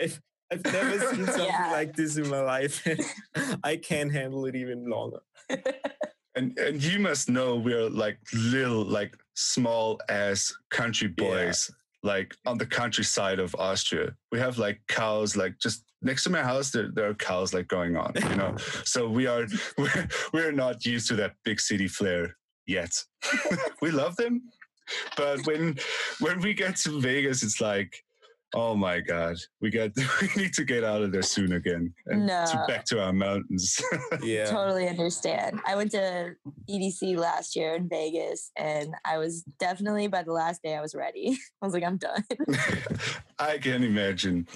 I've, 0.00 0.20
I've 0.52 0.64
never 0.64 0.98
seen 1.14 1.26
something 1.26 1.44
Yeah. 1.46 1.70
like 1.72 1.94
this 1.96 2.16
in 2.16 2.28
my 2.28 2.40
life. 2.40 2.86
I 3.64 3.76
can't 3.76 4.12
handle 4.12 4.46
it 4.46 4.54
even 4.56 4.88
longer. 4.88 5.20
and 6.34 6.56
and 6.58 6.82
you 6.82 6.98
must 7.00 7.28
know 7.28 7.56
we're 7.56 7.88
like 7.88 8.18
little 8.34 8.84
like 8.84 9.14
small 9.36 10.00
ass 10.08 10.52
country 10.70 11.12
Yeah. 11.16 11.24
boys. 11.24 11.70
Like 12.02 12.34
on 12.46 12.58
the 12.58 12.66
countryside 12.66 13.38
of 13.40 13.54
Austria, 13.56 14.14
we 14.30 14.38
have 14.38 14.58
like 14.58 14.80
cows. 14.88 15.36
Like 15.36 15.58
just 15.58 15.84
next 16.02 16.22
to 16.24 16.30
my 16.30 16.42
house, 16.42 16.70
there, 16.70 16.88
there 16.92 17.08
are 17.08 17.14
cows 17.14 17.52
like 17.52 17.66
going 17.68 17.96
on. 17.96 18.12
You 18.14 18.36
know, 18.36 18.56
so 18.84 19.08
we 19.08 19.26
are 19.26 19.46
we're, 19.78 20.08
we're 20.32 20.52
not 20.52 20.84
used 20.84 21.08
to 21.08 21.16
that 21.16 21.32
big 21.44 21.58
city 21.60 21.88
flair 21.88 22.36
yet. 22.66 22.92
we 23.82 23.90
love 23.90 24.14
them, 24.16 24.42
but 25.16 25.44
when 25.46 25.76
when 26.20 26.40
we 26.40 26.54
get 26.54 26.76
to 26.84 27.00
Vegas, 27.00 27.42
it's 27.42 27.60
like, 27.60 28.04
oh 28.56 28.74
my 28.74 29.00
god, 29.00 29.36
we 29.60 29.70
got 29.70 29.90
we 30.20 30.42
need 30.42 30.52
to 30.54 30.64
get 30.64 30.82
out 30.82 31.02
of 31.02 31.12
there 31.12 31.22
soon 31.22 31.52
again 31.52 31.92
and 32.06 32.26
to 32.28 32.64
back 32.66 32.84
to 32.86 33.00
our 33.00 33.12
mountains. 33.12 33.80
Yeah. 34.22 34.46
Totally 34.46 34.88
understand. 34.88 35.60
I 35.66 35.76
went 35.76 35.90
to 35.92 36.34
EDC 36.70 37.16
last 37.16 37.54
year 37.54 37.74
in 37.74 37.88
Vegas, 37.88 38.50
and 38.56 38.94
I 39.04 39.18
was 39.18 39.42
definitely 39.60 40.06
by 40.06 40.22
the 40.22 40.32
last 40.32 40.62
day 40.62 40.74
I 40.74 40.80
was 40.80 40.94
ready. 40.94 41.38
I 41.62 41.66
was 41.66 41.74
like, 41.74 41.84
I'm 41.84 41.98
done. 41.98 42.24
I 43.38 43.58
can 43.58 43.84
imagine. 43.84 44.46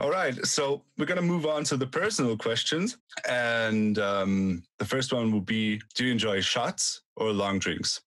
All 0.00 0.10
right, 0.10 0.34
so 0.46 0.82
we're 0.96 1.06
gonna 1.06 1.22
move 1.22 1.44
on 1.44 1.64
to 1.64 1.76
the 1.76 1.86
personal 1.86 2.36
questions, 2.36 2.96
and 3.28 3.98
um, 3.98 4.62
the 4.78 4.86
first 4.86 5.12
one 5.12 5.30
will 5.30 5.42
be: 5.42 5.80
Do 5.94 6.06
you 6.06 6.12
enjoy 6.12 6.40
shots 6.40 7.02
or 7.16 7.32
long 7.32 7.58
drinks? 7.58 8.00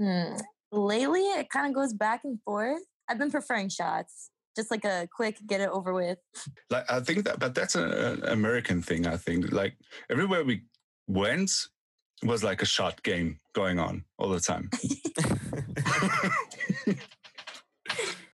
Hmm. 0.00 0.36
Lately, 0.72 1.20
it 1.20 1.48
kind 1.50 1.68
of 1.68 1.74
goes 1.74 1.92
back 1.92 2.22
and 2.24 2.38
forth. 2.42 2.82
I've 3.08 3.18
been 3.18 3.30
preferring 3.30 3.68
shots, 3.68 4.30
just 4.58 4.70
like 4.72 4.84
a 4.84 5.08
quick 5.14 5.38
get 5.46 5.60
it 5.60 5.68
over 5.70 5.94
with. 5.94 6.18
Like 6.68 6.90
I 6.90 6.98
think 7.00 7.24
that, 7.24 7.38
but 7.38 7.54
that's 7.54 7.76
an, 7.76 7.92
an 7.92 8.24
American 8.24 8.82
thing. 8.82 9.06
I 9.06 9.16
think 9.16 9.52
like 9.52 9.76
everywhere 10.10 10.44
we 10.44 10.64
went 11.06 11.52
was 12.24 12.42
like 12.42 12.60
a 12.60 12.66
shot 12.66 13.00
game 13.04 13.38
going 13.54 13.78
on 13.78 14.04
all 14.18 14.30
the 14.30 14.40
time. 14.40 14.68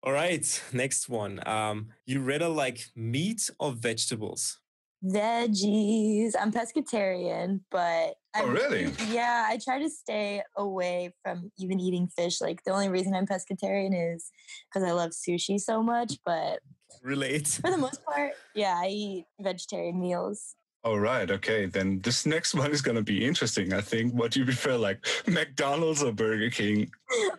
All 0.02 0.12
right. 0.12 0.62
Next 0.72 1.10
one. 1.10 1.46
Um, 1.46 1.88
you 2.06 2.20
rather 2.20 2.48
like 2.48 2.86
meat 2.96 3.50
or 3.58 3.72
vegetables? 3.72 4.58
Veggies. 5.04 6.32
I'm 6.40 6.52
pescatarian, 6.52 7.60
but 7.70 8.14
Oh, 8.36 8.46
really? 8.46 8.92
Yeah, 9.10 9.46
I 9.48 9.58
try 9.62 9.78
to 9.80 9.90
stay 9.90 10.42
away 10.56 11.12
from 11.22 11.50
even 11.58 11.80
eating 11.80 12.08
fish. 12.08 12.40
Like 12.40 12.62
the 12.64 12.72
only 12.72 12.88
reason 12.88 13.14
I'm 13.14 13.26
pescatarian 13.26 14.14
is 14.14 14.30
because 14.72 14.88
I 14.88 14.92
love 14.92 15.10
sushi 15.10 15.58
so 15.60 15.82
much. 15.82 16.14
But 16.24 16.60
Relate. 17.02 17.48
for 17.48 17.70
the 17.70 17.76
most 17.86 18.04
part, 18.04 18.32
yeah, 18.54 18.74
I 18.76 18.88
eat 18.88 19.24
vegetarian 19.40 20.00
meals. 20.00 20.54
All 20.82 20.98
right, 20.98 21.30
okay. 21.30 21.66
Then 21.66 22.00
this 22.00 22.24
next 22.24 22.54
one 22.62 22.70
is 22.70 22.82
gonna 22.82 23.02
be 23.02 23.24
interesting. 23.26 23.72
I 23.72 23.80
think. 23.80 24.14
What 24.14 24.30
do 24.32 24.40
you 24.40 24.46
prefer, 24.46 24.76
like 24.76 25.04
McDonald's 25.26 26.02
or 26.02 26.12
Burger 26.12 26.50
King? 26.50 26.90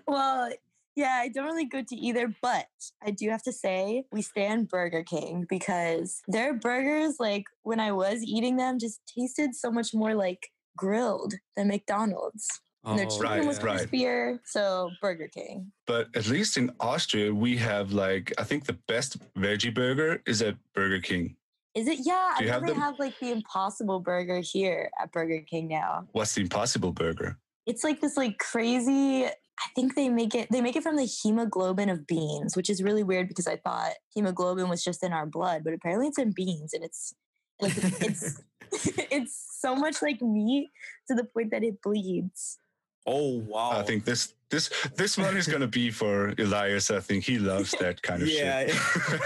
well, 0.07 0.51
Yeah, 0.95 1.19
I 1.21 1.29
don't 1.29 1.45
really 1.45 1.65
go 1.65 1.81
to 1.81 1.95
either, 1.95 2.35
but 2.41 2.67
I 3.01 3.11
do 3.11 3.29
have 3.29 3.41
to 3.43 3.53
say 3.53 4.03
we 4.11 4.21
stand 4.21 4.67
Burger 4.67 5.03
King 5.03 5.45
because 5.49 6.21
their 6.27 6.53
burgers, 6.53 7.15
like 7.19 7.45
when 7.63 7.79
I 7.79 7.93
was 7.93 8.21
eating 8.23 8.57
them, 8.57 8.77
just 8.77 8.99
tasted 9.07 9.55
so 9.55 9.71
much 9.71 9.93
more 9.93 10.13
like 10.13 10.49
grilled 10.77 11.33
than 11.55 11.67
McDonald's. 11.67 12.47
And 12.83 12.97
their 12.97 13.05
Oh, 13.05 13.09
chicken 13.09 13.25
right, 13.29 13.45
was 13.45 13.61
right. 13.61 13.87
crispier, 13.87 14.39
so 14.43 14.89
Burger 15.01 15.27
King. 15.27 15.71
But 15.85 16.07
at 16.15 16.27
least 16.27 16.57
in 16.57 16.71
Austria, 16.79 17.31
we 17.31 17.55
have 17.57 17.91
like 17.93 18.33
I 18.39 18.43
think 18.43 18.65
the 18.65 18.77
best 18.87 19.17
veggie 19.35 19.73
burger 19.73 20.23
is 20.25 20.41
at 20.41 20.55
Burger 20.73 20.99
King. 20.99 21.35
Is 21.75 21.87
it? 21.87 21.99
Yeah, 22.01 22.33
Do 22.39 22.45
I 22.45 22.47
have 22.47 22.65
they 22.65 22.73
have 22.73 22.97
like 22.97 23.17
the 23.19 23.31
Impossible 23.31 23.99
Burger 23.99 24.39
here 24.41 24.89
at 24.99 25.11
Burger 25.11 25.41
King 25.47 25.67
now. 25.67 26.07
What's 26.13 26.33
the 26.33 26.41
Impossible 26.41 26.91
Burger? 26.91 27.37
It's 27.67 27.83
like 27.83 28.01
this 28.01 28.17
like 28.17 28.39
crazy. 28.39 29.25
I 29.25 29.67
think 29.75 29.93
they 29.93 30.09
make 30.09 30.33
it. 30.33 30.47
They 30.51 30.59
make 30.61 30.75
it 30.75 30.81
from 30.81 30.95
the 30.95 31.05
hemoglobin 31.05 31.87
of 31.89 32.07
beans, 32.07 32.57
which 32.57 32.67
is 32.69 32.81
really 32.81 33.03
weird 33.03 33.27
because 33.27 33.45
I 33.45 33.57
thought 33.57 33.91
hemoglobin 34.15 34.69
was 34.69 34.83
just 34.83 35.03
in 35.03 35.13
our 35.13 35.27
blood, 35.27 35.63
but 35.63 35.73
apparently 35.73 36.07
it's 36.07 36.17
in 36.17 36.31
beans, 36.35 36.73
and 36.73 36.83
it's 36.83 37.13
like 37.61 37.73
it's 37.77 38.41
it's 39.11 39.57
so 39.59 39.75
much 39.75 40.01
like 40.01 40.21
meat 40.21 40.69
to 41.07 41.15
the 41.15 41.23
point 41.25 41.51
that 41.51 41.63
it 41.63 41.81
bleeds. 41.81 42.57
oh 43.05 43.39
wow. 43.39 43.71
I 43.71 43.83
think 43.83 44.05
this 44.05 44.33
this 44.49 44.69
this 44.95 45.17
one 45.17 45.35
is 45.37 45.47
gonna 45.47 45.67
be 45.67 45.91
for 45.91 46.33
Elias. 46.37 46.91
I 46.91 46.99
think 46.99 47.23
he 47.23 47.39
loves 47.39 47.71
that 47.79 48.01
kind 48.07 48.21
of 48.21 48.27
yeah. 48.29 48.67
shit. 48.67 49.21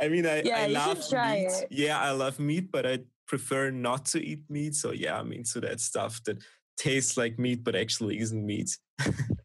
I 0.00 0.08
mean, 0.08 0.26
I, 0.26 0.42
Yeah, 0.42 0.58
I 0.62 0.66
you 0.66 0.74
love 0.74 1.08
try 1.08 1.34
meat. 1.40 1.52
it. 1.52 1.66
Yeah, 1.70 1.98
I 2.00 2.10
love 2.12 2.38
meat, 2.38 2.70
but 2.70 2.86
I 2.86 3.00
prefer 3.26 3.70
not 3.70 4.04
to 4.06 4.18
eat 4.24 4.42
meat. 4.48 4.74
So 4.74 4.92
yeah, 4.92 5.18
I'm 5.18 5.32
into 5.32 5.60
that 5.60 5.80
stuff 5.80 6.22
that 6.24 6.38
tastes 6.76 7.16
like 7.16 7.38
meat 7.38 7.62
but 7.64 7.74
actually 7.76 8.18
isn't 8.18 8.44
meat. 8.46 8.76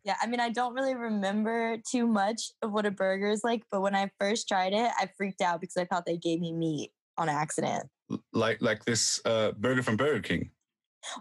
Yeah, 0.03 0.15
I 0.21 0.27
mean, 0.27 0.39
I 0.39 0.49
don't 0.49 0.73
really 0.73 0.95
remember 0.95 1.77
too 1.89 2.05
much 2.05 2.51
of 2.61 2.71
what 2.71 2.85
a 2.85 2.91
burger 2.91 3.27
is 3.29 3.43
like, 3.43 3.63
but 3.71 3.81
when 3.81 3.95
I 3.95 4.11
first 4.19 4.47
tried 4.47 4.73
it, 4.73 4.91
I 4.99 5.09
freaked 5.17 5.41
out 5.41 5.59
because 5.61 5.77
I 5.77 5.85
thought 5.85 6.05
they 6.05 6.17
gave 6.17 6.39
me 6.39 6.53
meat 6.53 6.91
on 7.17 7.27
accident. 7.27 7.87
Like 8.33 8.61
like 8.61 8.85
this 8.85 9.19
uh, 9.25 9.51
burger 9.53 9.83
from 9.83 9.97
Burger 9.97 10.21
King. 10.21 10.51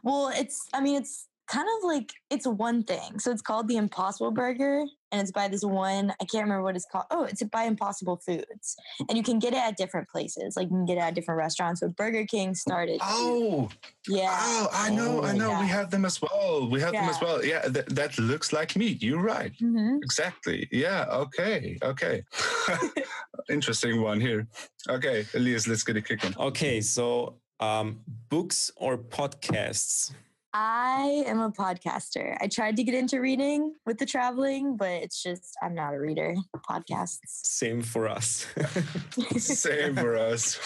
Well, 0.02 0.28
it's, 0.34 0.66
I 0.72 0.80
mean, 0.80 0.96
it's 0.96 1.28
kind 1.46 1.66
of 1.78 1.84
like, 1.84 2.10
it's 2.30 2.46
one 2.46 2.82
thing. 2.82 3.18
So 3.18 3.30
it's 3.30 3.42
called 3.42 3.68
the 3.68 3.76
Impossible 3.76 4.30
Burger, 4.30 4.84
and 5.12 5.20
it's 5.22 5.30
by 5.30 5.46
this 5.48 5.62
one, 5.62 6.10
I 6.20 6.24
can't 6.24 6.44
remember 6.44 6.62
what 6.62 6.74
it's 6.74 6.86
called. 6.90 7.04
Oh, 7.10 7.24
it's 7.24 7.42
by 7.44 7.64
Impossible 7.64 8.20
Foods. 8.26 8.76
And 9.08 9.16
you 9.16 9.22
can 9.22 9.38
get 9.38 9.52
it 9.52 9.58
at 9.58 9.76
different 9.76 10.08
places. 10.08 10.56
Like 10.56 10.64
you 10.64 10.70
can 10.76 10.86
get 10.86 10.96
it 10.98 11.02
at 11.02 11.14
different 11.14 11.38
restaurants. 11.38 11.80
But 11.80 11.94
Burger 11.96 12.24
King 12.26 12.54
started. 12.54 13.00
Oh, 13.02 13.68
yeah. 14.08 14.36
oh, 14.40 14.68
I 14.72 14.90
know, 14.90 15.22
I 15.22 15.32
know. 15.36 15.60
We 15.60 15.66
have 15.68 15.90
them 15.90 16.04
as 16.04 16.20
well. 16.20 16.68
We 16.68 16.80
have 16.80 16.92
them 16.92 17.08
as 17.08 17.20
well. 17.20 17.44
Yeah, 17.44 17.62
th- 17.62 17.86
that 17.86 18.18
looks 18.18 18.52
like 18.52 18.74
meat. 18.74 19.02
You're 19.02 19.22
right. 19.22 19.52
hmm 19.58 19.98
Exactly. 20.02 20.68
Yeah. 20.72 21.04
Okay. 21.10 21.78
Okay. 21.82 22.24
Interesting 23.50 24.02
one 24.02 24.20
here. 24.20 24.48
Okay, 24.88 25.24
Elias, 25.34 25.66
let's 25.68 25.82
get 25.84 25.96
it 25.96 26.06
kicking. 26.06 26.34
Okay, 26.38 26.80
so 26.80 27.36
um, 27.60 28.00
books 28.28 28.70
or 28.76 28.98
podcasts? 28.98 30.12
I 30.56 31.24
am 31.26 31.40
a 31.40 31.50
podcaster. 31.50 32.36
I 32.40 32.46
tried 32.46 32.76
to 32.76 32.84
get 32.84 32.94
into 32.94 33.20
reading 33.20 33.74
with 33.86 33.98
the 33.98 34.06
traveling, 34.06 34.76
but 34.76 34.88
it's 34.88 35.20
just, 35.20 35.56
I'm 35.60 35.74
not 35.74 35.94
a 35.94 35.98
reader. 36.00 36.36
Podcasts. 36.70 37.18
Same 37.26 37.82
for 37.82 38.06
us. 38.08 38.46
Same 39.36 39.96
for 40.04 40.16
us. 40.16 40.60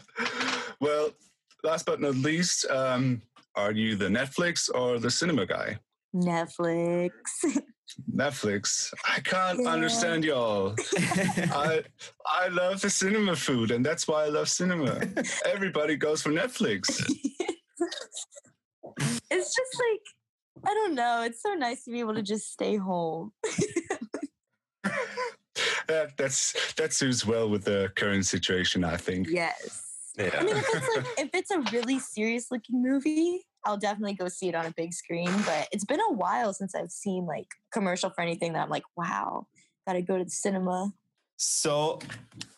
well, 0.80 1.08
last 1.64 1.86
but 1.86 2.02
not 2.02 2.14
least, 2.16 2.66
um, 2.70 3.22
are 3.56 3.72
you 3.72 3.96
the 3.96 4.08
Netflix 4.08 4.68
or 4.72 4.98
the 4.98 5.10
cinema 5.10 5.46
guy? 5.46 5.78
Netflix. 6.14 7.10
Netflix. 8.14 8.92
I 9.08 9.20
can't 9.20 9.60
Yeah. 9.62 9.70
understand 9.70 10.24
y'all. 10.24 10.74
I 10.96 11.82
I 12.26 12.48
love 12.48 12.80
the 12.80 12.90
cinema 12.90 13.34
food, 13.34 13.70
and 13.70 13.84
that's 13.84 14.06
why 14.06 14.24
I 14.24 14.28
love 14.28 14.48
cinema. 14.48 15.00
Everybody 15.44 15.96
goes 15.96 16.22
for 16.22 16.30
Netflix. 16.30 17.00
It's 19.30 19.54
just 19.54 19.78
like, 19.78 20.00
I 20.64 20.74
don't 20.74 20.94
know. 20.94 21.22
It's 21.22 21.42
so 21.42 21.54
nice 21.54 21.84
to 21.84 21.90
be 21.90 22.00
able 22.00 22.14
to 22.14 22.22
just 22.22 22.52
stay 22.52 22.76
home. 22.76 23.32
that 25.86 26.16
that's 26.16 26.74
that 26.74 26.92
suits 26.92 27.26
well 27.26 27.48
with 27.48 27.64
the 27.64 27.92
current 27.96 28.26
situation, 28.26 28.84
I 28.84 28.96
think. 28.96 29.28
Yes. 29.28 29.86
I 30.18 30.42
mean, 30.42 30.56
if 30.56 30.66
it's 30.68 30.96
like 30.96 31.06
if 31.18 31.30
it's 31.32 31.50
a 31.50 31.60
really 31.72 31.98
serious 31.98 32.50
looking 32.50 32.82
movie, 32.82 33.46
I'll 33.64 33.78
definitely 33.78 34.14
go 34.14 34.28
see 34.28 34.48
it 34.48 34.54
on 34.54 34.66
a 34.66 34.72
big 34.76 34.92
screen. 34.92 35.30
But 35.46 35.68
it's 35.72 35.84
been 35.84 36.00
a 36.00 36.12
while 36.12 36.52
since 36.52 36.74
I've 36.74 36.90
seen 36.90 37.26
like 37.26 37.48
commercial 37.72 38.10
for 38.10 38.20
anything 38.20 38.52
that 38.52 38.62
I'm 38.64 38.70
like, 38.70 38.84
wow, 38.96 39.46
gotta 39.86 40.02
go 40.02 40.18
to 40.18 40.24
the 40.24 40.30
cinema. 40.30 40.92
So, 41.42 41.98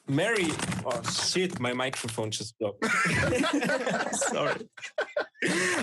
Mary, 0.08 0.48
oh 0.84 1.02
shit, 1.02 1.60
my 1.60 1.72
microphone 1.72 2.32
just 2.32 2.58
broke. 2.58 2.84
Sorry. 4.12 4.68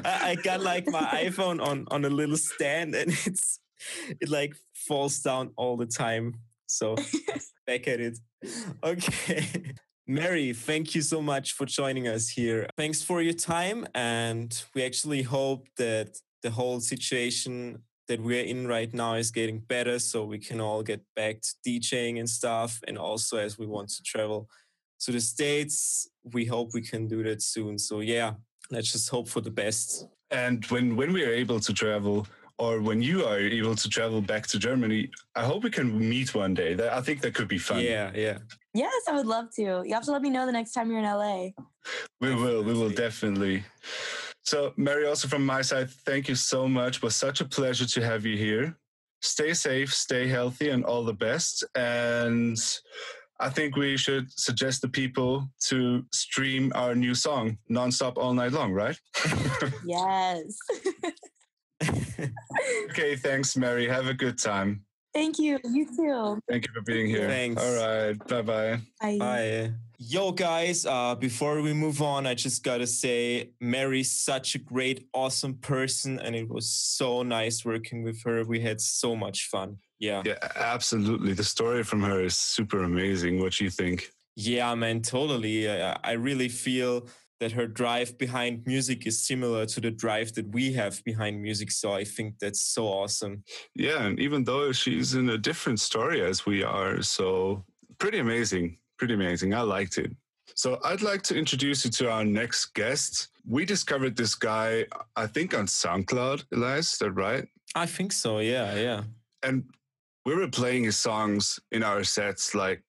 I, 0.04 0.20
I 0.32 0.36
got 0.44 0.60
like 0.60 0.86
my 0.88 1.04
iPhone 1.24 1.66
on 1.66 1.86
on 1.92 2.04
a 2.04 2.10
little 2.10 2.36
stand 2.36 2.96
and 2.96 3.12
it's 3.26 3.62
it 4.20 4.28
like 4.28 4.54
falls 4.74 5.20
down 5.20 5.52
all 5.56 5.78
the 5.78 5.86
time. 5.86 6.42
So 6.66 6.96
back 7.66 7.88
at 7.88 8.02
it. 8.02 8.20
Okay. 8.84 9.76
Mary, 10.06 10.52
thank 10.52 10.94
you 10.94 11.02
so 11.02 11.22
much 11.22 11.54
for 11.54 11.66
joining 11.66 12.06
us 12.10 12.28
here. 12.28 12.68
Thanks 12.76 13.02
for 13.02 13.22
your 13.22 13.34
time. 13.34 13.88
And 13.96 14.62
we 14.76 14.84
actually 14.84 15.22
hope 15.22 15.70
that 15.78 16.18
the 16.44 16.52
whole 16.52 16.82
situation 16.82 17.82
that 18.10 18.22
we're 18.22 18.44
in 18.44 18.68
right 18.68 18.94
now 18.94 19.14
is 19.14 19.32
getting 19.32 19.60
better 19.60 20.00
so 20.00 20.26
we 20.26 20.40
can 20.40 20.60
all 20.60 20.84
get 20.84 21.02
back 21.16 21.38
to 21.42 21.54
DJing 21.66 22.20
and 22.20 22.30
stuff. 22.30 22.82
And 22.88 22.98
also, 22.98 23.38
as 23.38 23.58
we 23.58 23.66
want 23.66 23.90
to 23.90 24.04
travel 24.04 24.50
to 25.02 25.12
the 25.12 25.22
States, 25.22 26.10
we 26.34 26.44
hope 26.44 26.74
we 26.74 26.82
can 26.82 27.08
do 27.08 27.24
that 27.24 27.42
soon. 27.42 27.78
So, 27.78 28.02
yeah, 28.02 28.34
let's 28.72 28.92
just 28.92 29.10
hope 29.10 29.30
for 29.30 29.42
the 29.42 29.52
best. 29.52 30.08
And 30.32 30.66
when 30.66 30.96
when 30.96 31.14
we 31.14 31.24
are 31.24 31.32
able 31.32 31.60
to 31.60 31.74
travel, 31.74 32.28
or 32.58 32.82
when 32.82 33.02
you 33.02 33.26
are 33.26 33.40
able 33.40 33.76
to 33.76 33.90
travel 33.90 34.22
back 34.22 34.46
to 34.48 34.60
Germany, 34.60 35.10
I 35.36 35.44
hope 35.46 35.64
we 35.64 35.72
can 35.72 35.88
meet 35.98 36.36
one 36.36 36.54
day. 36.54 36.74
That 36.74 36.92
I 36.94 37.02
think 37.02 37.22
that 37.22 37.34
could 37.34 37.48
be 37.48 37.58
fun. 37.58 37.80
Yeah, 37.80 38.12
yeah. 38.14 38.40
Yes, 38.74 39.02
I 39.08 39.14
would 39.14 39.26
love 39.26 39.48
to. 39.56 39.62
You 39.86 39.94
have 39.94 40.06
to 40.06 40.12
let 40.12 40.22
me 40.22 40.30
know 40.30 40.46
the 40.46 40.52
next 40.52 40.74
time 40.74 40.92
you're 40.92 41.00
in 41.00 41.06
LA. 41.06 41.50
We 42.22 42.36
will. 42.36 42.64
We 42.64 42.74
will 42.74 42.90
Definitely. 42.90 43.64
So, 44.50 44.74
Mary, 44.78 45.06
also 45.06 45.28
from 45.28 45.46
my 45.46 45.62
side, 45.62 45.92
thank 45.92 46.28
you 46.28 46.34
so 46.34 46.68
much. 46.68 46.98
It 46.98 47.04
was 47.04 47.16
such 47.16 47.40
a 47.40 47.46
pleasure 47.46 47.86
to 47.86 48.04
have 48.04 48.26
you 48.26 48.36
here. 48.36 48.76
Stay 49.22 49.54
safe, 49.54 49.94
stay 49.94 50.28
healthy, 50.28 50.70
and 50.70 50.84
all 50.84 51.04
the 51.04 51.14
best. 51.14 51.64
And 51.76 52.58
I 53.40 53.50
think 53.52 53.76
we 53.76 53.96
should 53.96 54.26
suggest 54.32 54.82
the 54.82 54.88
people 54.88 55.48
to 55.68 56.04
stream 56.12 56.72
our 56.74 56.96
new 56.96 57.14
song 57.14 57.60
nonstop 57.70 58.18
all 58.18 58.34
night 58.34 58.52
long, 58.52 58.74
right? 58.74 59.00
Yes. 59.86 60.58
okay, 62.90 63.18
thanks, 63.18 63.56
Mary. 63.56 63.88
Have 63.88 64.08
a 64.08 64.16
good 64.16 64.40
time. 64.40 64.84
Thank 65.14 65.40
you. 65.40 65.60
You 65.64 65.86
too. 65.86 66.40
Thank 66.48 66.68
you 66.68 66.74
for 66.74 66.82
being 66.82 67.08
here. 67.08 67.28
Thanks. 67.28 67.62
All 67.62 67.76
right. 67.76 68.28
Bye 68.28 68.42
bye. 68.42 68.80
Bye. 69.02 69.18
Bye. 69.18 69.74
Yo, 69.98 70.32
guys, 70.32 70.86
uh, 70.86 71.14
before 71.16 71.62
we 71.62 71.74
move 71.74 72.02
on, 72.02 72.26
I 72.26 72.34
just 72.34 72.64
gotta 72.64 72.88
say, 72.88 73.52
Mary's 73.60 74.12
such 74.12 74.56
a 74.56 74.60
great, 74.60 75.10
awesome 75.14 75.56
person, 75.56 76.20
and 76.20 76.36
it 76.36 76.48
was 76.48 76.70
so 76.70 77.22
nice 77.22 77.66
working 77.66 78.04
with 78.04 78.24
her. 78.24 78.46
We 78.46 78.62
had 78.62 78.80
so 78.80 79.16
much 79.16 79.48
fun. 79.48 79.78
Yeah. 80.00 80.22
Yeah, 80.26 80.38
absolutely. 80.56 81.34
The 81.34 81.44
story 81.44 81.84
from 81.84 82.02
her 82.04 82.22
is 82.22 82.38
super 82.38 82.84
amazing. 82.84 83.42
What 83.42 83.54
do 83.54 83.66
you 83.66 83.70
think? 83.70 84.10
Yeah, 84.38 84.74
man, 84.76 85.02
totally. 85.02 85.70
I, 85.70 85.98
I 86.02 86.12
really 86.14 86.48
feel 86.48 87.08
that 87.40 87.54
her 87.54 87.68
drive 87.68 88.18
behind 88.18 88.66
music 88.66 89.08
is 89.08 89.22
similar 89.22 89.66
to 89.66 89.82
the 89.82 89.92
drive 89.92 90.34
that 90.34 90.50
we 90.50 90.74
have 90.74 91.04
behind 91.04 91.42
music. 91.42 91.72
So 91.72 91.94
I 91.94 92.04
think 92.04 92.40
that's 92.40 92.62
so 92.62 92.86
awesome. 92.86 93.44
Yeah, 93.76 94.04
and 94.04 94.20
even 94.20 94.44
though 94.44 94.72
she's 94.72 95.16
in 95.16 95.30
a 95.30 95.38
different 95.38 95.80
story 95.80 96.22
as 96.22 96.46
we 96.46 96.64
are, 96.64 97.02
so 97.02 97.64
pretty 97.98 98.20
amazing. 98.20 98.78
Pretty 98.98 99.14
amazing. 99.14 99.54
I 99.54 99.62
liked 99.62 99.98
it. 99.98 100.12
So 100.56 100.80
I'd 100.84 101.02
like 101.02 101.22
to 101.24 101.38
introduce 101.38 101.86
you 101.86 101.92
to 101.92 102.12
our 102.12 102.26
next 102.26 102.74
guest. 102.74 103.30
We 103.48 103.64
discovered 103.64 104.18
this 104.18 104.36
guy, 104.36 104.86
I 105.16 105.28
think, 105.28 105.58
on 105.58 105.68
SoundCloud, 105.68 106.44
Elias, 106.54 106.94
is 106.94 107.00
that 107.00 107.12
right? 107.12 107.48
I 107.76 107.86
think 107.86 108.12
so. 108.12 108.40
Yeah, 108.40 108.76
yeah. 108.76 109.04
And 109.44 109.64
we 110.26 110.36
were 110.36 110.50
playing 110.50 110.84
his 110.84 110.98
songs 110.98 111.60
in 111.72 111.84
our 111.84 112.04
sets 112.04 112.54
like 112.54 112.84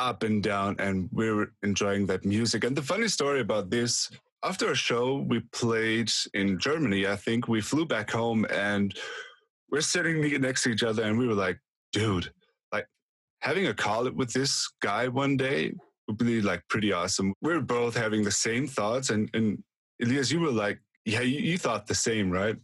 up 0.00 0.22
and 0.22 0.42
down, 0.42 0.76
and 0.78 1.08
we 1.12 1.30
were 1.30 1.52
enjoying 1.62 2.06
that 2.06 2.24
music. 2.24 2.64
And 2.64 2.74
the 2.76 2.82
funny 2.82 3.08
story 3.08 3.40
about 3.40 3.70
this, 3.70 4.10
after 4.42 4.70
a 4.70 4.74
show 4.74 5.18
we 5.28 5.40
played 5.52 6.10
in 6.32 6.58
Germany, 6.58 7.06
I 7.06 7.16
think 7.16 7.46
we 7.46 7.60
flew 7.60 7.84
back 7.84 8.10
home 8.10 8.46
and 8.50 8.96
we're 9.70 9.82
sitting 9.82 10.40
next 10.40 10.62
to 10.64 10.70
each 10.70 10.82
other, 10.82 11.02
and 11.04 11.18
we 11.18 11.28
were 11.28 11.34
like, 11.34 11.58
dude, 11.92 12.32
like 12.72 12.86
having 13.40 13.66
a 13.66 13.74
call 13.74 14.10
with 14.10 14.32
this 14.32 14.68
guy 14.80 15.08
one 15.08 15.36
day 15.36 15.72
would 16.08 16.18
be 16.18 16.40
like 16.40 16.62
pretty 16.68 16.92
awesome. 16.92 17.34
We 17.42 17.52
are 17.52 17.60
both 17.60 17.96
having 17.96 18.24
the 18.24 18.32
same 18.32 18.66
thoughts, 18.66 19.10
and, 19.10 19.30
and 19.34 19.62
Elias, 20.02 20.32
you 20.32 20.40
were 20.40 20.50
like, 20.50 20.80
yeah, 21.04 21.20
you, 21.20 21.38
you 21.38 21.58
thought 21.58 21.86
the 21.86 21.94
same, 21.94 22.30
right? 22.30 22.56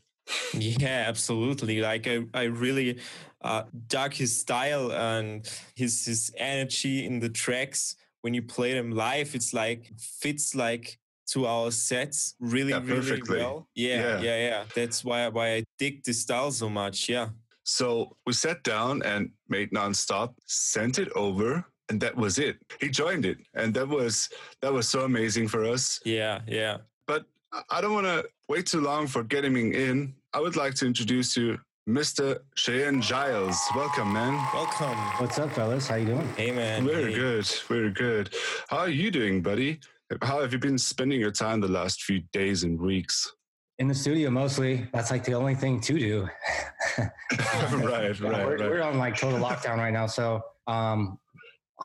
Yeah, 0.53 1.05
absolutely. 1.07 1.81
Like 1.81 2.09
I, 2.09 2.25
I 2.35 2.45
really 2.45 2.99
uh, 3.47 3.65
dug 3.89 4.13
his 4.15 4.33
style 4.39 4.93
and 4.93 5.49
his 5.75 6.05
his 6.05 6.31
energy 6.37 7.05
in 7.07 7.21
the 7.21 7.29
tracks 7.31 7.97
when 8.23 8.35
you 8.35 8.43
play 8.43 8.75
them 8.75 8.91
live. 8.91 9.35
It's 9.35 9.53
like 9.53 9.93
fits 9.99 10.55
like 10.55 10.99
to 11.33 11.47
our 11.47 11.71
sets 11.73 12.35
really 12.41 12.71
Yeah, 12.73 12.81
really 12.85 13.01
perfectly. 13.01 13.39
well. 13.39 13.69
Yeah, 13.75 13.97
Yeah. 14.01 14.21
yeah, 14.29 14.39
yeah, 14.49 14.65
That's 14.75 15.05
why 15.05 15.29
why 15.29 15.47
I 15.57 15.65
dig 15.79 16.03
this 16.05 16.21
style 16.23 16.51
so 16.53 16.69
much. 16.69 17.09
Yeah. 17.09 17.29
So 17.65 18.17
we 18.27 18.33
sat 18.33 18.63
down 18.63 19.03
and 19.03 19.31
made 19.49 19.71
nonstop, 19.73 20.35
sent 20.47 20.99
it 20.99 21.09
over, 21.17 21.65
and 21.89 22.01
that 22.01 22.15
was 22.17 22.39
it. 22.39 22.57
He 22.81 22.89
joined 22.89 23.25
it, 23.27 23.39
and 23.55 23.75
that 23.75 23.89
was 23.89 24.29
that 24.63 24.73
was 24.73 24.89
so 24.89 25.01
amazing 25.05 25.49
for 25.49 25.65
us. 25.65 26.01
Yeah, 26.05 26.41
yeah. 26.47 26.77
But 27.07 27.25
I- 27.71 27.81
don't 27.81 27.95
want 27.95 28.07
to 28.07 28.25
wait 28.49 28.67
too 28.67 28.81
long 28.81 29.09
for 29.09 29.23
getting 29.25 29.57
him 29.57 29.73
in. 29.73 30.15
I 30.33 30.39
would 30.41 30.57
like 30.57 30.75
to 30.81 30.87
introduce 30.87 31.37
you, 31.37 31.59
Mr. 31.89 32.41
Cheyenne 32.57 33.01
Giles. 33.01 33.57
Welcome, 33.77 34.13
man. 34.13 34.33
Welcome. 34.53 34.99
What's 35.19 35.39
up, 35.39 35.53
fellas? 35.53 35.87
How 35.87 35.95
you 35.95 36.07
doing? 36.07 36.29
Hey 36.37 36.51
man. 36.51 36.85
Very 36.85 37.13
hey. 37.13 37.19
good, 37.19 37.47
very 37.69 37.91
good. 37.93 38.35
How 38.69 38.79
are 38.79 38.89
you 38.89 39.13
doing, 39.13 39.41
buddy? 39.41 39.79
How 40.23 40.41
have 40.41 40.53
you 40.53 40.59
been 40.59 40.79
spending 40.79 41.21
your 41.21 41.31
time 41.31 41.61
the 41.61 41.69
last 41.69 42.03
few 42.03 42.23
days 42.33 42.65
and 42.65 42.81
weeks? 42.81 43.33
In 43.79 43.87
the 43.87 43.95
studio 43.95 44.31
mostly. 44.31 44.89
That's 44.93 45.13
like 45.13 45.23
the 45.23 45.35
only 45.35 45.55
thing 45.55 45.81
to 45.83 45.97
do. 45.97 46.29
right, 46.99 47.11
Yeah, 47.39 47.81
right, 47.81 48.21
we're, 48.21 48.31
right. 48.31 48.59
we're 48.59 48.83
on 48.83 48.99
like 48.99 49.17
total 49.17 49.39
lockdown 49.39 49.77
right 49.77 49.93
now. 49.93 50.09
So 50.09 50.41
um, 50.67 51.21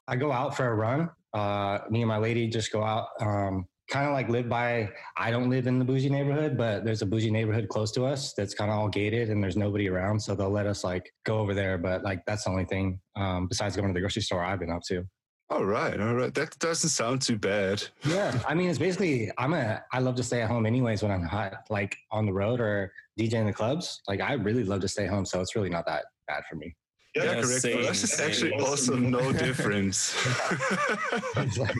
I 0.08 0.16
go 0.16 0.32
out 0.32 0.58
for 0.58 0.66
a 0.66 0.74
run. 0.74 1.12
Uh, 1.32 1.78
me 1.92 2.02
and 2.02 2.10
my 2.10 2.18
lady 2.18 2.48
just 2.48 2.72
go 2.72 2.84
out. 2.84 3.10
Um, 3.20 3.68
kind 3.92 4.08
of 4.08 4.14
like 4.14 4.30
live 4.30 4.50
by. 4.50 4.90
I 5.18 5.30
don't 5.30 5.50
live 5.50 5.68
in 5.68 5.78
the 5.78 5.86
bougie 5.86 6.10
neighborhood, 6.10 6.58
but 6.58 6.84
there's 6.86 7.02
a 7.02 7.06
bougie 7.06 7.30
neighborhood 7.30 7.68
close 7.70 7.92
to 7.92 8.06
us 8.06 8.34
that's 8.34 8.54
kind 8.56 8.72
of 8.72 8.78
all 8.78 8.90
gated 8.90 9.30
and 9.30 9.44
there's 9.44 9.58
nobody 9.58 9.90
around. 9.90 10.20
So 10.20 10.34
they'll 10.34 10.50
let 10.50 10.66
us 10.66 10.84
like 10.84 11.14
go 11.26 11.40
over 11.40 11.54
there. 11.54 11.78
But 11.78 12.04
like 12.04 12.26
that's 12.26 12.46
the 12.46 12.50
only 12.50 12.66
thing 12.66 13.00
um, 13.16 13.48
besides 13.48 13.76
going 13.76 13.90
to 13.90 13.94
the 13.94 14.00
grocery 14.00 14.22
store 14.24 14.44
I've 14.44 14.60
been 14.60 14.72
up 14.72 14.82
to. 14.88 15.04
All 15.50 15.66
right, 15.66 16.00
all 16.00 16.16
right. 16.16 16.34
That 16.34 16.58
doesn't 16.60 16.90
sound 16.92 17.22
too 17.22 17.38
bad. 17.38 17.84
Yeah, 18.06 18.40
I 18.48 18.54
mean, 18.56 18.70
it's 18.70 18.80
basically 18.80 19.30
I'm 19.38 19.54
a 19.54 19.82
I 19.92 20.00
love 20.00 20.16
to 20.16 20.24
stay 20.24 20.42
at 20.42 20.50
home 20.50 20.66
anyways 20.66 21.04
when 21.04 21.12
I'm 21.12 21.24
hot, 21.24 21.54
like 21.70 21.98
on 22.10 22.26
the 22.26 22.32
road 22.34 22.62
or 22.62 22.94
DJing 23.20 23.46
the 23.46 23.54
clubs. 23.54 24.02
Like 24.08 24.22
I 24.22 24.34
really 24.34 24.64
love 24.64 24.80
to 24.82 24.88
stay 24.88 25.06
home, 25.08 25.26
so 25.26 25.42
it's 25.42 25.54
really 25.56 25.70
not 25.70 25.86
that 25.88 26.06
bad 26.28 26.44
for 26.50 26.56
me. 26.56 26.74
Yeah, 27.16 27.24
Yeah, 27.26 27.34
correct. 27.42 27.48
For 27.48 27.60
same, 27.60 27.86
us, 27.86 28.04
it's 28.06 28.16
same. 28.18 28.28
actually 28.28 28.54
also 28.54 28.96
no 28.96 29.34
difference. 29.46 30.16
It's 31.36 31.58
like, 31.58 31.76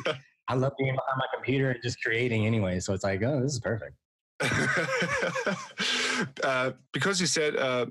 I 0.52 0.56
love 0.56 0.74
being 0.78 0.94
behind 0.94 1.18
my 1.18 1.26
computer 1.34 1.72
and 1.72 1.82
just 1.82 2.04
creating 2.04 2.46
anyway. 2.46 2.82
So 2.82 2.94
it's 2.94 3.06
like, 3.06 3.24
oh, 3.24 3.40
this 3.40 3.54
is 3.54 3.62
perfect. 3.62 3.96
uh, 6.44 6.72
because 6.92 7.22
you 7.22 7.28
said 7.28 7.56
uh, 7.56 7.86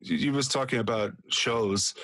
you, 0.00 0.32
was 0.32 0.48
talking 0.48 0.80
about 0.80 1.12
shows. 1.30 1.94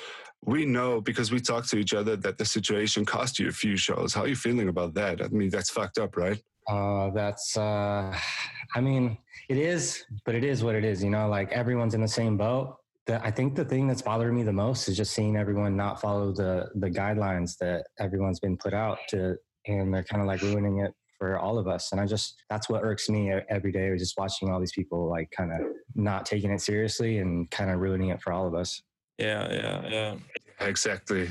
We 0.44 0.64
know 0.64 1.00
because 1.00 1.32
we 1.32 1.40
talked 1.40 1.68
to 1.70 1.78
each 1.78 1.92
other 1.92 2.14
that 2.14 2.38
the 2.38 2.44
situation 2.44 3.04
cost 3.04 3.40
you 3.40 3.48
a 3.48 3.52
few 3.52 3.76
shows. 3.76 4.14
How 4.14 4.22
are 4.22 4.28
you 4.28 4.36
feeling 4.36 4.68
about 4.68 4.94
that? 4.94 5.20
I 5.20 5.26
mean, 5.26 5.50
that's 5.50 5.70
fucked 5.70 5.98
up, 5.98 6.16
right? 6.16 6.40
Uh, 6.68 7.10
that's 7.10 7.56
uh, 7.56 8.16
I 8.76 8.80
mean, 8.80 9.18
it 9.48 9.56
is, 9.56 10.04
but 10.24 10.36
it 10.36 10.44
is 10.44 10.62
what 10.62 10.76
it 10.76 10.84
is. 10.84 11.02
You 11.02 11.10
know, 11.10 11.28
like 11.28 11.50
everyone's 11.50 11.94
in 11.94 12.00
the 12.00 12.06
same 12.06 12.36
boat. 12.36 12.76
The, 13.06 13.20
I 13.26 13.32
think 13.32 13.56
the 13.56 13.64
thing 13.64 13.88
that's 13.88 14.02
bothering 14.02 14.36
me 14.36 14.44
the 14.44 14.52
most 14.52 14.86
is 14.86 14.96
just 14.96 15.14
seeing 15.14 15.36
everyone 15.36 15.76
not 15.76 16.00
follow 16.00 16.32
the 16.32 16.68
the 16.76 16.90
guidelines 16.90 17.58
that 17.58 17.86
everyone's 17.98 18.38
been 18.38 18.56
put 18.56 18.72
out 18.72 18.98
to, 19.08 19.36
and 19.66 19.92
they're 19.92 20.04
kind 20.04 20.22
of 20.22 20.28
like 20.28 20.42
ruining 20.42 20.78
it 20.80 20.92
for 21.18 21.38
all 21.38 21.58
of 21.58 21.66
us. 21.66 21.92
And 21.92 22.00
I 22.00 22.06
just 22.06 22.42
that's 22.48 22.68
what 22.68 22.82
irks 22.84 23.08
me 23.08 23.32
every 23.48 23.72
day, 23.72 23.88
is 23.88 24.00
just 24.00 24.16
watching 24.16 24.50
all 24.50 24.60
these 24.60 24.72
people 24.72 25.08
like 25.08 25.30
kind 25.30 25.52
of 25.52 25.60
not 25.94 26.24
taking 26.24 26.50
it 26.50 26.60
seriously 26.60 27.18
and 27.18 27.50
kind 27.50 27.70
of 27.70 27.80
ruining 27.80 28.10
it 28.10 28.22
for 28.22 28.32
all 28.32 28.46
of 28.46 28.54
us. 28.54 28.80
Yeah, 29.18 29.52
yeah, 29.52 29.88
yeah. 29.88 30.14
Exactly. 30.60 31.28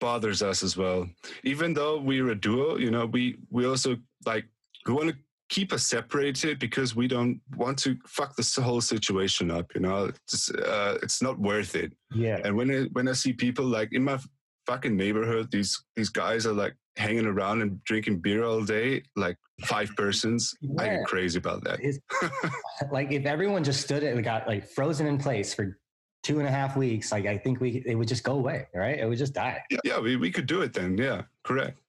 Bothers 0.00 0.42
us 0.42 0.62
as 0.62 0.76
well. 0.76 1.08
Even 1.42 1.74
though 1.74 1.98
we're 1.98 2.30
a 2.30 2.34
duo, 2.34 2.76
you 2.76 2.90
know, 2.90 3.06
we 3.06 3.36
we 3.50 3.66
also 3.66 3.96
like 4.24 4.44
we 4.86 4.92
want 4.92 5.10
to 5.10 5.16
keep 5.48 5.72
us 5.72 5.84
separated 5.84 6.58
because 6.58 6.96
we 6.96 7.06
don't 7.06 7.40
want 7.56 7.78
to 7.78 7.96
fuck 8.06 8.34
this 8.36 8.56
whole 8.56 8.80
situation 8.80 9.50
up. 9.50 9.74
You 9.74 9.80
know, 9.82 10.04
it's 10.06 10.50
uh, 10.50 10.98
it's 11.02 11.22
not 11.22 11.38
worth 11.38 11.74
it. 11.74 11.92
Yeah, 12.14 12.40
And 12.44 12.56
when 12.56 12.70
I 12.70 12.82
when 12.92 13.08
I 13.08 13.12
see 13.12 13.32
people 13.32 13.64
like 13.64 13.92
in 13.92 14.04
my 14.04 14.18
fucking 14.66 14.96
neighborhood, 14.96 15.50
these 15.50 15.82
these 15.96 16.10
guys 16.10 16.46
are 16.46 16.52
like 16.52 16.74
hanging 16.96 17.26
around 17.26 17.62
and 17.62 17.82
drinking 17.84 18.20
beer 18.20 18.44
all 18.44 18.62
day, 18.64 19.02
like 19.16 19.36
five 19.64 19.94
persons. 19.96 20.54
I 20.78 20.88
get 20.88 21.06
crazy 21.06 21.38
about 21.38 21.64
that. 21.64 21.80
Like 22.90 23.12
if 23.12 23.24
everyone 23.24 23.62
just 23.62 23.80
stood 23.80 24.02
it 24.02 24.14
and 24.14 24.24
got 24.24 24.48
like 24.48 24.68
frozen 24.68 25.06
in 25.06 25.16
place 25.16 25.54
for 25.54 25.78
two 26.24 26.40
and 26.40 26.48
a 26.48 26.50
half 26.50 26.76
weeks, 26.76 27.12
like 27.12 27.26
I 27.26 27.38
think 27.38 27.60
we 27.60 27.82
it 27.86 27.94
would 27.94 28.08
just 28.08 28.24
go 28.24 28.32
away, 28.32 28.66
right? 28.74 28.98
It 28.98 29.08
would 29.08 29.18
just 29.18 29.32
die. 29.32 29.62
Yeah, 29.70 29.78
yeah, 29.84 30.00
we, 30.00 30.16
we 30.16 30.30
could 30.30 30.46
do 30.46 30.62
it 30.62 30.72
then. 30.72 30.98
Yeah, 30.98 31.22
correct. 31.44 31.80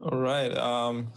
All 0.00 0.18
right. 0.18 0.54
Um, 0.56 1.12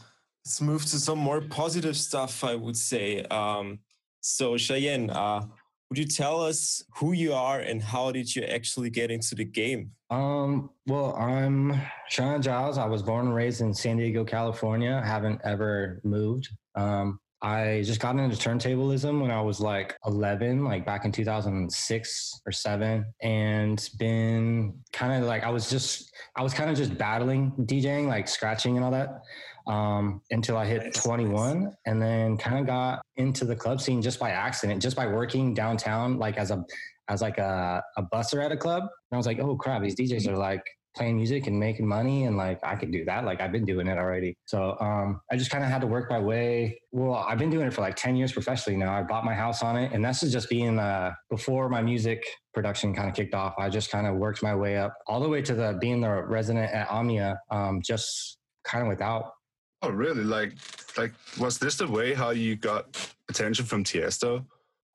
let's 0.45 0.61
move 0.61 0.83
to 0.83 0.99
some 0.99 1.19
more 1.19 1.41
positive 1.41 1.97
stuff. 1.97 2.43
I 2.43 2.55
would 2.55 2.77
say. 2.77 3.23
Um, 3.23 3.79
so 4.21 4.57
Cheyenne, 4.57 5.09
uh, 5.09 5.45
would 5.89 5.97
you 5.97 6.05
tell 6.05 6.41
us 6.41 6.83
who 6.95 7.13
you 7.13 7.33
are 7.33 7.59
and 7.59 7.81
how 7.81 8.11
did 8.11 8.35
you 8.35 8.43
actually 8.43 8.89
get 8.89 9.09
into 9.09 9.35
the 9.35 9.45
game? 9.45 9.91
Um, 10.09 10.69
well, 10.85 11.15
I'm 11.15 11.79
Sean 12.09 12.41
Giles. 12.41 12.77
I 12.77 12.85
was 12.85 13.01
born 13.01 13.27
and 13.27 13.35
raised 13.35 13.61
in 13.61 13.73
San 13.73 13.97
Diego, 13.97 14.25
California. 14.25 15.01
I 15.01 15.07
haven't 15.07 15.41
ever 15.43 16.01
moved. 16.03 16.49
Um, 16.75 17.19
I 17.41 17.83
just 17.85 17.99
got 17.99 18.17
into 18.17 18.35
turntablism 18.35 19.21
when 19.21 19.29
I 19.29 19.41
was 19.41 19.59
like 19.59 19.95
11, 20.05 20.63
like 20.63 20.85
back 20.85 21.05
in 21.05 21.11
2006 21.11 22.41
or 22.45 22.51
seven, 22.51 23.05
and 23.21 23.89
been 23.99 24.73
kind 24.91 25.21
of 25.21 25.27
like, 25.27 25.43
I 25.43 25.51
was 25.51 25.69
just, 25.69 26.11
I 26.35 26.41
was 26.41 26.53
kind 26.53 26.69
of 26.69 26.75
just 26.75 26.97
battling 26.97 27.51
DJing, 27.59 28.07
like 28.07 28.27
scratching 28.27 28.75
and 28.75 28.83
all 28.83 28.91
that, 28.91 29.21
um, 29.67 30.21
until 30.31 30.57
I 30.57 30.65
hit 30.65 30.83
Nice, 30.83 31.03
21 31.03 31.75
and 31.85 32.01
then 32.01 32.37
kind 32.37 32.59
of 32.59 32.65
got 32.65 33.01
into 33.17 33.45
the 33.45 33.55
club 33.55 33.81
scene 33.81 34.01
just 34.01 34.19
by 34.19 34.31
accident, 34.31 34.81
just 34.81 34.95
by 34.95 35.07
working 35.07 35.53
downtown, 35.53 36.17
like 36.17 36.37
as 36.37 36.51
a, 36.51 36.63
as 37.09 37.21
like 37.21 37.37
a, 37.37 37.83
a 37.97 38.03
busser 38.03 38.43
at 38.43 38.51
a 38.51 38.57
club. 38.57 38.81
And 38.83 39.15
I 39.15 39.17
was 39.17 39.25
like, 39.25 39.39
oh 39.39 39.55
crap, 39.55 39.81
these 39.81 39.95
DJs 39.95 40.27
are 40.27 40.37
like 40.37 40.63
playing 40.97 41.15
music 41.15 41.45
and 41.45 41.59
making 41.59 41.87
money 41.87 42.25
and 42.25 42.37
like 42.37 42.59
I 42.63 42.75
could 42.75 42.91
do 42.91 43.05
that. 43.05 43.23
Like 43.23 43.39
I've 43.39 43.51
been 43.51 43.65
doing 43.65 43.87
it 43.87 43.97
already. 43.97 44.35
So 44.45 44.75
um 44.79 45.21
I 45.31 45.37
just 45.37 45.51
kind 45.51 45.63
of 45.63 45.69
had 45.69 45.81
to 45.81 45.87
work 45.87 46.09
my 46.09 46.19
way. 46.19 46.81
Well, 46.91 47.13
I've 47.13 47.37
been 47.37 47.51
doing 47.51 47.67
it 47.67 47.73
for 47.73 47.81
like 47.81 47.95
10 47.95 48.15
years 48.15 48.31
professionally 48.31 48.77
now. 48.77 48.97
I 48.97 49.03
bought 49.03 49.23
my 49.23 49.35
house 49.35 49.61
on 49.61 49.77
it. 49.77 49.93
And 49.93 50.03
that's 50.03 50.21
just 50.21 50.49
being 50.49 50.79
uh 50.79 51.11
before 51.29 51.69
my 51.69 51.81
music 51.81 52.23
production 52.53 52.95
kind 52.95 53.07
of 53.07 53.15
kicked 53.15 53.35
off. 53.35 53.53
I 53.59 53.69
just 53.69 53.91
kind 53.91 54.07
of 54.07 54.15
worked 54.15 54.41
my 54.41 54.55
way 54.55 54.77
up 54.77 54.93
all 55.05 55.19
the 55.19 55.29
way 55.29 55.41
to 55.43 55.53
the 55.53 55.77
being 55.79 56.01
the 56.01 56.09
resident 56.09 56.73
at 56.73 56.89
Omnia, 56.89 57.39
um, 57.51 57.81
just 57.83 58.37
kind 58.63 58.81
of 58.81 58.89
without 58.89 59.31
Oh, 59.81 59.89
really? 59.89 60.23
Like, 60.23 60.53
like, 60.97 61.13
was 61.39 61.59
this 61.59 61.75
the 61.77 61.87
way 61.87 62.13
how 62.13 62.31
you 62.31 62.55
got 62.55 63.13
attention 63.29 63.65
from 63.65 63.83
Tiësto? 63.83 64.45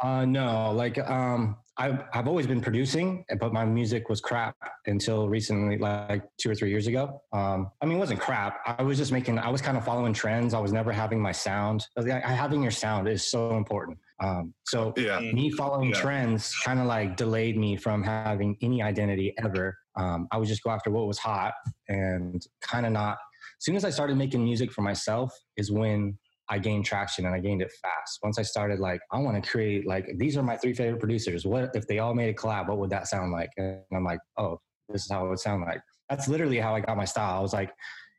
Uh, 0.02 0.24
no, 0.24 0.72
like 0.72 0.98
um, 1.08 1.56
I've 1.78 2.02
I've 2.12 2.26
always 2.26 2.48
been 2.48 2.60
producing, 2.60 3.24
but 3.38 3.52
my 3.52 3.64
music 3.64 4.08
was 4.08 4.20
crap 4.20 4.56
until 4.86 5.28
recently, 5.28 5.78
like 5.78 6.24
two 6.40 6.50
or 6.50 6.56
three 6.56 6.70
years 6.70 6.88
ago. 6.88 7.22
Um, 7.32 7.70
I 7.80 7.86
mean, 7.86 7.98
it 7.98 8.00
wasn't 8.00 8.18
crap. 8.18 8.58
I 8.66 8.82
was 8.82 8.98
just 8.98 9.12
making. 9.12 9.38
I 9.38 9.48
was 9.48 9.62
kind 9.62 9.76
of 9.76 9.84
following 9.84 10.12
trends. 10.12 10.54
I 10.54 10.58
was 10.58 10.72
never 10.72 10.90
having 10.90 11.20
my 11.20 11.30
sound. 11.30 11.86
Like, 11.96 12.20
having 12.24 12.62
your 12.62 12.72
sound 12.72 13.06
is 13.06 13.24
so 13.30 13.56
important. 13.56 13.98
Um, 14.20 14.52
so 14.64 14.92
Yeah, 14.96 15.20
me 15.20 15.50
following 15.52 15.90
Yeah. 15.90 16.00
trends 16.00 16.52
kind 16.64 16.80
of 16.80 16.86
like 16.86 17.16
delayed 17.16 17.56
me 17.56 17.76
from 17.76 18.02
having 18.02 18.56
any 18.60 18.82
identity 18.82 19.32
ever. 19.38 19.78
Um, 19.96 20.26
I 20.32 20.38
would 20.38 20.48
just 20.48 20.64
go 20.64 20.70
after 20.70 20.90
what 20.90 21.06
was 21.06 21.18
hot 21.18 21.54
and 21.88 22.44
kind 22.60 22.86
of 22.86 22.92
not. 22.92 23.18
As 23.62 23.64
soon 23.64 23.76
as 23.76 23.84
I 23.84 23.90
started 23.90 24.16
making 24.16 24.42
music 24.42 24.72
for 24.72 24.82
myself, 24.82 25.32
is 25.56 25.70
when 25.70 26.18
I 26.48 26.58
gained 26.58 26.84
traction 26.84 27.26
and 27.26 27.32
I 27.32 27.38
gained 27.38 27.62
it 27.62 27.70
fast. 27.80 28.18
Once 28.20 28.36
I 28.36 28.42
started 28.42 28.80
like, 28.80 29.00
I 29.12 29.20
want 29.20 29.40
to 29.40 29.48
create 29.48 29.86
like 29.86 30.04
these 30.16 30.36
are 30.36 30.42
my 30.42 30.56
three 30.56 30.74
favorite 30.74 30.98
producers. 30.98 31.46
What 31.46 31.70
if 31.76 31.86
they 31.86 32.00
all 32.00 32.12
made 32.12 32.28
a 32.28 32.34
collab? 32.34 32.66
What 32.66 32.78
would 32.78 32.90
that 32.90 33.06
sound 33.06 33.30
like? 33.30 33.50
And 33.56 33.78
I'm 33.94 34.02
like, 34.02 34.18
oh, 34.36 34.58
this 34.88 35.04
is 35.04 35.12
how 35.12 35.26
it 35.26 35.28
would 35.28 35.38
sound 35.38 35.62
like. 35.62 35.80
That's 36.10 36.26
literally 36.26 36.58
how 36.58 36.74
I 36.74 36.80
got 36.80 36.96
my 36.96 37.04
style. 37.04 37.38
I 37.38 37.40
was 37.40 37.52
like, 37.52 37.70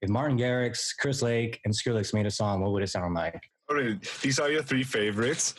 if 0.01 0.09
Martin 0.09 0.37
Garrix, 0.37 0.91
Chris 0.97 1.21
Lake, 1.21 1.59
and 1.65 1.73
Skrillex 1.73 2.13
made 2.13 2.25
a 2.25 2.31
song, 2.31 2.61
what 2.61 2.71
would 2.71 2.81
it 2.81 2.87
sound 2.87 3.13
like? 3.13 3.43
Oh, 3.69 3.75
really? 3.75 3.99
These 4.21 4.39
are 4.39 4.49
your 4.49 4.63
three 4.63 4.83
favorites. 4.83 5.55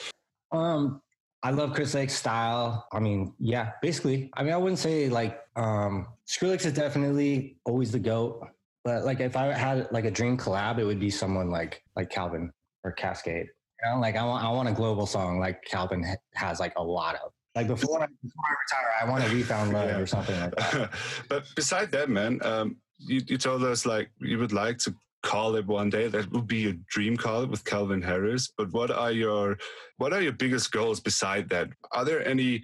Um, 0.51 1.03
I 1.43 1.51
love 1.51 1.75
Chris 1.75 1.93
Lake's 1.93 2.15
style. 2.15 2.89
I 2.91 3.01
mean, 3.01 3.35
yeah, 3.39 3.73
basically. 3.83 4.31
I 4.33 4.45
mean, 4.45 4.55
I 4.55 4.57
wouldn't 4.57 4.79
say 4.79 5.11
like 5.11 5.43
um 5.57 6.07
Skrillex 6.27 6.65
is 6.65 6.73
definitely 6.73 7.59
always 7.67 7.93
the 7.93 7.99
goat, 7.99 8.49
but 8.85 9.05
like 9.05 9.21
if 9.21 9.37
I 9.37 9.47
had 9.53 9.89
like 9.91 10.05
a 10.05 10.11
dream 10.11 10.37
collab, 10.37 10.79
it 10.79 10.85
would 10.85 11.01
be 11.01 11.11
someone 11.11 11.51
like 11.51 11.83
like 11.97 12.11
Calvin 12.11 12.53
or 12.85 12.95
Kaskade. 12.95 13.47
You 13.47 13.91
know, 13.91 14.01
like 14.01 14.17
I 14.17 14.25
want 14.25 14.45
I 14.45 14.51
want 14.51 14.69
a 14.69 14.73
global 14.73 15.07
song 15.07 15.39
like 15.41 15.63
Calvin 15.65 16.05
has 16.35 16.61
like 16.61 16.75
a 16.77 16.83
lot 16.83 17.17
of. 17.17 17.33
Like 17.55 17.69
before 17.69 18.03
I, 18.03 18.07
before 18.07 18.45
I 18.49 18.55
retire, 18.65 18.93
I 19.03 19.11
want 19.11 19.31
a 19.31 19.35
We 19.35 19.43
Found 19.45 19.73
Love 19.73 19.89
Yeah. 19.89 19.99
or 19.99 20.07
something 20.07 20.39
like 20.41 20.57
that. 20.57 20.91
but 21.29 21.45
beside 21.55 21.91
that, 21.93 22.11
man, 22.11 22.41
um, 22.43 22.77
you, 22.99 23.23
you 23.27 23.39
told 23.39 23.63
us 23.63 23.87
like 23.87 24.11
you 24.21 24.39
would 24.39 24.53
like 24.53 24.79
to 24.79 24.95
call 25.23 25.55
it 25.55 25.67
one 25.67 25.89
day. 25.89 26.09
That 26.09 26.31
would 26.33 26.47
be 26.49 26.59
your 26.59 26.75
dream 26.89 27.17
call 27.17 27.47
with 27.47 27.65
Calvin 27.65 28.03
Harris. 28.03 28.53
But 28.59 28.73
what 28.73 28.91
are 28.91 29.13
your 29.13 29.57
what 29.99 30.13
are 30.13 30.21
your 30.21 30.33
biggest 30.33 30.73
goals 30.73 31.01
beside 31.01 31.49
that? 31.51 31.69
Are 31.93 32.05
there 32.05 32.27
any 32.27 32.63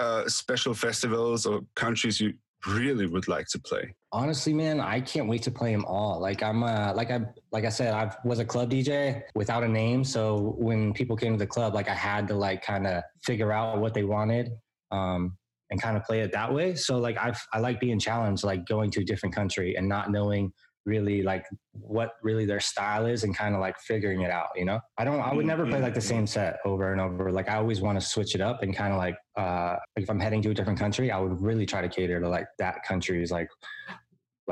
uh, 0.00 0.28
special 0.28 0.74
festivals 0.74 1.46
or 1.46 1.60
countries 1.76 2.20
you 2.20 2.34
really 2.66 3.06
would 3.06 3.28
like 3.28 3.46
to 3.48 3.58
play? 3.60 3.94
Honestly, 4.12 4.52
man, 4.52 4.80
I 4.80 5.00
can't 5.00 5.28
wait 5.28 5.42
to 5.44 5.52
play 5.52 5.72
them 5.72 5.84
all. 5.84 6.18
Like 6.18 6.42
I'm, 6.42 6.64
uh, 6.64 6.92
like 6.94 7.12
I, 7.12 7.20
like 7.52 7.64
I 7.64 7.68
said, 7.68 7.94
I 7.94 8.12
was 8.24 8.40
a 8.40 8.44
club 8.44 8.70
DJ 8.70 9.22
without 9.36 9.62
a 9.62 9.68
name. 9.68 10.02
So 10.02 10.56
when 10.58 10.92
people 10.92 11.16
came 11.16 11.32
to 11.34 11.38
the 11.38 11.46
club, 11.46 11.74
like 11.74 11.88
I 11.88 11.94
had 11.94 12.26
to 12.28 12.34
like 12.34 12.62
kind 12.62 12.86
of 12.88 13.04
figure 13.22 13.52
out 13.52 13.78
what 13.80 13.94
they 13.94 14.02
wanted, 14.02 14.50
um, 14.90 15.36
and 15.70 15.80
kind 15.80 15.96
of 15.96 16.02
play 16.02 16.20
it 16.20 16.32
that 16.32 16.52
way. 16.52 16.74
So 16.74 16.98
like 16.98 17.16
I, 17.18 17.32
I 17.52 17.60
like 17.60 17.78
being 17.78 18.00
challenged, 18.00 18.42
like 18.42 18.66
going 18.66 18.90
to 18.90 19.00
a 19.00 19.04
different 19.04 19.32
country 19.34 19.76
and 19.76 19.88
not 19.88 20.10
knowing 20.10 20.52
really 20.90 21.22
like 21.32 21.44
what 21.72 22.10
really 22.28 22.44
their 22.52 22.60
style 22.72 23.04
is 23.06 23.22
and 23.24 23.32
kind 23.42 23.54
of 23.54 23.60
like 23.66 23.76
figuring 23.90 24.20
it 24.26 24.30
out 24.30 24.48
you 24.60 24.64
know? 24.64 24.78
I 24.98 25.02
don't 25.04 25.20
i 25.20 25.32
would 25.36 25.46
never 25.46 25.64
play 25.72 25.80
like 25.86 25.96
the 26.02 26.06
same 26.14 26.26
set 26.36 26.52
over 26.70 26.86
and 26.92 27.00
over. 27.06 27.24
Like 27.38 27.48
i 27.48 27.56
always 27.62 27.80
want 27.86 27.96
to 28.00 28.04
switch 28.14 28.32
it 28.34 28.42
up 28.48 28.62
and 28.64 28.70
kind 28.82 28.92
of 28.94 28.98
like 29.06 29.16
uh 29.42 29.72
like 29.94 30.02
if 30.04 30.10
i'm 30.12 30.20
heading 30.26 30.42
to 30.42 30.50
a 30.50 30.54
different 30.58 30.78
country 30.84 31.06
i 31.16 31.18
would 31.24 31.36
really 31.48 31.66
try 31.72 31.80
to 31.86 31.88
cater 31.96 32.18
to 32.24 32.28
like 32.36 32.48
that 32.58 32.76
country's 32.90 33.30
like 33.38 33.48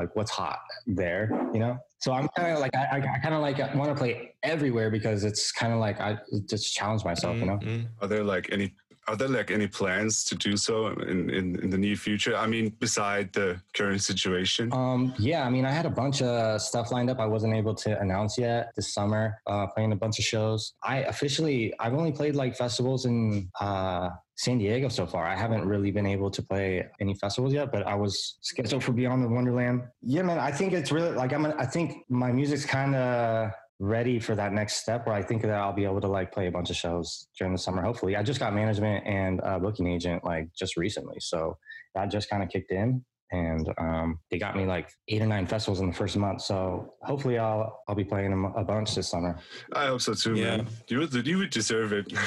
like 0.01 0.09
what's 0.17 0.31
hot 0.41 0.59
there 0.87 1.23
you 1.53 1.59
know? 1.63 1.73
So 2.03 2.13
i'm 2.17 2.27
kind 2.37 2.53
of 2.55 2.59
like 2.65 2.73
i, 2.81 2.85
I 3.15 3.19
kind 3.25 3.35
of 3.37 3.41
like 3.47 3.57
want 3.79 3.89
to 3.93 3.97
play 4.03 4.13
everywhere 4.53 4.89
because 4.97 5.19
it's 5.29 5.51
kind 5.61 5.73
of 5.75 5.79
like 5.87 5.97
i 6.07 6.17
just 6.53 6.65
challenge 6.77 7.03
myself 7.11 7.35
you 7.41 7.47
know? 7.49 7.59
Mhm. 7.69 7.81
Are 8.01 8.07
there 8.11 8.23
like 8.23 8.45
any 8.57 8.67
are 9.09 9.15
there 9.15 9.27
like 9.27 9.49
any 9.49 9.67
plans 9.67 10.23
to 10.25 10.35
do 10.35 10.55
so 10.55 10.87
in, 10.87 11.31
in, 11.31 11.59
in 11.63 11.69
the 11.71 11.77
near 11.77 11.95
future? 11.95 12.35
I 12.35 12.45
mean, 12.45 12.69
beside 12.79 13.33
the 13.33 13.59
current 13.73 14.03
situation? 14.03 14.71
Um, 14.71 15.15
yeah, 15.17 15.43
I 15.43 15.49
mean, 15.49 15.65
I 15.65 15.71
had 15.71 15.87
a 15.87 15.89
bunch 15.89 16.21
of 16.21 16.61
stuff 16.61 16.91
lined 16.91 17.09
up. 17.09 17.19
I 17.19 17.25
wasn't 17.25 17.55
able 17.55 17.73
to 17.75 17.99
announce 17.99 18.37
yet 18.37 18.71
this 18.75 18.93
summer, 18.93 19.41
uh, 19.47 19.65
playing 19.65 19.93
a 19.93 19.95
bunch 19.95 20.19
of 20.19 20.25
shows. 20.25 20.73
I 20.83 20.97
officially, 21.13 21.73
I've 21.79 21.95
only 21.95 22.11
played 22.11 22.35
like 22.35 22.55
festivals 22.55 23.05
in 23.05 23.49
uh, 23.59 24.09
San 24.35 24.59
Diego 24.59 24.89
so 24.89 25.07
far. 25.07 25.25
I 25.25 25.35
haven't 25.35 25.65
really 25.65 25.89
been 25.89 26.05
able 26.05 26.29
to 26.29 26.43
play 26.43 26.87
any 26.99 27.15
festivals 27.15 27.51
yet, 27.51 27.71
but 27.71 27.87
I 27.87 27.95
was 27.95 28.37
scheduled 28.41 28.83
for 28.83 28.91
Beyond 28.91 29.23
the 29.23 29.27
Wonderland. 29.27 29.81
Yeah, 30.03 30.21
man, 30.21 30.37
I 30.37 30.51
think 30.51 30.73
it's 30.73 30.91
really 30.91 31.11
like 31.11 31.33
I'm. 31.33 31.47
I 31.47 31.65
think 31.65 32.05
my 32.09 32.31
music's 32.31 32.65
kind 32.65 32.93
of 32.93 33.51
ready 33.79 34.19
for 34.19 34.35
that 34.35 34.51
next 34.53 34.75
step 34.75 35.07
where 35.07 35.15
I 35.15 35.21
think 35.21 35.41
that 35.43 35.51
I'll 35.51 35.73
be 35.73 35.85
able 35.85 36.01
to 36.01 36.07
like 36.07 36.31
play 36.31 36.47
a 36.47 36.51
bunch 36.51 36.69
of 36.69 36.75
shows 36.75 37.27
during 37.37 37.53
the 37.53 37.59
summer. 37.59 37.81
Hopefully, 37.81 38.15
I 38.15 38.23
just 38.23 38.39
got 38.39 38.53
management 38.53 39.05
and 39.07 39.39
a 39.43 39.59
booking 39.59 39.87
agent 39.87 40.23
like 40.23 40.49
just 40.57 40.77
recently, 40.77 41.17
so 41.19 41.57
that 41.95 42.11
just 42.11 42.29
kind 42.29 42.43
of 42.43 42.49
kicked 42.49 42.71
in 42.71 43.03
and 43.31 43.71
um, 43.77 44.19
they 44.31 44.39
got 44.39 44.55
me 44.55 44.65
like 44.65 44.89
eight 45.07 45.21
or 45.21 45.27
nine 45.27 45.45
festivals 45.45 45.79
in 45.81 45.87
the 45.87 45.93
first 45.93 46.17
month. 46.17 46.41
So 46.41 46.93
hopefully, 47.03 47.37
I'll 47.37 47.81
I'll 47.87 47.95
be 47.95 48.03
playing 48.03 48.31
them 48.31 48.45
a 48.45 48.63
bunch 48.63 48.95
this 48.95 49.07
summer. 49.07 49.37
I 49.73 49.85
hope 49.87 50.01
so 50.01 50.13
too, 50.13 50.35
Yeah. 50.35 50.57
man. 50.57 50.67
You 50.89 50.99
would, 50.99 51.27
you 51.27 51.37
would 51.37 51.49
deserve 51.51 51.93
it. 51.93 52.11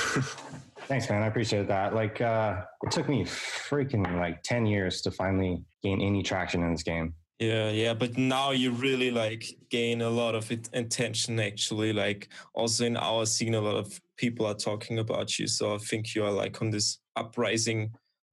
Thanks, 0.86 1.09
man. 1.09 1.22
I 1.22 1.26
appreciate 1.26 1.68
that. 1.68 1.94
Like, 1.94 2.20
uh, 2.20 2.62
it 2.82 2.90
took 2.90 3.09
me 3.09 3.24
freaking 3.24 4.16
like 4.18 4.42
ten 4.42 4.64
years 4.66 5.00
to 5.03 5.11
finally 5.11 5.64
gain 5.82 6.00
any 6.00 6.22
traction 6.22 6.62
in 6.62 6.72
this 6.72 6.82
game. 6.82 7.14
Yeah, 7.43 7.70
yeah, 7.70 7.93
but 7.93 8.16
now 8.16 8.53
you 8.53 8.70
really 8.70 9.11
like 9.11 9.57
gain 9.68 10.01
a 10.01 10.09
lot 10.09 10.36
of 10.36 10.49
it, 10.53 10.68
attention. 10.74 11.40
Actually, 11.40 11.93
like 11.93 12.28
also 12.55 12.84
in 12.84 12.97
our 12.97 13.26
scene, 13.26 13.57
a 13.57 13.61
lot 13.61 13.74
of 13.74 14.01
people 14.16 14.47
are 14.47 14.55
talking 14.55 15.01
about 15.01 15.40
you. 15.40 15.49
So 15.49 15.74
I 15.74 15.78
think 15.78 16.14
you 16.14 16.24
are 16.24 16.30
like 16.30 16.62
on 16.62 16.70
this 16.70 17.01
uprising 17.16 17.90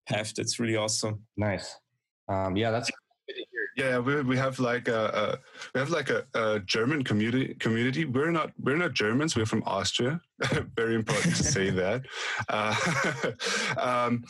path. 0.07 0.35
That's 0.35 0.59
really 0.59 0.75
awesome. 0.75 1.23
Nice. 1.37 1.75
Um, 2.27 2.55
yeah, 2.55 2.69
that's 2.69 2.91
yeah, 3.75 3.97
we, 3.97 4.21
we 4.21 4.37
have 4.37 4.59
like 4.59 4.87
a, 4.87 5.05
a 5.07 5.39
we 5.73 5.79
have 5.79 5.89
like 5.89 6.11
a, 6.11 6.23
a 6.35 6.59
German 6.59 7.03
community 7.03 7.55
community. 7.55 8.05
We're 8.05 8.29
not 8.29 8.51
we're 8.59 8.77
not 8.77 8.93
Germans. 8.93 9.35
We're 9.35 9.47
from 9.47 9.63
Austria. 9.65 10.21
Very 10.75 10.93
important 10.93 11.35
to 11.35 11.43
say 11.43 11.69
that. 11.81 12.03
Uh, 12.47 12.75
um, 13.79 14.23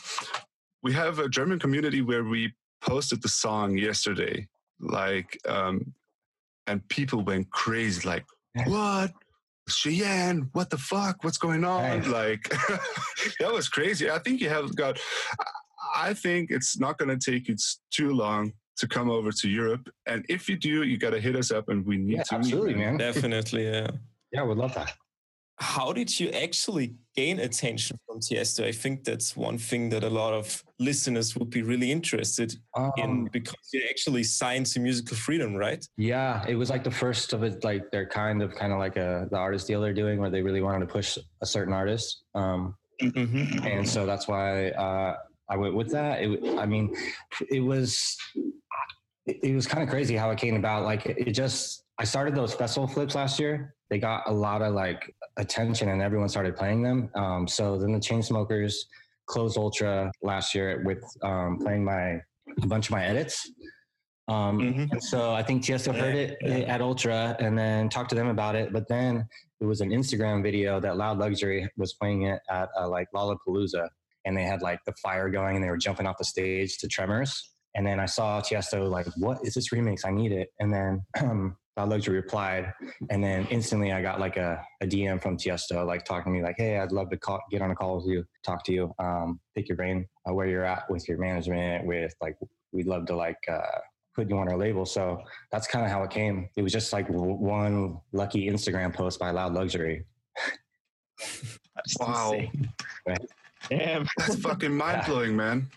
we 0.82 0.94
have 0.94 1.18
a 1.18 1.28
German 1.28 1.58
community 1.58 2.00
where 2.00 2.24
we 2.24 2.54
posted 2.80 3.20
the 3.20 3.28
song 3.28 3.76
yesterday, 3.76 4.48
like, 4.80 5.38
um, 5.46 5.94
and 6.66 6.86
people 6.88 7.22
went 7.22 7.50
crazy. 7.50 8.06
Like, 8.06 8.24
what? 8.66 9.12
Cheyenne, 9.68 10.48
what 10.52 10.70
the 10.70 10.78
fuck? 10.78 11.22
What's 11.22 11.38
going 11.38 11.64
on? 11.64 12.00
Nice. 12.00 12.08
Like, 12.08 12.48
that 13.40 13.52
was 13.52 13.68
crazy. 13.68 14.10
I 14.10 14.18
think 14.18 14.40
you 14.40 14.48
have 14.48 14.74
got. 14.74 14.98
I 15.94 16.14
think 16.14 16.50
it's 16.50 16.78
not 16.78 16.98
going 16.98 17.16
to 17.16 17.30
take 17.30 17.48
you 17.48 17.56
too 17.90 18.12
long 18.12 18.52
to 18.76 18.86
come 18.86 19.10
over 19.10 19.30
to 19.30 19.48
Europe. 19.48 19.88
And 20.06 20.24
if 20.28 20.48
you 20.48 20.56
do, 20.56 20.82
you 20.82 20.98
got 20.98 21.10
to 21.10 21.20
hit 21.20 21.36
us 21.36 21.50
up, 21.50 21.68
and 21.68 21.84
we 21.86 21.96
need 21.96 22.16
yeah, 22.16 22.22
to 22.24 22.38
meet, 22.38 22.44
absolutely, 22.46 22.74
man. 22.74 22.96
Definitely, 22.96 23.64
yeah. 23.64 23.90
Yeah, 24.32 24.40
I 24.40 24.44
would 24.44 24.58
love 24.58 24.74
that. 24.74 24.92
How 25.60 25.92
did 25.92 26.18
you 26.18 26.30
actually 26.30 26.94
gain 27.14 27.38
attention 27.40 27.98
from 28.06 28.20
Tiësto? 28.20 28.64
I 28.64 28.72
think 28.72 29.04
that's 29.04 29.36
one 29.36 29.58
thing 29.58 29.90
that 29.90 30.02
a 30.04 30.08
lot 30.08 30.32
of 30.32 30.64
listeners 30.78 31.36
would 31.36 31.50
be 31.50 31.62
really 31.62 31.92
interested 31.92 32.54
in 32.96 33.04
Um, 33.10 33.28
because 33.30 33.68
you 33.72 33.82
actually 33.90 34.24
signed 34.24 34.66
to 34.72 34.80
Musical 34.80 35.16
Freedom, 35.16 35.54
right? 35.54 35.86
yeah, 35.98 36.44
it 36.48 36.54
was 36.54 36.70
like 36.70 36.82
the 36.82 36.90
first 36.90 37.32
of 37.34 37.42
it, 37.42 37.62
like 37.62 37.90
they're 37.90 38.08
kind 38.08 38.42
of 38.42 38.54
kind 38.54 38.72
of 38.72 38.78
like 38.78 38.96
a 38.96 39.28
the 39.30 39.36
artist 39.36 39.66
deal 39.66 39.80
they're 39.82 39.92
doing 39.92 40.18
where 40.18 40.30
they 40.30 40.40
really 40.42 40.62
wanted 40.62 40.80
to 40.86 40.92
push 40.92 41.18
a 41.42 41.46
certain 41.46 41.74
artist. 41.74 42.24
Um, 42.34 42.74
Mm-hmm. 43.02 43.66
and 43.66 43.88
so 43.88 44.04
that's 44.04 44.28
why 44.28 44.70
uh, 44.72 45.16
I 45.48 45.56
went 45.56 45.74
with 45.74 45.90
that. 45.92 46.20
It, 46.22 46.58
I 46.58 46.66
mean, 46.66 46.94
it 47.50 47.60
was 47.60 48.16
it, 49.26 49.54
was 49.54 49.66
kind 49.66 49.82
of 49.82 49.88
crazy 49.88 50.16
how 50.16 50.30
it 50.30 50.38
came 50.38 50.54
about. 50.54 50.84
Like 50.84 51.06
it 51.06 51.32
just 51.32 51.84
I 52.00 52.04
started 52.04 52.34
those 52.34 52.54
festival 52.54 52.88
flips 52.88 53.14
last 53.14 53.38
year. 53.38 53.74
They 53.90 53.98
got 53.98 54.22
a 54.26 54.32
lot 54.32 54.62
of 54.62 54.72
like 54.72 55.14
attention, 55.36 55.90
and 55.90 56.00
everyone 56.00 56.30
started 56.30 56.56
playing 56.56 56.82
them. 56.82 57.10
Um, 57.14 57.46
so 57.46 57.78
then 57.78 57.92
the 57.92 57.98
Chainsmokers 57.98 58.74
closed 59.26 59.58
Ultra 59.58 60.10
last 60.22 60.54
year 60.54 60.82
with 60.86 61.04
um, 61.22 61.58
playing 61.58 61.84
my 61.84 62.12
a 62.62 62.66
bunch 62.66 62.86
of 62.86 62.92
my 62.92 63.04
edits. 63.04 63.50
Um, 64.28 64.58
Mhm. 64.60 64.92
and 64.92 65.02
so 65.04 65.34
I 65.34 65.42
think 65.42 65.62
Tiësto 65.62 65.94
heard 65.94 66.14
it 66.14 66.38
Yeah. 66.40 66.74
at 66.74 66.80
Ultra 66.80 67.36
and 67.38 67.58
then 67.58 67.90
talked 67.90 68.08
to 68.10 68.14
them 68.16 68.28
about 68.28 68.54
it. 68.54 68.72
But 68.72 68.88
then 68.88 69.28
it 69.60 69.66
was 69.66 69.82
an 69.82 69.90
Instagram 69.90 70.42
video 70.42 70.80
that 70.80 70.96
Loud 70.96 71.18
Luxury 71.18 71.68
was 71.76 71.92
playing 71.94 72.22
it 72.22 72.40
at 72.48 72.70
uh, 72.80 72.88
like 72.88 73.08
Lollapalooza, 73.14 73.88
and 74.24 74.34
they 74.34 74.44
had 74.44 74.62
like 74.62 74.78
the 74.86 74.94
fire 75.02 75.28
going 75.28 75.54
and 75.56 75.62
they 75.62 75.68
were 75.68 75.76
jumping 75.76 76.06
off 76.06 76.16
the 76.16 76.24
stage 76.24 76.78
to 76.78 76.88
Tremors. 76.88 77.52
And 77.74 77.86
then 77.86 78.00
I 78.00 78.06
saw 78.06 78.40
Tiësto 78.40 78.88
like, 78.90 79.06
"What 79.18 79.44
is 79.44 79.52
this 79.54 79.68
remix? 79.68 80.06
I 80.06 80.10
need 80.12 80.32
it." 80.32 80.48
And 80.60 80.72
then 80.72 81.02
um, 81.22 81.56
Loud 81.76 81.88
Luxury 81.88 82.16
replied, 82.16 82.72
and 83.10 83.22
then 83.22 83.46
instantly 83.50 83.92
I 83.92 84.02
got 84.02 84.20
like 84.20 84.36
a, 84.36 84.62
a 84.82 84.86
DM 84.86 85.22
from 85.22 85.36
Tiësto, 85.36 85.86
like 85.86 86.04
talking 86.04 86.32
to 86.32 86.38
me 86.38 86.42
like, 86.44 86.56
"Hey, 86.58 86.78
I'd 86.78 86.92
love 86.92 87.10
to 87.10 87.16
call, 87.16 87.40
get 87.50 87.62
on 87.62 87.70
a 87.70 87.74
call 87.74 87.96
with 87.96 88.06
you, 88.06 88.24
talk 88.44 88.64
to 88.64 88.72
you, 88.72 88.94
um, 88.98 89.40
pick 89.54 89.68
your 89.68 89.76
brain, 89.76 90.06
uh, 90.28 90.34
where 90.34 90.46
you're 90.46 90.64
at 90.64 90.90
with 90.90 91.08
your 91.08 91.18
management, 91.18 91.86
with 91.86 92.14
like, 92.20 92.36
we'd 92.72 92.86
love 92.86 93.06
to 93.06 93.16
like." 93.16 93.38
Uh, 93.50 93.60
put 94.12 94.28
you 94.28 94.36
on 94.36 94.48
our 94.48 94.56
label 94.56 94.84
so 94.84 95.22
that's 95.52 95.68
kind 95.68 95.84
of 95.84 95.90
how 95.90 96.02
it 96.02 96.10
came. 96.10 96.48
It 96.56 96.62
was 96.62 96.72
just 96.72 96.92
like 96.92 97.06
w- 97.06 97.34
one 97.34 98.00
lucky 98.12 98.50
Instagram 98.50 98.92
post 98.92 99.20
by 99.20 99.30
Loud 99.30 99.54
Luxury. 99.54 100.04
Wow, 102.00 102.34
Damn. 103.68 104.06
that's 104.18 104.36
fucking 104.36 104.76
mind 104.76 105.02
blowing, 105.06 105.36
man. 105.36 105.70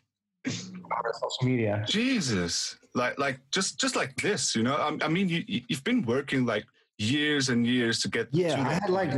Social 0.49 1.29
media. 1.43 1.83
Jesus, 1.87 2.77
like 2.93 3.17
like 3.17 3.39
just 3.51 3.79
just 3.79 3.95
like 3.95 4.15
this, 4.17 4.55
you 4.55 4.63
know. 4.63 4.75
I, 4.75 5.05
I 5.05 5.07
mean, 5.07 5.29
you 5.29 5.43
you- 5.47 5.61
you've 5.69 5.83
been 5.83 6.03
working 6.05 6.45
like 6.45 6.65
years 6.97 7.49
and 7.49 7.65
years 7.65 7.99
to 8.01 8.09
get 8.09 8.27
Yeah, 8.31 8.55
to 8.55 8.61
I 8.61 8.73
had 8.73 8.89
like 8.89 9.11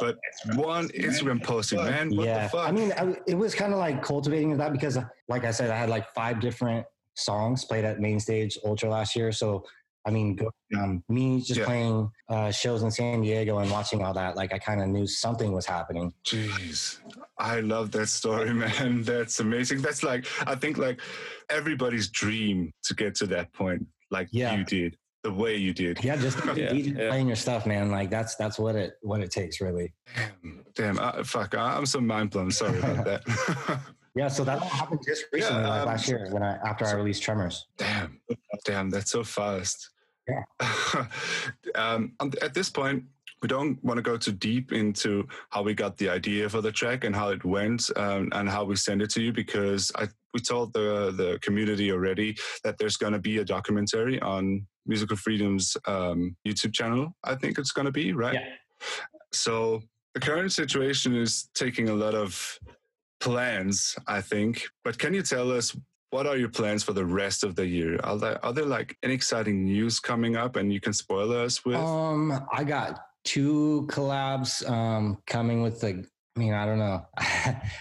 but 0.00 0.16
one 0.54 0.88
Instagram 0.88 1.42
posting, 1.42 1.78
man. 1.84 2.14
What 2.16 2.26
yeah. 2.26 2.44
the 2.44 2.48
fuck? 2.50 2.68
I 2.68 2.72
mean, 2.72 2.92
I, 2.96 3.16
it 3.26 3.34
was 3.34 3.54
kind 3.54 3.72
of 3.72 3.78
like 3.78 4.02
cultivating 4.02 4.56
that 4.56 4.72
because, 4.72 4.98
like 5.28 5.44
I 5.44 5.50
said, 5.50 5.70
I 5.70 5.76
had 5.76 5.88
like 5.90 6.12
five 6.14 6.40
different 6.40 6.86
songs 7.14 7.64
played 7.64 7.84
at 7.84 8.00
main 8.00 8.18
stage 8.20 8.58
Ultra 8.64 8.88
last 8.90 9.14
year. 9.14 9.32
So, 9.32 9.64
I 10.06 10.10
mean, 10.10 10.38
um, 10.76 11.02
me 11.08 11.40
just 11.40 11.60
Yeah. 11.60 11.64
playing 11.66 12.10
uh, 12.28 12.50
shows 12.50 12.82
in 12.82 12.90
San 12.90 13.22
Diego 13.22 13.58
and 13.58 13.70
watching 13.70 14.02
all 14.02 14.12
that, 14.14 14.36
like 14.36 14.52
I 14.52 14.58
kind 14.58 14.82
of 14.82 14.88
knew 14.88 15.06
something 15.06 15.52
was 15.52 15.66
happening. 15.66 16.12
Jeez, 16.26 16.98
I 17.38 17.60
love 17.60 17.90
that 17.92 18.08
story, 18.08 18.52
man. 18.64 19.02
That's 19.02 19.40
amazing. 19.40 19.80
That's 19.82 20.02
like 20.02 20.26
I 20.46 20.54
think 20.54 20.76
like 20.78 21.00
everybody's 21.50 22.08
dream 22.08 22.72
to 22.84 22.94
get 22.94 23.14
to 23.16 23.26
that 23.28 23.52
point, 23.52 23.86
like 24.10 24.28
Yeah. 24.30 24.56
you 24.56 24.64
did, 24.64 24.96
the 25.22 25.32
way 25.32 25.56
you 25.56 25.72
did. 25.72 26.02
Yeah, 26.04 26.16
just 26.16 26.38
Yeah, 26.56 26.72
yeah. 26.72 27.08
playing 27.08 27.26
your 27.28 27.36
stuff, 27.36 27.64
man. 27.66 27.90
Like 27.90 28.10
that's 28.10 28.34
that's 28.36 28.58
what 28.58 28.76
it 28.76 28.94
what 29.00 29.20
it 29.20 29.30
takes, 29.30 29.60
really. 29.60 29.94
Damn, 30.16 30.64
damn 30.74 30.98
uh, 30.98 31.24
fuck, 31.24 31.54
I- 31.54 31.76
I'm 31.76 31.86
so 31.86 32.00
mind 32.00 32.30
blown. 32.30 32.50
Sorry 32.50 32.78
about 32.78 33.04
that. 33.06 33.80
Yeah, 34.16 34.28
so 34.28 34.44
that 34.44 34.62
happened 34.62 35.00
just 35.04 35.24
recently, 35.32 35.62
Yeah, 35.62 35.68
like 35.70 35.80
um, 35.80 35.86
last 35.88 36.06
year 36.06 36.28
when 36.30 36.40
I 36.44 36.54
after 36.58 36.86
I 36.86 36.92
released 36.92 37.20
Tremors. 37.24 37.66
damn, 37.76 38.20
damn, 38.64 38.88
that's 38.88 39.10
so 39.10 39.24
fast. 39.24 39.90
Yeah. 40.28 41.06
um, 41.74 42.12
at 42.20 42.54
this 42.54 42.70
point, 42.70 43.04
we 43.42 43.48
don't 43.48 43.82
want 43.84 43.98
to 43.98 44.02
go 44.02 44.16
too 44.16 44.32
deep 44.32 44.72
into 44.72 45.28
how 45.50 45.62
we 45.62 45.74
got 45.74 45.98
the 45.98 46.08
idea 46.08 46.48
for 46.48 46.62
the 46.62 46.72
track 46.72 47.04
and 47.04 47.14
how 47.14 47.28
it 47.28 47.44
went 47.44 47.90
um, 47.96 48.30
and 48.32 48.48
how 48.48 48.64
we 48.64 48.74
sent 48.74 49.02
it 49.02 49.10
to 49.10 49.22
you 49.22 49.32
because 49.32 49.92
I 49.96 50.08
we 50.32 50.40
told 50.40 50.72
the 50.72 51.12
the 51.16 51.38
community 51.42 51.92
already 51.92 52.36
that 52.64 52.78
there's 52.78 52.96
going 52.96 53.12
to 53.12 53.18
be 53.18 53.38
a 53.38 53.44
documentary 53.44 54.20
on 54.20 54.66
Musical 54.86 55.16
Freedom's 55.16 55.76
um, 55.86 56.36
YouTube 56.46 56.72
channel. 56.72 57.14
I 57.22 57.34
think 57.34 57.58
it's 57.58 57.72
going 57.72 57.86
to 57.86 57.92
be 57.92 58.12
right. 58.12 58.34
Yeah. 58.34 58.48
So 59.32 59.82
the 60.14 60.20
current 60.20 60.52
situation 60.52 61.14
is 61.14 61.48
taking 61.54 61.88
a 61.88 61.94
lot 61.94 62.14
of 62.14 62.58
plans, 63.20 63.96
I 64.06 64.20
think. 64.20 64.66
But 64.84 64.98
can 64.98 65.14
you 65.14 65.22
tell 65.22 65.50
us 65.50 65.76
what 66.14 66.28
are 66.28 66.36
your 66.36 66.48
plans 66.48 66.84
for 66.84 66.92
the 66.92 67.04
rest 67.04 67.42
of 67.42 67.56
the 67.56 67.66
year? 67.66 67.98
Are 68.04 68.16
there, 68.16 68.44
are 68.44 68.52
there 68.52 68.64
like 68.64 68.96
any 69.02 69.14
exciting 69.14 69.64
news 69.64 69.98
coming 69.98 70.36
up 70.36 70.54
and 70.54 70.72
you 70.72 70.80
can 70.80 70.92
spoil 70.92 71.32
us 71.32 71.64
with? 71.64 71.74
Um, 71.74 72.46
I 72.52 72.62
got 72.62 73.00
two 73.24 73.88
collabs 73.90 74.68
um 74.70 75.18
coming 75.26 75.60
with 75.60 75.80
the. 75.80 76.06
I 76.36 76.40
mean, 76.40 76.54
I 76.54 76.66
don't 76.66 76.78
know. 76.78 77.04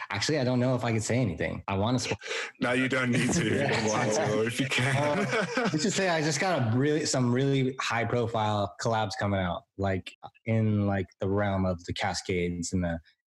Actually, 0.10 0.40
I 0.40 0.44
don't 0.44 0.60
know 0.60 0.74
if 0.74 0.84
I 0.84 0.92
could 0.92 1.04
say 1.04 1.18
anything. 1.18 1.62
I 1.68 1.78
want 1.78 2.00
to. 2.00 2.16
no, 2.60 2.72
you 2.72 2.90
don't 2.90 3.12
need 3.12 3.32
to. 3.34 3.46
if 3.46 3.84
you 3.84 4.14
to, 4.14 4.48
if 4.48 4.60
you 4.60 4.68
can. 4.68 5.18
Let's 5.58 5.84
just 5.84 5.96
say 5.96 6.10
I 6.10 6.22
just 6.22 6.40
got 6.40 6.74
a 6.74 6.76
really 6.76 7.06
some 7.06 7.32
really 7.32 7.76
high 7.80 8.06
profile 8.06 8.74
collabs 8.82 9.12
coming 9.20 9.40
out, 9.40 9.62
like 9.78 10.12
in 10.48 10.88
like 10.88 11.06
the 11.22 11.30
realm 11.30 11.68
of 11.68 11.84
the 11.86 11.94
Kaskades 11.94 12.74
and 12.74 12.84
the 12.84 12.98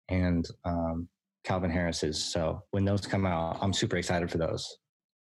and 0.10 0.46
um 0.66 1.08
Calvin 1.44 1.72
Harris's. 1.72 2.24
So 2.24 2.62
when 2.72 2.86
those 2.86 3.02
come 3.08 3.26
out, 3.26 3.58
I'm 3.60 3.74
super 3.74 3.98
excited 3.98 4.30
for 4.30 4.38
those. 4.38 4.78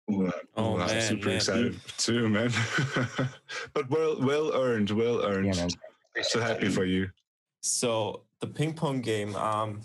Wow. 0.08 0.32
Oh, 0.56 0.72
I'm 0.78 0.86
man, 0.86 1.00
super 1.00 1.28
man. 1.28 1.36
excited 1.36 1.80
too, 1.96 2.28
man. 2.28 2.50
but 3.74 3.88
well, 3.88 4.20
well 4.20 4.52
earned, 4.54 4.90
well 4.90 5.24
earned. 5.24 5.54
Yeah, 6.16 6.22
so 6.22 6.40
happy 6.40 6.68
for 6.68 6.84
you. 6.84 7.10
So 7.60 8.24
the 8.40 8.46
ping 8.48 8.74
pong 8.74 9.00
game. 9.00 9.34
Um, 9.36 9.80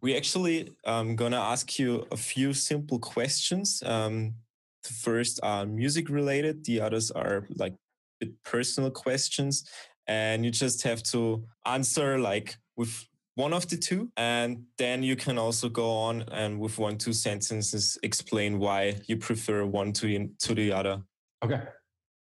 we 0.00 0.16
actually 0.16 0.72
um 0.84 1.14
gonna 1.16 1.40
ask 1.40 1.78
you 1.78 2.06
a 2.10 2.16
few 2.16 2.54
simple 2.54 2.98
questions. 2.98 3.82
Um, 3.84 4.34
the 4.82 4.94
first 4.94 5.38
are 5.42 5.66
music 5.66 6.08
related. 6.08 6.64
The 6.64 6.80
others 6.80 7.10
are 7.10 7.46
like 7.54 7.74
bit 8.18 8.42
personal 8.42 8.90
questions, 8.90 9.64
and 10.06 10.44
you 10.44 10.50
just 10.50 10.82
have 10.82 11.02
to 11.04 11.44
answer 11.66 12.18
like 12.18 12.56
with 12.76 13.06
one 13.34 13.52
of 13.52 13.66
the 13.68 13.76
two, 13.76 14.10
and 14.16 14.64
then 14.76 15.02
you 15.02 15.16
can 15.16 15.38
also 15.38 15.68
go 15.68 15.90
on 15.90 16.22
and 16.32 16.60
with 16.60 16.78
one 16.78 16.98
two 16.98 17.12
sentences 17.12 17.98
explain 18.02 18.58
why 18.58 18.96
you 19.06 19.16
prefer 19.16 19.64
one 19.64 19.92
to 19.94 20.06
in, 20.06 20.34
to 20.40 20.54
the 20.54 20.72
other. 20.72 21.02
Okay, 21.44 21.60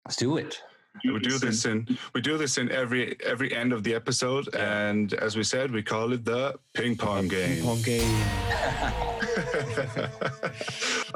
let's 0.06 0.16
do 0.18 0.38
it. 0.38 0.62
We 1.06 1.20
do 1.20 1.40
this 1.40 1.66
in 1.66 1.88
we 2.14 2.22
do 2.22 2.38
this 2.38 2.58
in 2.58 2.70
every 2.70 3.16
every 3.26 3.56
end 3.56 3.72
of 3.74 3.84
the 3.84 3.94
episode, 3.96 4.50
Yeah. 4.54 4.90
and 4.90 5.14
as 5.14 5.36
we 5.38 5.44
said, 5.44 5.72
we 5.72 5.82
call 5.84 6.12
it 6.14 6.26
the 6.26 6.56
ping 6.74 6.98
pong 6.98 7.28
game. 7.30 7.56
Ping 7.56 7.64
pong 7.64 7.82
game. 7.82 8.24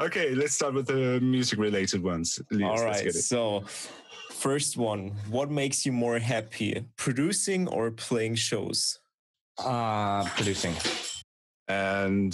okay, 0.00 0.34
let's 0.34 0.54
start 0.54 0.74
with 0.74 0.86
the 0.86 1.20
music 1.20 1.58
related 1.58 2.02
ones. 2.02 2.40
Elias, 2.50 2.80
All 2.80 2.86
let's 2.86 3.02
get 3.02 3.14
it. 3.16 3.22
So, 3.22 3.64
first 4.30 4.76
one, 4.78 5.12
what 5.30 5.50
makes 5.50 5.84
you 5.84 5.92
more 5.92 6.18
happy, 6.18 6.84
producing 6.96 7.68
or 7.68 7.90
playing 7.90 8.36
shows? 8.36 8.98
Uh, 9.58 10.24
producing. 10.30 10.74
And 11.68 12.32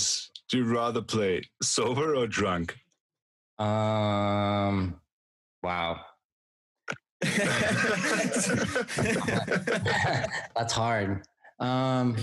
do 0.50 0.58
you 0.58 0.64
rather 0.64 1.00
play 1.00 1.42
sober 1.62 2.14
or 2.14 2.26
drunk? 2.26 2.76
Um, 3.58 5.00
wow, 5.62 6.00
that's 10.56 10.72
hard. 10.72 11.22
Um, 11.60 12.16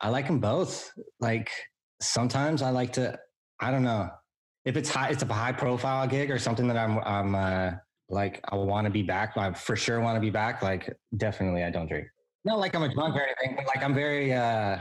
I 0.00 0.08
like 0.10 0.28
them 0.28 0.38
both. 0.38 0.92
Like 1.20 1.50
sometimes 2.00 2.62
I 2.62 2.70
like 2.70 2.92
to. 2.94 3.18
I 3.60 3.70
don't 3.72 3.82
know 3.82 4.08
if 4.64 4.76
it's 4.76 4.88
high. 4.88 5.08
It's 5.08 5.22
a 5.22 5.32
high 5.32 5.52
profile 5.52 6.06
gig 6.06 6.30
or 6.30 6.38
something 6.38 6.68
that 6.68 6.76
I'm. 6.76 6.98
I'm 7.00 7.34
uh, 7.34 7.72
like 8.08 8.40
I 8.48 8.54
want 8.54 8.84
to 8.84 8.90
be 8.90 9.02
back. 9.02 9.36
I 9.36 9.52
for 9.52 9.74
sure 9.74 10.00
want 10.00 10.16
to 10.16 10.20
be 10.20 10.30
back. 10.30 10.62
Like 10.62 10.94
definitely, 11.16 11.64
I 11.64 11.70
don't 11.70 11.88
drink. 11.88 12.06
Not 12.46 12.60
like 12.60 12.76
I'm 12.76 12.84
a 12.84 12.94
drunk 12.94 13.16
or 13.16 13.22
anything, 13.22 13.56
but 13.56 13.66
like 13.66 13.84
I'm 13.84 13.92
very. 13.92 14.32
uh 14.32 14.78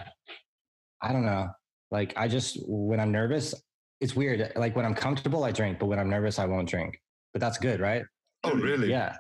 I 1.02 1.12
don't 1.12 1.26
know. 1.26 1.50
Like 1.90 2.14
I 2.16 2.28
just 2.28 2.60
when 2.68 3.00
I'm 3.00 3.12
nervous, 3.12 3.56
it's 4.00 4.16
weird. 4.16 4.52
Like 4.56 4.76
when 4.76 4.86
I'm 4.86 4.94
comfortable, 4.94 5.44
I 5.44 5.52
drink, 5.52 5.80
but 5.80 5.88
when 5.88 5.98
I'm 5.98 6.10
nervous, 6.10 6.38
I 6.38 6.46
won't 6.46 6.70
drink. 6.70 7.02
But 7.34 7.42
that's 7.42 7.58
good, 7.58 7.80
right? 7.80 8.04
oh, 8.44 8.54
really? 8.54 8.92
Yeah. 8.92 9.18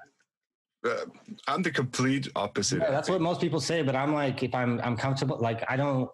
Uh, 0.87 1.05
I'm 1.47 1.63
the 1.63 1.71
complete 1.71 2.27
opposite. 2.35 2.79
Yeah, 2.79 2.91
that's 2.91 3.09
what 3.09 3.19
most 3.19 3.41
people 3.41 3.59
say. 3.59 3.81
But 3.81 3.95
I'm 3.95 4.13
like, 4.13 4.43
if 4.43 4.53
I'm 4.53 4.79
I'm 4.81 4.95
comfortable, 4.95 5.39
like 5.39 5.63
I 5.67 5.75
don't. 5.75 6.07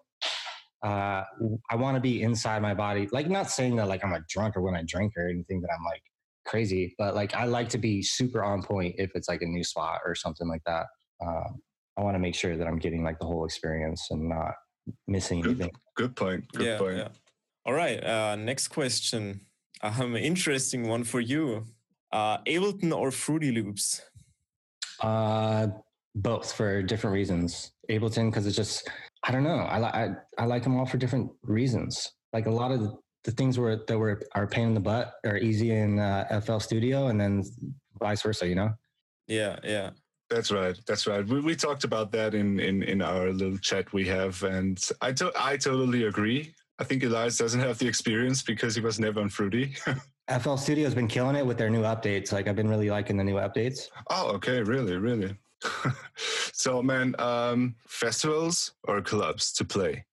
Uh, 0.82 1.22
I 1.70 1.76
want 1.76 1.96
to 1.96 2.00
be 2.00 2.22
inside 2.22 2.60
my 2.60 2.74
body. 2.74 3.08
Like, 3.12 3.28
not 3.28 3.48
saying 3.50 3.76
that 3.76 3.86
like 3.86 4.02
I'm 4.02 4.14
a 4.14 4.20
drunk 4.28 4.56
or 4.56 4.62
when 4.62 4.74
I 4.74 4.82
drink 4.84 5.12
or 5.16 5.28
anything 5.28 5.60
that 5.60 5.68
I'm 5.78 5.84
like 5.84 6.02
crazy, 6.46 6.94
but 6.98 7.14
like 7.14 7.34
I 7.34 7.44
like 7.44 7.68
to 7.68 7.78
be 7.78 8.02
super 8.02 8.42
on 8.42 8.62
point 8.62 8.94
if 8.98 9.10
it's 9.14 9.28
like 9.28 9.42
a 9.42 9.46
new 9.46 9.62
spot 9.62 10.00
or 10.04 10.14
something 10.14 10.48
like 10.48 10.62
that. 10.64 10.86
Um, 11.24 11.60
I 11.96 12.02
want 12.02 12.14
to 12.14 12.18
make 12.18 12.34
sure 12.34 12.56
that 12.56 12.66
I'm 12.66 12.78
getting 12.78 13.04
like 13.04 13.18
the 13.18 13.26
whole 13.26 13.44
experience 13.44 14.08
and 14.10 14.28
not 14.28 14.54
missing 15.06 15.40
Good. 15.40 15.60
anything. 15.60 15.72
Good 15.96 16.16
point. 16.16 16.44
Good 16.52 16.66
yeah, 16.66 16.78
point. 16.78 16.96
yeah. 16.96 17.08
All 17.64 17.74
right. 17.74 18.02
Uh, 18.02 18.36
next 18.36 18.68
question. 18.68 19.42
I 19.82 19.90
have 19.90 20.06
an 20.06 20.16
interesting 20.16 20.88
one 20.88 21.04
for 21.04 21.20
you. 21.20 21.64
Uh, 22.12 22.38
Ableton 22.46 22.96
or 22.96 23.10
Fruity 23.10 23.52
Loops? 23.52 24.00
Uh, 25.00 25.68
both 26.14 26.52
for 26.52 26.82
different 26.82 27.14
reasons. 27.14 27.72
Ableton 27.90 28.30
because 28.30 28.46
it's 28.46 28.56
just 28.56 28.88
I 29.24 29.32
don't 29.32 29.44
know. 29.44 29.56
I 29.56 29.78
like 29.78 29.94
I, 29.94 30.10
I 30.38 30.44
like 30.46 30.62
them 30.62 30.78
all 30.78 30.86
for 30.86 30.98
different 30.98 31.30
reasons. 31.42 32.12
Like 32.32 32.46
a 32.46 32.50
lot 32.50 32.70
of 32.70 32.80
the, 32.80 32.96
the 33.24 33.30
things 33.32 33.58
were 33.58 33.84
that 33.86 33.98
were 33.98 34.22
are 34.34 34.46
pain 34.46 34.68
in 34.68 34.74
the 34.74 34.80
butt 34.80 35.14
are 35.24 35.38
easy 35.38 35.72
in 35.72 35.98
uh, 35.98 36.40
FL 36.44 36.58
Studio, 36.58 37.08
and 37.08 37.20
then 37.20 37.42
vice 37.98 38.22
versa. 38.22 38.46
You 38.46 38.54
know. 38.54 38.70
Yeah, 39.28 39.58
yeah. 39.64 39.90
That's 40.32 40.50
right. 40.50 40.78
That's 40.86 41.06
right. 41.06 41.26
We, 41.26 41.40
we 41.40 41.54
talked 41.54 41.84
about 41.84 42.10
that 42.12 42.32
in, 42.32 42.58
in, 42.58 42.82
in 42.82 43.02
our 43.02 43.30
little 43.32 43.58
chat 43.58 43.92
we 43.92 44.06
have, 44.08 44.42
and 44.42 44.82
I 45.02 45.12
to, 45.12 45.30
I 45.38 45.58
totally 45.58 46.04
agree. 46.04 46.54
I 46.78 46.84
think 46.84 47.04
Elias 47.04 47.36
doesn't 47.36 47.60
have 47.60 47.76
the 47.76 47.86
experience 47.86 48.42
because 48.42 48.74
he 48.74 48.80
was 48.80 48.98
never 48.98 49.20
on 49.20 49.28
Fruity. 49.28 49.74
FL 50.40 50.56
Studio 50.56 50.84
has 50.84 50.94
been 50.94 51.06
killing 51.06 51.36
it 51.36 51.44
with 51.44 51.58
their 51.58 51.68
new 51.68 51.82
updates. 51.82 52.32
Like 52.32 52.48
I've 52.48 52.56
been 52.56 52.70
really 52.70 52.88
liking 52.88 53.18
the 53.18 53.24
new 53.24 53.34
updates. 53.34 53.88
oh, 54.08 54.30
okay, 54.36 54.62
really, 54.62 54.96
really. 54.96 55.36
so, 56.54 56.82
man, 56.82 57.14
um, 57.18 57.74
festivals 57.86 58.72
or 58.84 59.02
clubs 59.02 59.52
to 59.52 59.66
play? 59.66 60.06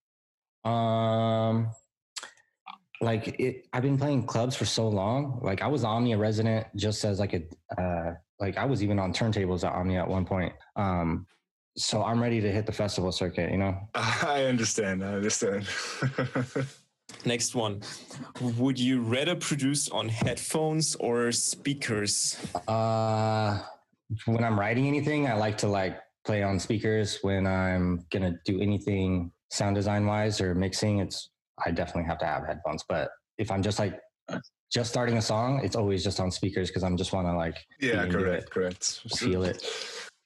Um, 0.65 1.69
like 3.01 3.39
it, 3.39 3.67
I've 3.73 3.83
been 3.83 3.97
playing 3.97 4.25
clubs 4.25 4.55
for 4.55 4.65
so 4.65 4.87
long. 4.87 5.39
Like 5.41 5.61
I 5.61 5.67
was 5.67 5.83
Omnia 5.83 6.17
resident 6.17 6.67
just 6.75 7.03
as 7.05 7.19
like 7.19 7.33
a, 7.33 7.81
uh, 7.81 8.13
like 8.39 8.57
I 8.57 8.65
was 8.65 8.83
even 8.83 8.99
on 8.99 9.13
turntables 9.13 9.63
at 9.65 9.73
Omnia 9.73 10.01
at 10.01 10.07
one 10.07 10.25
point. 10.25 10.53
Um, 10.75 11.25
so 11.77 12.03
I'm 12.03 12.21
ready 12.21 12.41
to 12.41 12.51
hit 12.51 12.65
the 12.65 12.71
festival 12.71 13.11
circuit. 13.11 13.51
You 13.51 13.57
know. 13.57 13.77
I 13.95 14.45
understand. 14.45 15.03
I 15.03 15.13
understand. 15.13 15.67
Next 17.25 17.55
one. 17.55 17.81
Would 18.41 18.79
you 18.79 19.01
rather 19.01 19.35
produce 19.35 19.89
on 19.89 20.09
headphones 20.09 20.95
or 20.95 21.31
speakers? 21.31 22.37
Uh, 22.67 23.61
when 24.25 24.43
I'm 24.43 24.59
writing 24.59 24.87
anything, 24.87 25.27
I 25.27 25.33
like 25.33 25.57
to 25.59 25.67
like 25.67 25.99
play 26.25 26.43
on 26.43 26.59
speakers. 26.59 27.19
When 27.21 27.47
I'm 27.47 28.05
gonna 28.11 28.39
do 28.45 28.61
anything 28.61 29.31
sound 29.49 29.75
design 29.75 30.05
wise 30.05 30.39
or 30.41 30.53
mixing, 30.53 30.99
it's 30.99 31.29
I 31.65 31.71
definitely 31.71 32.05
have 32.05 32.17
to 32.19 32.25
have 32.25 32.45
headphones. 32.45 32.83
But 32.87 33.09
if 33.37 33.51
I'm 33.51 33.61
just 33.61 33.79
like 33.79 33.99
just 34.71 34.89
starting 34.89 35.17
a 35.17 35.21
song, 35.21 35.61
it's 35.63 35.75
always 35.75 36.03
just 36.03 36.19
on 36.19 36.31
speakers 36.31 36.69
because 36.69 36.83
I'm 36.83 36.97
just 36.97 37.13
want 37.13 37.27
to 37.27 37.35
like 37.35 37.57
yeah, 37.79 38.05
correct, 38.07 38.43
it, 38.43 38.51
correct. 38.51 39.01
feel 39.17 39.43
it. 39.43 39.65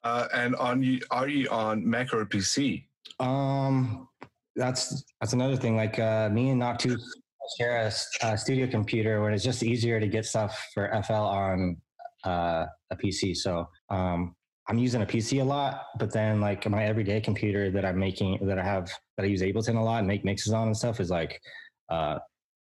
Uh, 0.06 0.28
and 0.34 0.54
on 0.58 0.84
you, 0.84 1.00
are 1.12 1.30
you 1.30 1.48
on 1.50 1.90
Mac 1.90 2.14
or 2.14 2.26
PC? 2.26 2.84
Um, 3.22 4.10
that's 4.54 5.04
that's 5.22 5.32
another 5.32 5.56
thing. 5.56 5.78
Like 5.78 5.98
uh, 5.98 6.30
me 6.30 6.50
and 6.50 6.60
Not 6.60 6.80
Noctu 6.80 7.00
share 7.58 7.90
a 8.22 8.38
studio 8.38 8.68
computer 8.68 9.22
where 9.22 9.32
it's 9.32 9.46
just 9.46 9.64
easier 9.64 10.02
to 10.02 10.08
get 10.08 10.26
stuff 10.26 10.62
for 10.74 10.90
FL 11.06 11.14
on 11.14 11.78
uh, 12.26 12.66
a 12.92 12.96
PC. 12.98 13.36
So 13.36 13.68
um, 13.90 14.36
I'm 14.68 14.78
using 14.78 15.02
a 15.02 15.06
PC 15.06 15.42
a 15.42 15.44
lot, 15.44 15.82
but 16.00 16.12
then 16.14 16.40
like 16.40 16.68
my 16.70 16.86
everyday 16.86 17.20
computer 17.20 17.70
that 17.72 17.84
I'm 17.86 18.00
making 18.00 18.46
that 18.48 18.58
I 18.58 18.64
have 18.64 18.90
that 19.18 19.24
I 19.24 19.28
use 19.28 19.42
Ableton 19.42 19.78
a 19.78 19.82
lot 19.82 20.00
and 20.00 20.08
make 20.08 20.24
mixes 20.24 20.54
on 20.54 20.68
and 20.68 20.78
stuff 20.78 21.00
is 21.02 21.10
like 21.10 21.42
uh, 21.90 22.20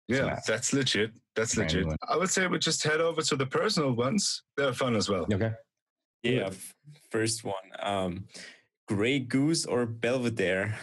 Yeah, 0.08 0.26
Mac. 0.26 0.44
that's 0.46 0.72
legit. 0.72 1.12
That's 1.36 1.56
legit. 1.56 1.86
one. 1.86 1.96
I 2.08 2.16
would 2.16 2.30
say 2.30 2.46
we 2.46 2.58
just 2.58 2.82
head 2.84 3.00
over 3.00 3.20
to 3.22 3.36
the 3.36 3.46
personal 3.46 3.92
ones. 3.92 4.42
They're 4.56 4.72
fun 4.72 4.96
as 4.96 5.08
well. 5.10 5.26
okay. 5.32 5.52
Yeah, 6.22 6.46
f- 6.48 6.74
first 7.10 7.44
one. 7.44 7.54
Um, 7.82 8.24
Grey 8.88 9.20
Goose 9.20 9.64
or 9.66 9.86
Belvedere? 9.86 10.74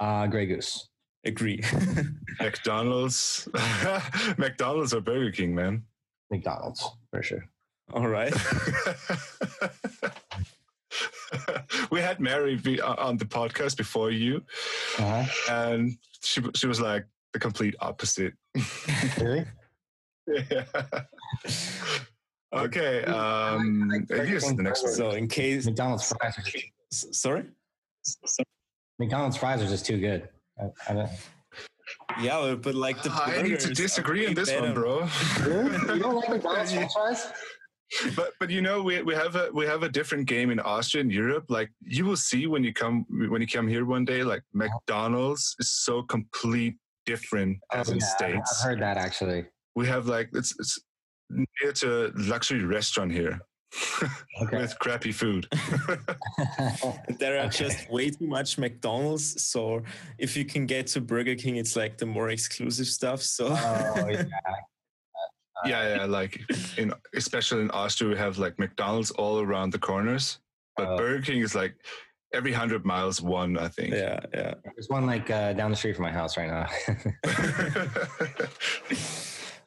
Uh, 0.00 0.26
Grey 0.28 0.46
Goose. 0.46 0.88
Agree. 1.24 1.60
McDonald's, 2.40 3.48
McDonald's 4.38 4.94
or 4.94 5.00
Burger 5.00 5.30
King, 5.32 5.54
man. 5.54 5.82
McDonald's 6.30 6.88
for 7.10 7.22
sure. 7.22 7.44
All 7.92 8.06
right. 8.06 8.32
we 11.90 12.00
had 12.00 12.20
Mary 12.20 12.56
be 12.56 12.80
uh, 12.80 12.94
on 12.98 13.16
the 13.16 13.24
podcast 13.24 13.76
before 13.76 14.10
you, 14.10 14.42
Uh-huh. 14.98 15.24
and 15.50 15.96
she 16.22 16.42
she 16.54 16.66
was 16.66 16.80
like 16.80 17.04
the 17.32 17.38
complete 17.38 17.74
opposite. 17.80 18.34
Really? 19.20 19.44
yeah. 20.50 20.64
Okay. 22.54 23.04
Um, 23.04 24.06
here's 24.08 24.44
the 24.44 24.62
next 24.62 24.82
one. 24.82 24.92
So, 24.92 25.10
in 25.10 25.28
case, 25.28 25.66
McDonald's 25.66 26.10
fries 26.10 26.38
are 26.38 26.42
just, 26.42 27.14
sorry. 27.14 27.44
McDonald's 28.98 29.36
fries 29.36 29.60
are 29.62 29.66
just 29.68 29.84
too 29.84 29.98
good. 30.00 30.28
I, 30.58 30.70
I 30.88 30.94
don't, 30.94 31.10
Yeah, 32.22 32.54
but 32.54 32.74
like 32.74 33.02
the 33.02 33.10
I 33.12 33.42
need 33.42 33.60
to 33.60 33.74
disagree 33.74 34.24
on 34.26 34.30
way 34.30 34.34
this 34.34 34.50
one, 34.52 34.72
bro. 34.72 35.06
Really? 35.42 35.94
You 35.94 36.00
don't 36.02 36.14
like 36.16 36.30
McDonald's 36.30 36.72
French 36.72 36.92
fries? 36.94 37.26
But 38.16 38.32
but 38.40 38.50
you 38.50 38.60
know 38.60 38.82
we, 38.82 39.02
we 39.02 39.14
have 39.14 39.34
a 39.36 39.50
we 39.52 39.64
have 39.66 39.82
a 39.82 39.88
different 39.88 40.26
game 40.26 40.50
in 40.50 40.60
Austria 40.60 41.00
and 41.00 41.12
Europe. 41.12 41.46
Like 41.48 41.70
you 41.82 42.04
will 42.04 42.16
see 42.16 42.46
when 42.46 42.62
you 42.62 42.72
come 42.72 43.06
when 43.30 43.40
you 43.40 43.46
come 43.48 43.66
here 43.68 43.84
one 43.84 44.04
day. 44.04 44.22
Like 44.22 44.42
McDonald's 44.52 45.56
is 45.58 45.70
so 45.70 46.02
complete 46.02 46.76
different 47.06 47.58
oh, 47.72 47.78
as 47.78 47.88
Oh, 47.88 47.92
in 47.92 47.98
yeah, 47.98 48.04
I've- 48.06 48.24
states. 48.32 48.60
I've 48.62 48.68
heard 48.70 48.80
that 48.80 48.96
actually. 48.96 49.46
We 49.74 49.86
have 49.86 50.06
like 50.06 50.28
it's 50.34 50.54
it's 50.58 50.78
near 51.30 51.72
to 51.72 52.06
a 52.06 52.10
luxury 52.16 52.64
restaurant 52.64 53.12
here 53.12 53.38
Okay. 54.42 54.58
with 54.58 54.78
crappy 54.78 55.12
food. 55.12 55.46
There 57.18 57.36
are 57.38 57.46
Okay. 57.46 57.64
just 57.68 57.90
way 57.90 58.10
too 58.10 58.26
much 58.26 58.58
McDonald's. 58.58 59.42
So 59.44 59.82
if 60.18 60.36
you 60.36 60.44
can 60.44 60.66
get 60.66 60.86
to 60.88 61.00
Burger 61.00 61.34
King, 61.34 61.56
it's 61.56 61.74
like 61.76 61.98
the 61.98 62.06
more 62.06 62.30
exclusive 62.30 62.86
stuff. 62.86 63.22
So 63.22 63.48
oh 63.48 64.08
yeah. 64.08 64.24
Yeah, 65.66 65.96
yeah. 65.96 66.04
Like 66.04 66.40
in 66.76 66.92
especially 67.14 67.62
in 67.62 67.70
Austria, 67.70 68.10
we 68.10 68.16
have 68.16 68.38
like 68.38 68.58
McDonald's 68.58 69.10
all 69.12 69.40
around 69.40 69.72
the 69.72 69.78
corners, 69.78 70.38
but 70.76 70.88
Oh. 70.88 70.96
Burger 70.96 71.22
King 71.22 71.40
is 71.42 71.54
like 71.54 71.74
every 72.34 72.52
hundred 72.52 72.84
miles 72.84 73.20
one. 73.22 73.56
I 73.58 73.68
think. 73.68 73.94
yeah, 73.94 74.20
yeah. 74.34 74.54
There's 74.74 74.88
one 74.88 75.06
like 75.06 75.30
uh, 75.30 75.52
down 75.54 75.70
the 75.70 75.76
street 75.76 75.96
from 75.96 76.04
my 76.04 76.12
house 76.12 76.36
right 76.36 76.48
now. 76.48 76.66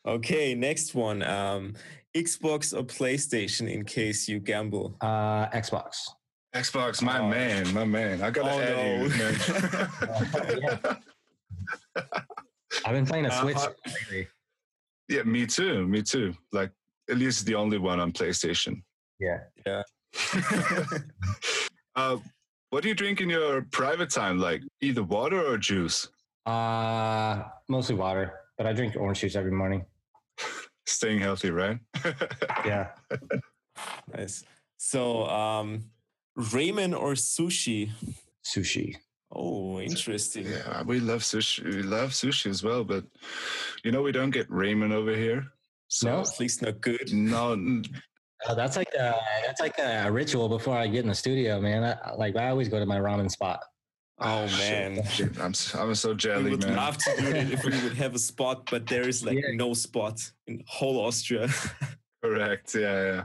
Okay, 0.03 0.55
next 0.55 0.95
one. 0.95 1.21
Um, 1.21 1.75
Xbox 2.15 2.73
or 2.75 2.81
PlayStation 2.83 3.69
in 3.71 3.85
case 3.85 4.27
you 4.27 4.39
gamble. 4.39 4.95
uh, 4.99 5.45
Xbox. 5.49 6.09
Xbox, 6.55 7.03
my 7.03 7.19
Oh. 7.19 7.27
man, 7.29 7.71
my 7.71 7.85
man. 7.85 8.23
I 8.23 8.31
gotta 8.31 8.51
Oh, 8.51 8.59
add 8.59 8.75
no. 8.77 9.03
you, 9.03 9.09
man. 9.09 10.97
I've 12.83 12.93
been 12.93 13.05
playing 13.05 13.25
a 13.27 13.29
Uh, 13.29 13.41
Switch 13.41 13.57
uh, 13.57 13.69
lately. 13.85 14.27
Yeah, 15.11 15.23
me 15.23 15.45
too. 15.45 15.87
Me 15.87 16.01
too. 16.01 16.33
Like 16.51 16.71
at 17.09 17.17
least 17.17 17.45
the 17.45 17.55
only 17.55 17.77
one 17.77 17.99
on 17.99 18.11
PlayStation. 18.11 18.81
Yeah. 19.19 19.39
Yeah. 19.65 19.83
uh, 21.95 22.17
what 22.69 22.83
do 22.83 22.89
you 22.89 22.95
drink 22.95 23.19
in 23.19 23.29
your 23.29 23.63
private 23.71 24.09
time? 24.09 24.39
Like 24.39 24.63
either 24.81 25.03
water 25.03 25.45
or 25.45 25.57
juice? 25.57 26.07
Uh, 26.45 27.43
mostly 27.67 27.95
water, 27.95 28.33
but 28.57 28.65
I 28.65 28.73
drink 28.73 28.95
orange 28.95 29.19
juice 29.19 29.35
every 29.35 29.51
morning. 29.51 29.85
Staying 30.87 31.19
healthy, 31.19 31.51
right? 31.51 31.77
Yeah. 32.65 32.87
Nice. 34.15 34.43
So, 34.77 35.25
um, 35.25 35.85
ramen 36.37 36.99
or 36.99 37.13
sushi? 37.13 37.91
Sushi. 38.43 38.95
Oh, 39.33 39.79
interesting. 39.79 40.45
yeah, 40.47 40.83
we 40.83 40.99
love 40.99 41.21
sushi. 41.21 41.63
We 41.63 41.83
love 41.83 42.09
sushi 42.11 42.47
as 42.49 42.63
well, 42.63 42.83
but 42.83 43.05
you 43.83 43.91
know 43.91 44.01
we 44.01 44.11
don't 44.11 44.31
get 44.31 44.49
ramen 44.49 44.91
over 44.91 45.15
here. 45.15 45.47
So 45.87 46.07
No? 46.09 46.19
At 46.21 46.39
least 46.39 46.61
not 46.61 46.81
good. 46.81 47.11
no, 47.13 47.53
n- 47.53 47.83
Oh, 48.47 48.55
that's 48.55 48.75
like 48.75 48.91
a, 48.97 49.15
that's 49.45 49.61
like 49.61 49.77
a 49.77 50.11
ritual 50.11 50.49
before 50.49 50.75
I 50.75 50.87
get 50.87 51.01
in 51.03 51.07
the 51.09 51.13
studio, 51.15 51.61
man. 51.61 51.83
I, 51.83 52.13
like 52.15 52.35
I 52.35 52.49
always 52.49 52.69
go 52.69 52.79
to 52.79 52.85
my 52.87 52.97
ramen 52.97 53.29
spot. 53.29 53.59
Oh, 54.17 54.47
shit, 54.47 54.93
man. 54.95 55.05
shit, 55.05 55.39
I'm 55.39 55.51
s- 55.51 55.75
I'm 55.75 55.93
so 55.95 56.09
We 56.09 56.15
jelly, 56.15 56.49
would 56.51 56.65
man. 56.65 56.75
love 56.75 56.97
to 56.97 57.15
do 57.19 57.27
it 57.27 57.51
if 57.51 57.63
we 57.63 57.71
would 57.83 57.93
have 57.93 58.15
a 58.15 58.19
spot, 58.19 58.67
but 58.71 58.87
there 58.87 59.07
is 59.07 59.23
like 59.23 59.35
Yeah. 59.43 59.53
no 59.55 59.73
spot 59.75 60.19
in 60.47 60.63
whole 60.67 60.97
Austria. 61.05 61.49
Correct. 62.31 62.75
Yeah, 62.75 63.03
yeah. 63.03 63.23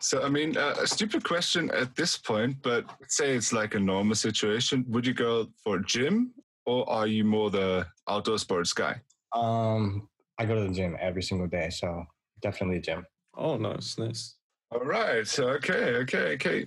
So, 0.00 0.22
I 0.22 0.28
mean, 0.28 0.56
uh, 0.56 0.74
a 0.80 0.86
stupid 0.86 1.24
question 1.24 1.70
at 1.72 1.94
this 1.94 2.16
point, 2.16 2.56
but 2.62 2.84
let's 3.00 3.16
say 3.16 3.36
it's 3.36 3.52
like 3.52 3.74
a 3.74 3.80
normal 3.80 4.14
situation. 4.14 4.84
Would 4.88 5.06
you 5.06 5.14
go 5.14 5.48
for 5.62 5.78
gym 5.80 6.32
or 6.66 6.88
are 6.88 7.06
you 7.06 7.24
more 7.24 7.50
the 7.50 7.86
outdoor 8.08 8.38
sports 8.38 8.72
guy? 8.72 9.00
Um, 9.34 10.08
I 10.38 10.46
go 10.46 10.54
to 10.54 10.68
the 10.68 10.74
gym 10.74 10.96
every 11.00 11.22
single 11.22 11.48
day, 11.48 11.68
so 11.70 12.04
definitely 12.40 12.80
gym. 12.80 13.04
oh, 13.36 13.56
nice, 13.56 13.98
nice. 13.98 14.36
All 14.72 14.80
right. 14.80 15.26
So, 15.26 15.48
okay, 15.50 15.96
okay, 16.02 16.34
okay. 16.34 16.66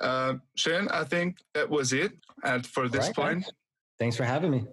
Uh, 0.00 0.34
Shane, 0.56 0.88
I 0.88 1.04
think 1.04 1.36
that 1.54 1.68
was 1.68 1.92
it. 1.92 2.12
And 2.44 2.66
for 2.66 2.88
this 2.88 3.08
All 3.16 3.24
right, 3.24 3.34
man. 3.34 3.42
point, 3.42 3.52
Thanks 4.00 4.16
for 4.16 4.24
having 4.24 4.50
me. 4.50 4.64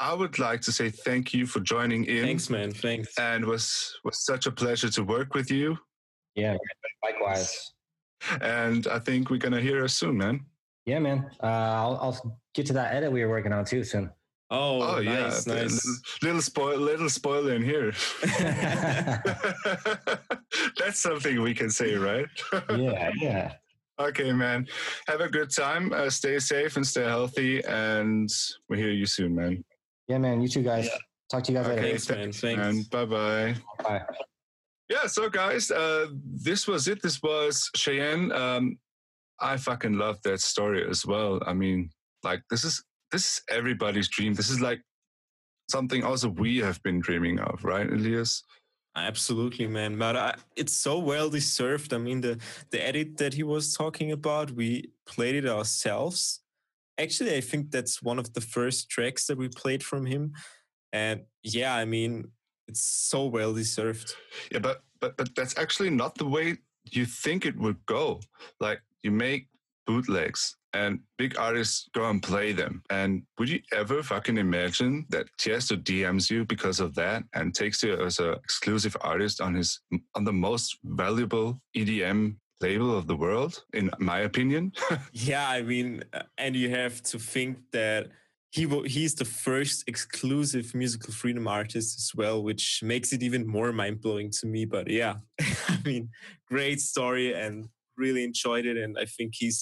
I 0.00 0.12
would 0.12 0.38
like 0.38 0.60
to 0.62 0.72
say 0.72 0.90
thank 0.90 1.32
you 1.32 1.46
for 1.46 1.60
joining 1.60 2.04
in. 2.04 2.24
Thanks, 2.24 2.50
man. 2.50 2.72
Thanks. 2.72 3.16
And 3.18 3.44
was 3.44 3.94
was 4.04 4.24
such 4.24 4.46
a 4.46 4.50
pleasure 4.50 4.90
to 4.90 5.04
work 5.04 5.34
with 5.34 5.50
you. 5.50 5.78
Yeah, 6.34 6.56
likewise. 7.02 7.72
And 8.40 8.86
I 8.88 8.98
think 8.98 9.30
we're 9.30 9.38
gonna 9.38 9.60
hear 9.60 9.84
us 9.84 9.94
soon, 9.94 10.18
man. 10.18 10.44
Yeah, 10.86 10.98
man. 10.98 11.30
Uh, 11.42 11.46
I'll, 11.46 11.98
I'll 12.00 12.40
get 12.54 12.66
to 12.66 12.72
that 12.74 12.94
edit 12.94 13.10
we 13.10 13.22
were 13.24 13.30
working 13.30 13.52
on 13.52 13.64
too 13.64 13.84
soon. 13.84 14.10
Oh, 14.50 14.82
Oh, 14.82 14.98
yeah, 14.98 15.20
nice, 15.20 15.46
a 15.46 15.54
nice. 15.54 15.62
Little, 15.62 15.94
little 16.22 16.42
spoil, 16.42 16.78
little 16.78 17.08
spoiler 17.08 17.54
in 17.54 17.62
here. 17.62 17.92
That's 20.78 21.00
something 21.00 21.40
we 21.40 21.54
can 21.54 21.70
say, 21.70 21.94
right? 21.94 22.26
yeah, 22.70 23.10
yeah. 23.16 23.52
okay, 23.98 24.32
man. 24.32 24.66
Have 25.08 25.22
a 25.22 25.28
good 25.28 25.50
time. 25.50 25.92
Uh, 25.92 26.10
stay 26.10 26.38
safe 26.38 26.76
and 26.76 26.86
stay 26.86 27.04
healthy. 27.04 27.64
And 27.64 28.28
we'll 28.68 28.78
hear 28.78 28.90
you 28.90 29.06
soon, 29.06 29.34
man. 29.34 29.64
Yeah, 30.08 30.18
man. 30.18 30.40
You 30.42 30.48
too, 30.48 30.62
guys. 30.62 30.86
Yeah. 30.86 30.98
Talk 31.30 31.44
to 31.44 31.52
you 31.52 31.58
guys 31.58 31.66
Okay. 31.68 31.82
later. 31.82 31.98
Thanks, 31.98 32.42
man. 32.42 32.56
Thanks. 32.56 32.78
And 32.78 32.90
bye 32.90 33.04
bye. 33.06 33.54
Bye. 33.82 34.02
Yeah, 34.90 35.06
so 35.06 35.30
guys, 35.30 35.70
uh, 35.70 36.08
this 36.24 36.68
was 36.68 36.88
it. 36.88 37.00
This 37.02 37.22
was 37.22 37.70
Cheyenne. 37.74 38.30
Um, 38.32 38.78
I 39.40 39.56
fucking 39.56 39.94
love 39.94 40.20
that 40.24 40.40
story 40.40 40.86
as 40.88 41.06
well. 41.06 41.40
I 41.46 41.54
mean, 41.54 41.90
like 42.22 42.42
this 42.50 42.64
is 42.64 42.84
this 43.10 43.24
is 43.24 43.42
everybody's 43.48 44.08
dream. 44.08 44.34
This 44.34 44.50
is 44.50 44.60
like 44.60 44.82
something 45.70 46.04
also 46.04 46.28
we 46.28 46.58
have 46.58 46.82
been 46.82 47.00
dreaming 47.00 47.40
of, 47.40 47.64
right, 47.64 47.90
Elias? 47.90 48.42
Absolutely, 48.96 49.66
man. 49.66 49.98
But 49.98 50.16
I, 50.16 50.34
it's 50.54 50.76
so 50.76 50.98
well 50.98 51.30
deserved. 51.30 51.92
I 51.94 51.98
mean, 51.98 52.20
the 52.20 52.38
the 52.70 52.86
edit 52.86 53.16
that 53.16 53.34
he 53.34 53.42
was 53.42 53.74
talking 53.74 54.12
about, 54.12 54.50
we 54.50 54.90
played 55.06 55.34
it 55.34 55.46
ourselves. 55.48 56.40
Actually, 56.98 57.36
I 57.36 57.40
think 57.40 57.70
that's 57.70 58.02
one 58.02 58.18
of 58.18 58.32
the 58.34 58.40
first 58.40 58.88
tracks 58.88 59.26
that 59.26 59.38
we 59.38 59.48
played 59.48 59.82
from 59.82 60.06
him. 60.06 60.32
And 60.92 61.22
yeah, 61.42 61.74
I 61.74 61.84
mean, 61.84 62.28
it's 62.68 62.82
so 62.82 63.26
well 63.26 63.52
deserved. 63.52 64.14
Yeah, 64.52 64.60
but 64.60 64.82
but 65.00 65.16
but 65.16 65.34
that's 65.34 65.58
actually 65.58 65.90
not 65.90 66.14
the 66.16 66.26
way 66.26 66.58
you 66.90 67.04
think 67.04 67.46
it 67.46 67.56
would 67.58 67.84
go. 67.86 68.20
Like 68.60 68.80
you 69.02 69.10
make 69.10 69.48
bootlegs 69.86 70.56
and 70.72 71.00
big 71.18 71.38
artists 71.38 71.88
go 71.94 72.10
and 72.10 72.22
play 72.22 72.52
them. 72.52 72.82
And 72.90 73.22
would 73.38 73.48
you 73.48 73.60
ever 73.72 74.02
fucking 74.02 74.38
imagine 74.38 75.06
that 75.10 75.26
Tiësto 75.38 75.76
DMs 75.82 76.30
you 76.30 76.44
because 76.44 76.80
of 76.80 76.94
that 76.94 77.22
and 77.34 77.54
takes 77.54 77.82
you 77.82 77.94
as 77.94 78.18
an 78.18 78.32
exclusive 78.32 78.96
artist 79.00 79.40
on 79.40 79.54
his 79.54 79.80
on 80.14 80.24
the 80.24 80.32
most 80.32 80.78
valuable 80.84 81.60
EDM 81.76 82.36
label 82.66 82.90
of 82.98 83.06
the 83.06 83.16
world, 83.24 83.52
in 83.72 83.90
my 83.98 84.20
opinion? 84.30 84.72
Yeah, 85.30 85.46
I 85.58 85.62
mean, 85.62 85.90
uh, 86.12 86.22
and 86.44 86.52
you 86.56 86.68
have 86.70 86.94
to 87.10 87.18
think 87.18 87.52
that 87.72 88.02
he 88.56 88.66
wa- 88.66 88.88
he's 88.96 89.14
the 89.14 89.30
first 89.46 89.78
exclusive 89.92 90.66
musical 90.74 91.12
freedom 91.12 91.46
artist 91.48 91.90
as 92.00 92.08
well, 92.18 92.36
which 92.48 92.66
makes 92.82 93.12
it 93.14 93.22
even 93.22 93.42
more 93.56 93.72
mind 93.72 93.96
blowing 94.00 94.30
to 94.38 94.46
me. 94.46 94.64
But 94.66 94.86
yeah, 95.00 95.14
I 95.74 95.78
mean, 95.84 96.04
great 96.52 96.80
story 96.80 97.34
and 97.42 97.68
really 97.96 98.22
enjoyed 98.30 98.66
it, 98.66 98.76
and 98.84 98.92
I 99.04 99.06
think 99.16 99.30
he's 99.42 99.58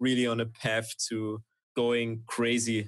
really 0.00 0.26
on 0.26 0.40
a 0.40 0.46
path 0.64 0.88
to 1.08 1.42
going 1.76 2.22
crazy 2.26 2.80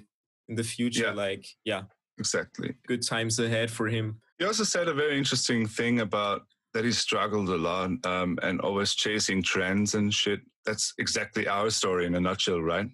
in 0.49 0.55
the 0.57 0.65
future. 0.65 1.09
Yeah. 1.11 1.25
Like, 1.27 1.45
yeah, 1.65 1.83
exactly. 2.19 2.75
good 2.87 3.03
times 3.07 3.39
ahead 3.39 3.71
for 3.71 3.87
him. 3.89 4.07
He 4.39 4.45
also 4.45 4.65
said 4.65 4.89
a 4.89 4.95
very 4.95 5.17
interesting 5.17 5.69
thing 5.79 6.01
about 6.01 6.43
that 6.75 6.85
he 6.85 6.93
struggled 6.93 7.49
a 7.49 7.57
lot 7.57 7.91
um, 8.05 8.37
and 8.43 8.61
always 8.61 8.95
chasing 8.95 9.43
trends 9.43 9.95
and 9.95 10.13
shit. 10.13 10.41
That's 10.67 10.93
exactly 10.99 11.47
our 11.47 11.71
story 11.71 12.05
in 12.07 12.17
a 12.17 12.21
nutshell, 12.21 12.61
right? 12.61 12.89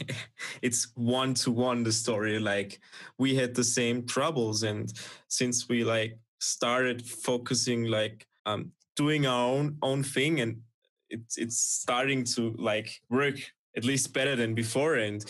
it's 0.62 0.88
one 0.94 1.34
to 1.34 1.50
one 1.50 1.84
the 1.84 1.92
story 1.92 2.38
like 2.38 2.80
we 3.18 3.36
had 3.36 3.54
the 3.54 3.64
same 3.64 4.04
troubles 4.06 4.64
and 4.64 4.92
since 5.28 5.68
we 5.68 5.84
like 5.84 6.18
started 6.40 7.06
focusing 7.06 7.84
like 7.84 8.26
um 8.46 8.72
doing 8.96 9.26
our 9.26 9.48
own 9.48 9.76
own 9.82 10.02
thing 10.02 10.40
and 10.40 10.60
it's 11.10 11.36
it's 11.36 11.58
starting 11.58 12.24
to 12.24 12.54
like 12.58 13.00
work 13.10 13.36
at 13.76 13.84
least 13.84 14.12
better 14.12 14.34
than 14.34 14.54
before 14.54 14.94
and 14.94 15.24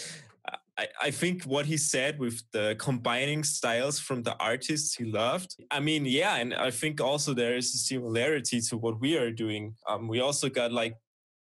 I, 0.81 0.87
I 1.09 1.11
think 1.11 1.45
what 1.45 1.67
he 1.67 1.77
said 1.77 2.19
with 2.19 2.43
the 2.53 2.75
combining 2.79 3.45
styles 3.45 3.99
from 3.99 4.23
the 4.23 4.35
artists 4.39 4.95
he 4.95 5.05
loved. 5.05 5.57
I 5.71 5.81
mean, 5.81 6.07
yeah, 6.07 6.37
and 6.37 6.55
I 6.55 6.71
think 6.71 7.01
also 7.03 7.35
there 7.35 7.57
is 7.57 7.75
a 7.75 7.79
similarity 7.79 8.61
to 8.63 8.79
what 8.79 8.99
we 8.99 9.19
are 9.19 9.31
doing. 9.31 9.75
Um, 9.87 10.09
we 10.09 10.21
also 10.21 10.49
got 10.49 10.73
like 10.73 10.95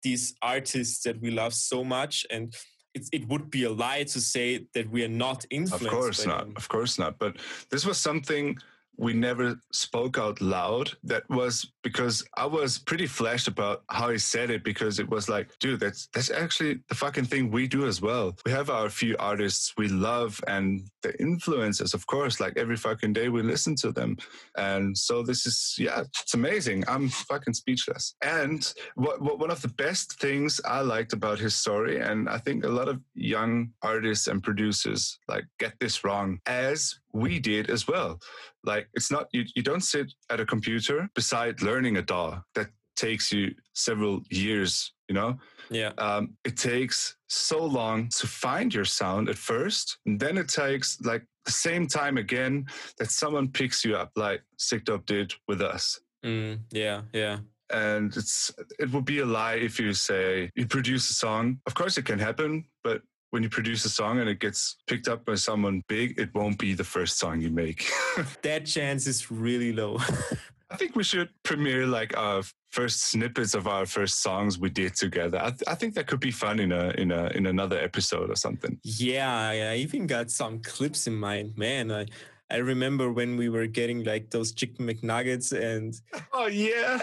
these 0.02 0.34
artists 0.40 1.02
that 1.02 1.20
we 1.20 1.30
love 1.30 1.52
so 1.52 1.84
much, 1.84 2.24
and 2.30 2.54
it, 2.94 3.06
it 3.12 3.28
would 3.28 3.50
be 3.50 3.64
a 3.64 3.70
lie 3.70 4.04
to 4.04 4.20
say 4.20 4.66
that 4.72 4.88
we 4.90 5.04
are 5.04 5.14
not 5.26 5.44
influenced. 5.50 5.86
Of 5.86 5.92
course 5.92 6.26
not. 6.26 6.44
them. 6.44 6.54
Of 6.56 6.68
course 6.68 6.98
not. 6.98 7.18
But 7.18 7.36
this 7.70 7.84
was 7.84 7.98
something 7.98 8.56
we 8.98 9.12
never 9.12 9.58
spoke 9.72 10.18
out 10.18 10.40
loud. 10.40 10.90
That 11.04 11.22
was 11.30 11.72
because 11.82 12.24
I 12.36 12.46
was 12.46 12.78
pretty 12.78 13.06
flashed 13.06 13.48
about 13.48 13.84
how 13.88 14.10
he 14.10 14.18
said 14.18 14.50
it 14.50 14.64
because 14.64 14.98
it 14.98 15.08
was 15.08 15.28
like, 15.28 15.56
dude, 15.60 15.80
that's 15.80 16.08
that's 16.12 16.30
actually 16.30 16.80
the 16.88 16.94
fucking 16.94 17.26
thing 17.26 17.50
we 17.50 17.68
do 17.68 17.86
as 17.86 18.02
well. 18.02 18.36
We 18.44 18.50
have 18.52 18.70
our 18.70 18.90
few 18.90 19.16
artists 19.18 19.72
we 19.78 19.88
love 19.88 20.40
and 20.48 20.82
the 21.02 21.18
influences, 21.20 21.94
of 21.94 22.06
course, 22.06 22.40
like 22.40 22.54
every 22.56 22.76
fucking 22.76 23.12
day 23.12 23.28
we 23.28 23.42
listen 23.42 23.76
to 23.76 23.92
them. 23.92 24.16
And 24.56 24.98
so 24.98 25.22
this 25.22 25.46
is 25.46 25.76
yeah, 25.78 26.02
it's 26.22 26.34
amazing. 26.34 26.84
I'm 26.88 27.08
fucking 27.08 27.54
speechless. 27.54 28.14
And 28.22 28.70
what, 28.96 29.22
what 29.22 29.38
one 29.38 29.50
of 29.50 29.62
the 29.62 29.68
best 29.68 30.20
things 30.20 30.60
I 30.64 30.80
liked 30.80 31.12
about 31.12 31.38
his 31.38 31.54
story, 31.54 32.00
and 32.00 32.28
I 32.28 32.38
think 32.38 32.64
a 32.64 32.68
lot 32.68 32.88
of 32.88 33.00
young 33.14 33.70
artists 33.82 34.26
and 34.26 34.42
producers 34.42 35.18
like 35.28 35.44
get 35.60 35.74
this 35.78 36.02
wrong, 36.02 36.40
as 36.46 36.98
we 37.18 37.38
did 37.38 37.70
as 37.70 37.86
well. 37.86 38.18
Like 38.64 38.88
it's 38.94 39.10
not 39.10 39.28
you, 39.32 39.44
you 39.54 39.62
don't 39.62 39.82
sit 39.82 40.12
at 40.30 40.40
a 40.40 40.46
computer 40.46 41.08
beside 41.14 41.62
learning 41.62 41.96
a 41.96 42.02
DAW 42.02 42.40
that 42.54 42.68
takes 42.96 43.32
you 43.32 43.54
several 43.74 44.22
years, 44.28 44.92
you 45.08 45.14
know? 45.14 45.38
Yeah. 45.70 45.92
Um, 45.98 46.34
it 46.44 46.56
takes 46.56 47.16
so 47.28 47.64
long 47.64 48.08
to 48.18 48.26
find 48.26 48.74
your 48.74 48.84
sound 48.84 49.28
at 49.28 49.36
first, 49.36 49.98
and 50.06 50.18
then 50.18 50.36
it 50.38 50.48
takes 50.48 51.00
like 51.02 51.24
the 51.44 51.52
same 51.52 51.86
time 51.86 52.16
again 52.16 52.66
that 52.98 53.10
someone 53.10 53.48
picks 53.48 53.84
you 53.84 53.96
up, 53.96 54.10
like 54.16 54.42
Sikdope 54.58 55.06
did 55.06 55.34
with 55.46 55.62
us. 55.62 56.00
Mm, 56.24 56.60
yeah. 56.72 57.02
Yeah. 57.12 57.38
And 57.70 58.16
it's 58.16 58.50
it 58.78 58.90
would 58.92 59.04
be 59.04 59.18
a 59.18 59.26
lie 59.26 59.56
if 59.56 59.78
you 59.78 59.92
say 59.92 60.50
you 60.54 60.66
produce 60.66 61.10
a 61.10 61.14
song. 61.14 61.60
Of 61.66 61.74
course, 61.74 61.98
it 61.98 62.06
can 62.06 62.18
happen, 62.18 62.64
but 62.82 63.02
when 63.30 63.42
you 63.42 63.48
produce 63.48 63.84
a 63.84 63.90
song 63.90 64.18
and 64.18 64.28
it 64.28 64.40
gets 64.40 64.76
picked 64.86 65.08
up 65.08 65.24
by 65.24 65.34
someone 65.34 65.82
big, 65.88 66.18
it 66.18 66.34
won't 66.34 66.58
be 66.58 66.74
the 66.74 66.84
first 66.84 67.18
song 67.18 67.40
you 67.40 67.50
make. 67.50 67.90
that 68.42 68.66
chance 68.66 69.06
is 69.06 69.30
really 69.30 69.72
low. 69.72 69.98
I 70.70 70.76
think 70.76 70.96
we 70.96 71.02
should 71.02 71.30
premiere 71.44 71.86
like 71.86 72.16
our 72.16 72.42
first 72.70 73.00
snippets 73.04 73.54
of 73.54 73.66
our 73.66 73.86
first 73.86 74.20
songs 74.20 74.58
we 74.58 74.68
did 74.68 74.94
together. 74.94 75.38
I, 75.38 75.50
th- 75.50 75.62
I 75.66 75.74
think 75.74 75.94
that 75.94 76.06
could 76.06 76.20
be 76.20 76.30
fun 76.30 76.60
in 76.60 76.72
a 76.72 76.90
in 76.90 77.10
a 77.10 77.28
in 77.28 77.46
another 77.46 77.78
episode 77.78 78.30
or 78.30 78.36
something. 78.36 78.78
Yeah, 78.82 79.48
I 79.48 79.76
even 79.76 80.06
got 80.06 80.30
some 80.30 80.60
clips 80.60 81.06
in 81.06 81.14
mind, 81.14 81.56
man. 81.56 81.90
I 81.90 82.06
I 82.50 82.56
remember 82.56 83.10
when 83.12 83.36
we 83.36 83.48
were 83.48 83.66
getting 83.66 84.04
like 84.04 84.30
those 84.30 84.52
chicken 84.52 84.86
McNuggets 84.86 85.52
and 85.52 85.98
oh 86.32 86.46
yeah, 86.46 86.98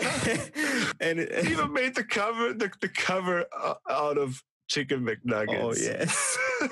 and 0.99 1.19
even 1.19 1.73
made 1.73 1.95
the 1.95 2.03
cover 2.03 2.53
the, 2.53 2.71
the 2.81 2.89
cover 2.89 3.45
uh, 3.55 3.75
out 3.89 4.19
of 4.19 4.43
chicken 4.67 5.07
oh, 5.07 5.11
McNuggets. 5.11 5.61
Oh 5.61 5.73
yes. 5.73 6.37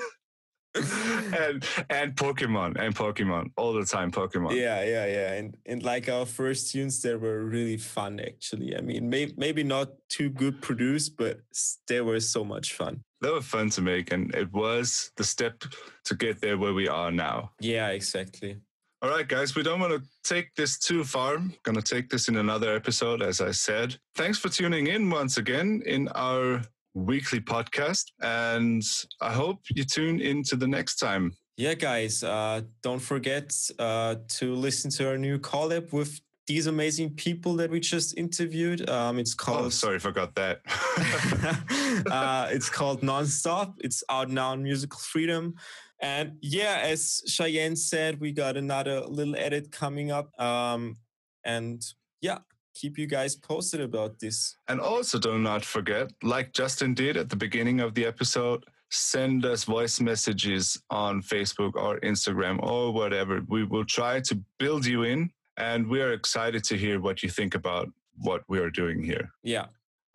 and 0.74 1.64
and 1.88 2.16
Pokemon 2.16 2.76
and 2.78 2.94
Pokemon 2.94 3.50
all 3.56 3.72
the 3.72 3.84
time 3.84 4.10
Pokemon. 4.10 4.56
Yeah, 4.56 4.82
yeah, 4.82 5.06
yeah. 5.06 5.32
And 5.34 5.56
and 5.66 5.82
like 5.82 6.08
our 6.08 6.26
first 6.26 6.72
tunes, 6.72 7.00
they 7.00 7.14
were 7.14 7.44
really 7.44 7.76
fun 7.76 8.18
actually. 8.18 8.76
I 8.76 8.80
mean, 8.80 9.08
may, 9.08 9.32
maybe 9.36 9.62
not 9.62 9.90
too 10.08 10.30
good 10.30 10.60
produced, 10.60 11.16
but 11.16 11.40
they 11.86 12.00
were 12.00 12.20
so 12.20 12.44
much 12.44 12.72
fun. 12.72 13.02
They 13.20 13.30
were 13.30 13.40
fun 13.40 13.70
to 13.70 13.82
make, 13.82 14.12
and 14.12 14.34
it 14.34 14.52
was 14.52 15.12
the 15.16 15.24
step 15.24 15.62
to 16.04 16.14
get 16.14 16.40
there 16.40 16.58
where 16.58 16.74
we 16.74 16.88
are 16.88 17.10
now. 17.10 17.52
Yeah, 17.60 17.88
exactly. 17.90 18.58
All 19.00 19.10
right, 19.10 19.28
guys, 19.28 19.54
we 19.54 19.62
don't 19.62 19.80
want 19.80 19.92
to 19.92 20.08
take 20.24 20.54
this 20.54 20.78
too 20.78 21.04
far. 21.04 21.38
Gonna 21.62 21.82
take 21.82 22.08
this 22.08 22.28
in 22.28 22.36
another 22.36 22.74
episode, 22.74 23.22
as 23.22 23.40
I 23.40 23.52
said. 23.52 23.96
Thanks 24.16 24.38
for 24.38 24.48
tuning 24.48 24.88
in 24.88 25.08
once 25.10 25.36
again 25.36 25.82
in 25.86 26.08
our 26.08 26.62
weekly 26.94 27.40
podcast. 27.40 28.04
And 28.22 28.82
I 29.20 29.32
hope 29.32 29.60
you 29.68 29.84
tune 29.84 30.20
in 30.20 30.42
to 30.44 30.56
the 30.56 30.66
next 30.66 30.96
time. 30.96 31.32
Yeah, 31.56 31.74
guys, 31.74 32.24
uh, 32.24 32.62
don't 32.82 32.98
forget 33.00 33.54
uh, 33.78 34.16
to 34.28 34.54
listen 34.54 34.90
to 34.92 35.08
our 35.08 35.18
new 35.18 35.38
collab 35.38 35.92
with 35.92 36.20
these 36.46 36.66
amazing 36.66 37.10
people 37.10 37.54
that 37.56 37.70
we 37.70 37.80
just 37.80 38.16
interviewed. 38.18 38.88
Um, 38.90 39.18
it's 39.18 39.34
called. 39.34 39.66
Oh, 39.66 39.68
sorry, 39.68 39.98
forgot 39.98 40.34
that. 40.34 40.60
uh, 42.10 42.48
it's 42.50 42.68
called 42.68 43.02
Nonstop. 43.02 43.74
It's 43.78 44.02
out 44.10 44.30
now 44.30 44.50
on 44.50 44.62
Musical 44.62 44.98
Freedom. 44.98 45.54
And 46.00 46.32
yeah, 46.42 46.80
as 46.82 47.22
Cheyenne 47.26 47.76
said, 47.76 48.20
we 48.20 48.32
got 48.32 48.56
another 48.56 49.00
little 49.02 49.36
edit 49.36 49.70
coming 49.72 50.10
up. 50.10 50.38
Um, 50.40 50.98
and 51.44 51.82
yeah, 52.20 52.38
keep 52.74 52.98
you 52.98 53.06
guys 53.06 53.36
posted 53.36 53.80
about 53.80 54.18
this. 54.20 54.56
And 54.68 54.80
also, 54.80 55.18
do 55.18 55.38
not 55.38 55.64
forget, 55.64 56.12
like 56.22 56.52
Justin 56.52 56.94
did 56.94 57.16
at 57.16 57.30
the 57.30 57.36
beginning 57.36 57.80
of 57.80 57.94
the 57.94 58.04
episode, 58.04 58.64
send 58.90 59.44
us 59.44 59.64
voice 59.64 60.00
messages 60.00 60.80
on 60.90 61.22
Facebook 61.22 61.74
or 61.74 61.98
Instagram 62.00 62.62
or 62.62 62.92
whatever. 62.92 63.42
We 63.48 63.64
will 63.64 63.84
try 63.84 64.20
to 64.20 64.40
build 64.58 64.86
you 64.86 65.02
in, 65.02 65.30
and 65.56 65.86
we 65.86 66.02
are 66.02 66.12
excited 66.12 66.64
to 66.64 66.76
hear 66.76 67.00
what 67.00 67.22
you 67.22 67.28
think 67.28 67.54
about 67.54 67.88
what 68.18 68.42
we 68.48 68.58
are 68.58 68.70
doing 68.70 69.02
here. 69.02 69.30
Yeah. 69.42 69.66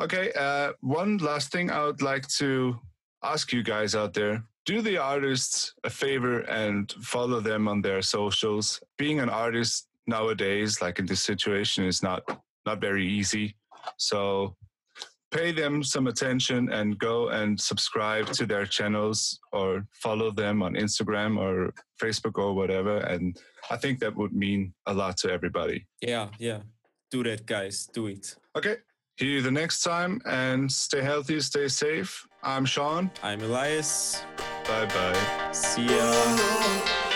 Okay. 0.02 0.32
Uh, 0.34 0.74
one 0.82 1.18
last 1.18 1.52
thing 1.52 1.70
I 1.70 1.84
would 1.84 2.02
like 2.02 2.28
to 2.38 2.80
ask 3.24 3.52
you 3.52 3.64
guys 3.64 3.96
out 3.96 4.14
there 4.14 4.44
do 4.70 4.84
the 4.84 4.98
artists 4.98 5.74
a 5.84 5.90
favor 5.90 6.42
and 6.42 6.92
follow 7.02 7.40
them 7.40 7.68
on 7.68 7.82
their 7.82 8.04
socials. 8.04 8.80
Being 9.00 9.20
an 9.20 9.28
artist 9.28 9.88
nowadays, 10.06 10.80
like 10.80 11.00
in 11.00 11.08
this 11.08 11.24
situation, 11.24 11.86
is 11.86 12.04
not 12.04 12.22
not 12.66 12.82
very 12.82 13.06
easy. 13.06 13.56
So 13.98 14.56
pay 15.32 15.52
them 15.52 15.84
some 15.84 16.08
attention 16.08 16.72
and 16.72 16.98
go 16.98 17.30
and 17.30 17.60
subscribe 17.60 18.28
to 18.28 18.46
their 18.46 18.66
channels 18.66 19.40
or 19.52 19.86
follow 19.94 20.32
them 20.32 20.64
on 20.64 20.74
Instagram 20.74 21.38
or 21.38 21.74
Facebook 22.02 22.38
or 22.38 22.54
whatever. 22.54 22.98
And 22.98 23.38
I 23.70 23.78
think 23.78 24.00
that 24.00 24.16
would 24.16 24.34
mean 24.34 24.74
a 24.88 24.94
lot 24.94 25.18
to 25.18 25.32
everybody. 25.32 25.86
Yeah, 26.02 26.30
yeah. 26.40 26.60
Do 27.12 27.24
that, 27.24 27.46
guys. 27.46 27.88
Do 27.94 28.08
it. 28.08 28.36
Okay. 28.56 28.78
See 29.20 29.26
you 29.26 29.42
the 29.42 29.52
next 29.52 29.82
time 29.82 30.22
and 30.26 30.72
stay 30.72 31.02
healthy, 31.02 31.42
stay 31.42 31.68
safe. 31.68 32.26
I'm 32.42 32.66
Sean. 32.66 33.12
I'm 33.22 33.42
Elias. 33.42 34.24
Bye 34.66 34.86
bye. 34.86 35.52
See 35.52 35.86
ya. 35.86 37.09